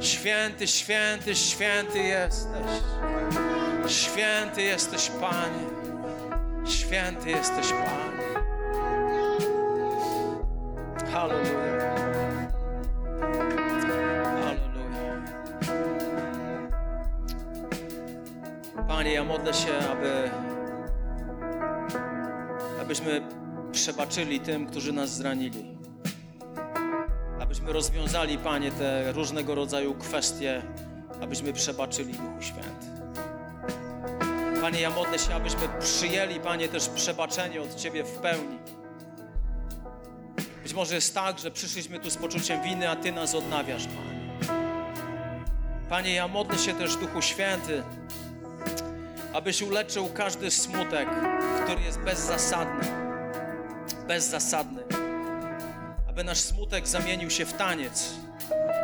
Święty, 0.00 0.66
święty, 0.66 1.34
święty 1.34 1.98
jesteś. 1.98 2.66
Święty 3.86 4.62
jesteś, 4.62 5.10
Panie. 5.20 5.66
Święty 6.66 7.30
jesteś, 7.30 7.66
Panie. 7.68 8.28
Halleluja. 11.12 11.94
Halleluja. 14.44 15.22
Panie, 18.88 19.12
ja 19.12 19.24
modlę 19.24 19.54
się, 19.54 19.78
aby 19.92 20.30
abyśmy 22.88 23.22
przebaczyli 23.72 24.40
tym, 24.40 24.66
którzy 24.66 24.92
nas 24.92 25.10
zranili. 25.10 25.64
Abyśmy 27.40 27.72
rozwiązali, 27.72 28.38
Panie, 28.38 28.70
te 28.70 29.12
różnego 29.12 29.54
rodzaju 29.54 29.94
kwestie, 29.94 30.62
abyśmy 31.22 31.52
przebaczyli 31.52 32.12
Duchu 32.12 32.42
Święty. 32.42 32.86
Panie, 34.60 34.80
ja 34.80 34.90
modlę 34.90 35.18
się, 35.18 35.34
abyśmy 35.34 35.60
przyjęli, 35.80 36.40
Panie, 36.40 36.68
też 36.68 36.88
przebaczenie 36.88 37.62
od 37.62 37.74
Ciebie 37.74 38.04
w 38.04 38.18
pełni. 38.18 38.58
Być 40.62 40.74
może 40.74 40.94
jest 40.94 41.14
tak, 41.14 41.38
że 41.38 41.50
przyszliśmy 41.50 42.00
tu 42.00 42.10
z 42.10 42.16
poczuciem 42.16 42.62
winy, 42.62 42.90
a 42.90 42.96
Ty 42.96 43.12
nas 43.12 43.34
odnawiasz, 43.34 43.84
Panie. 43.86 44.56
Panie, 45.88 46.14
ja 46.14 46.28
modlę 46.28 46.58
się 46.58 46.74
też, 46.74 46.96
Duchu 46.96 47.22
Święty, 47.22 47.82
abyś 49.38 49.62
uleczył 49.62 50.08
każdy 50.14 50.50
smutek, 50.50 51.08
który 51.64 51.82
jest 51.82 51.98
bezzasadny. 51.98 52.88
Bezzasadny. 54.08 54.82
Aby 56.08 56.24
nasz 56.24 56.38
smutek 56.38 56.88
zamienił 56.88 57.30
się 57.30 57.46
w 57.46 57.52
taniec. 57.52 58.10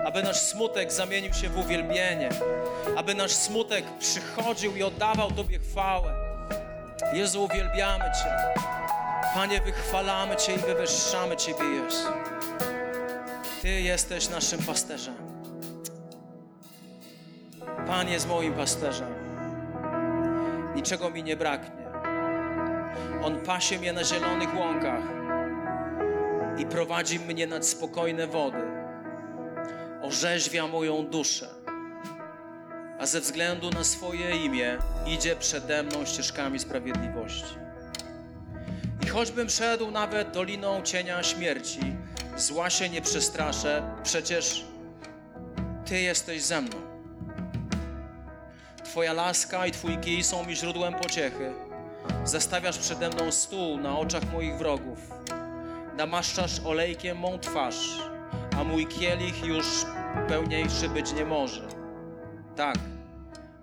Aby 0.07 0.23
nasz 0.23 0.41
smutek 0.41 0.93
zamienił 0.93 1.35
się 1.35 1.49
w 1.49 1.59
uwielbienie. 1.59 2.29
Aby 2.97 3.15
nasz 3.15 3.33
smutek 3.33 3.85
przychodził 3.99 4.77
i 4.77 4.83
oddawał 4.83 5.31
Tobie 5.31 5.59
chwałę. 5.59 6.15
Jezu, 7.13 7.45
uwielbiamy 7.45 8.05
Cię. 8.05 8.61
Panie, 9.35 9.61
wychwalamy 9.61 10.37
Cię 10.37 10.55
i 10.55 10.59
wywyższamy 10.59 11.37
Ciebie, 11.37 11.65
Jezu. 11.65 12.09
Ty 13.63 13.81
jesteś 13.81 14.29
naszym 14.29 14.63
pasterzem. 14.63 15.15
Pan 17.87 18.09
jest 18.09 18.29
moim 18.29 18.55
pasterzem. 18.55 19.24
Niczego 20.75 21.11
mi 21.11 21.23
nie 21.23 21.37
braknie. 21.37 21.85
On 23.23 23.41
pasie 23.41 23.79
mnie 23.79 23.93
na 23.93 24.05
zielonych 24.05 24.57
łąkach 24.57 25.03
i 26.59 26.67
prowadzi 26.67 27.21
mnie 27.21 27.47
nad 27.47 27.67
spokojne 27.67 28.27
wody. 28.27 28.63
Orzeźwia 30.03 30.67
moją 30.67 31.07
duszę, 31.07 31.49
a 33.01 33.07
ze 33.07 33.21
względu 33.21 33.71
na 33.71 33.85
swoje 33.85 34.45
imię 34.45 34.79
idzie 35.07 35.37
przede 35.37 35.83
mną 35.83 36.05
ścieżkami 36.05 36.59
sprawiedliwości. 36.59 37.55
I 39.03 39.07
choćbym 39.07 39.51
szedł 39.51 39.91
nawet 39.91 40.31
doliną 40.31 40.83
cienia 40.83 41.23
śmierci, 41.23 41.81
zła 42.37 42.71
się 42.71 42.89
nie 42.89 43.03
przestraszę, 43.03 43.83
przecież 44.03 44.65
Ty 45.87 46.01
jesteś 46.01 46.43
ze 46.43 46.61
mną. 46.61 46.94
Twoja 48.95 49.13
laska 49.13 49.67
i 49.67 49.71
Twój 49.71 49.99
kij 49.99 50.25
są 50.25 50.47
mi 50.47 50.57
źródłem 50.57 50.95
pociechy. 50.95 51.53
Zastawiasz 52.25 52.79
przede 52.79 53.11
mną 53.11 53.33
stół 53.33 53.77
na 53.79 53.99
oczach 53.99 54.33
moich 54.33 54.59
wrogów. 54.59 54.99
Namaszczasz 55.97 56.61
olejkiem 56.61 57.19
mą 57.19 57.39
twarz, 57.39 57.99
a 58.59 58.65
mój 58.65 58.87
kielich 58.87 59.45
już 59.45 59.67
pełniejszy 60.29 60.89
być 60.89 61.13
nie 61.13 61.25
może. 61.25 61.69
Tak, 62.57 62.77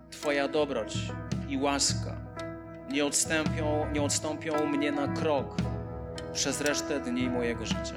Twoja 0.10 0.48
dobroć 0.48 0.98
i 1.50 1.58
łaska 1.58 2.16
nie 2.90 3.06
odstąpią, 3.06 3.92
nie 3.94 4.02
odstąpią 4.02 4.66
mnie 4.66 4.92
na 4.92 5.08
krok 5.08 5.56
przez 6.34 6.62
resztę 6.62 7.00
dni 7.00 7.30
mojego 7.30 7.66
życia. 7.66 7.96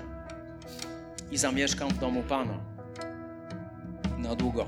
I 1.30 1.38
zamieszkam 1.38 1.88
w 1.88 1.98
domu 1.98 2.22
Pana 2.22 2.58
na 4.18 4.34
długo. 4.34 4.66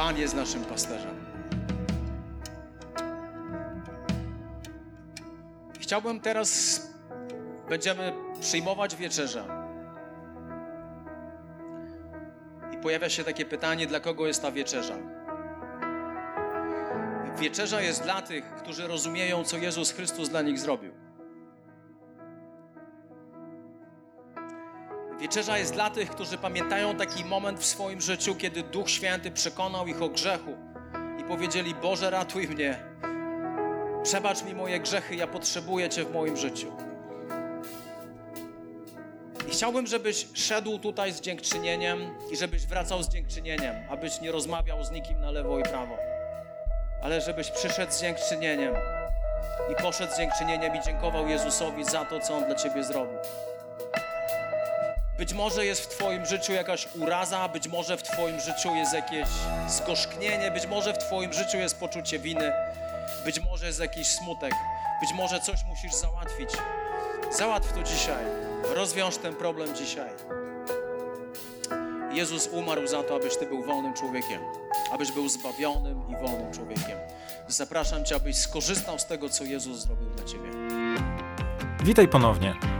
Pan 0.00 0.18
jest 0.18 0.34
naszym 0.34 0.64
pasterzem. 0.64 1.14
Chciałbym 5.80 6.20
teraz, 6.20 6.80
będziemy 7.68 8.12
przyjmować 8.40 8.96
wieczerzę. 8.96 9.44
I 12.72 12.76
pojawia 12.76 13.08
się 13.08 13.24
takie 13.24 13.44
pytanie, 13.44 13.86
dla 13.86 14.00
kogo 14.00 14.26
jest 14.26 14.42
ta 14.42 14.52
wieczerza? 14.52 14.94
Wieczerza 17.38 17.80
jest 17.80 18.02
dla 18.02 18.22
tych, 18.22 18.44
którzy 18.54 18.86
rozumieją, 18.86 19.44
co 19.44 19.56
Jezus 19.56 19.92
Chrystus 19.92 20.28
dla 20.28 20.42
nich 20.42 20.58
zrobił. 20.58 20.89
Wieczerza 25.20 25.58
jest 25.58 25.72
dla 25.72 25.90
tych, 25.90 26.10
którzy 26.10 26.38
pamiętają 26.38 26.96
taki 26.96 27.24
moment 27.24 27.60
w 27.60 27.64
swoim 27.64 28.00
życiu, 28.00 28.34
kiedy 28.34 28.62
Duch 28.62 28.90
Święty 28.90 29.30
przekonał 29.30 29.86
ich 29.86 30.02
o 30.02 30.08
grzechu 30.08 30.56
i 31.20 31.24
powiedzieli: 31.24 31.74
Boże, 31.74 32.10
ratuj 32.10 32.48
mnie. 32.48 32.78
Przebacz 34.02 34.42
mi 34.42 34.54
moje 34.54 34.80
grzechy, 34.80 35.16
ja 35.16 35.26
potrzebuję 35.26 35.88
Cię 35.88 36.04
w 36.04 36.12
moim 36.12 36.36
życiu. 36.36 36.72
I 39.48 39.50
chciałbym, 39.50 39.86
żebyś 39.86 40.26
szedł 40.34 40.78
tutaj 40.78 41.12
z 41.12 41.20
dziękczynieniem 41.20 42.14
i 42.32 42.36
żebyś 42.36 42.66
wracał 42.66 43.02
z 43.02 43.08
dziękczynieniem, 43.08 43.74
abyś 43.90 44.20
nie 44.20 44.32
rozmawiał 44.32 44.84
z 44.84 44.90
nikim 44.90 45.20
na 45.20 45.30
lewo 45.30 45.58
i 45.58 45.62
prawo, 45.62 45.96
ale 47.02 47.20
żebyś 47.20 47.50
przyszedł 47.50 47.92
z 47.92 48.00
dziękczynieniem 48.00 48.74
i 49.72 49.82
poszedł 49.82 50.12
z 50.12 50.16
dziękczynieniem 50.16 50.76
i 50.76 50.82
dziękował 50.82 51.28
Jezusowi 51.28 51.84
za 51.84 52.04
to, 52.04 52.20
co 52.20 52.34
On 52.34 52.44
dla 52.44 52.54
Ciebie 52.54 52.84
zrobił. 52.84 53.18
Być 55.20 55.34
może 55.34 55.66
jest 55.66 55.80
w 55.80 55.88
Twoim 55.88 56.26
życiu 56.26 56.52
jakaś 56.52 56.88
uraza, 56.94 57.48
być 57.48 57.68
może 57.68 57.96
w 57.96 58.02
Twoim 58.02 58.40
życiu 58.40 58.74
jest 58.74 58.94
jakieś 58.94 59.28
zgorzknienie, 59.68 60.50
być 60.50 60.66
może 60.66 60.92
w 60.92 60.98
Twoim 60.98 61.32
życiu 61.32 61.58
jest 61.58 61.80
poczucie 61.80 62.18
winy, 62.18 62.52
być 63.24 63.40
może 63.40 63.66
jest 63.66 63.80
jakiś 63.80 64.06
smutek, 64.08 64.54
być 65.00 65.12
może 65.12 65.40
coś 65.40 65.64
musisz 65.64 65.94
załatwić. 65.94 66.50
Załatw 67.30 67.72
to 67.72 67.82
dzisiaj. 67.82 68.24
Rozwiąż 68.74 69.16
ten 69.16 69.34
problem 69.34 69.76
dzisiaj. 69.76 70.10
Jezus 72.12 72.48
umarł 72.52 72.86
za 72.86 73.02
to, 73.02 73.16
abyś 73.16 73.36
Ty 73.36 73.46
był 73.46 73.64
wolnym 73.64 73.94
człowiekiem, 73.94 74.40
abyś 74.92 75.12
był 75.12 75.28
zbawionym 75.28 76.02
i 76.08 76.12
wolnym 76.12 76.52
człowiekiem. 76.52 76.98
Zapraszam 77.48 78.04
Cię, 78.04 78.16
abyś 78.16 78.36
skorzystał 78.36 78.98
z 78.98 79.06
tego, 79.06 79.28
co 79.28 79.44
Jezus 79.44 79.78
zrobił 79.78 80.10
dla 80.10 80.24
Ciebie. 80.24 80.50
Witaj 81.84 82.08
ponownie. 82.08 82.79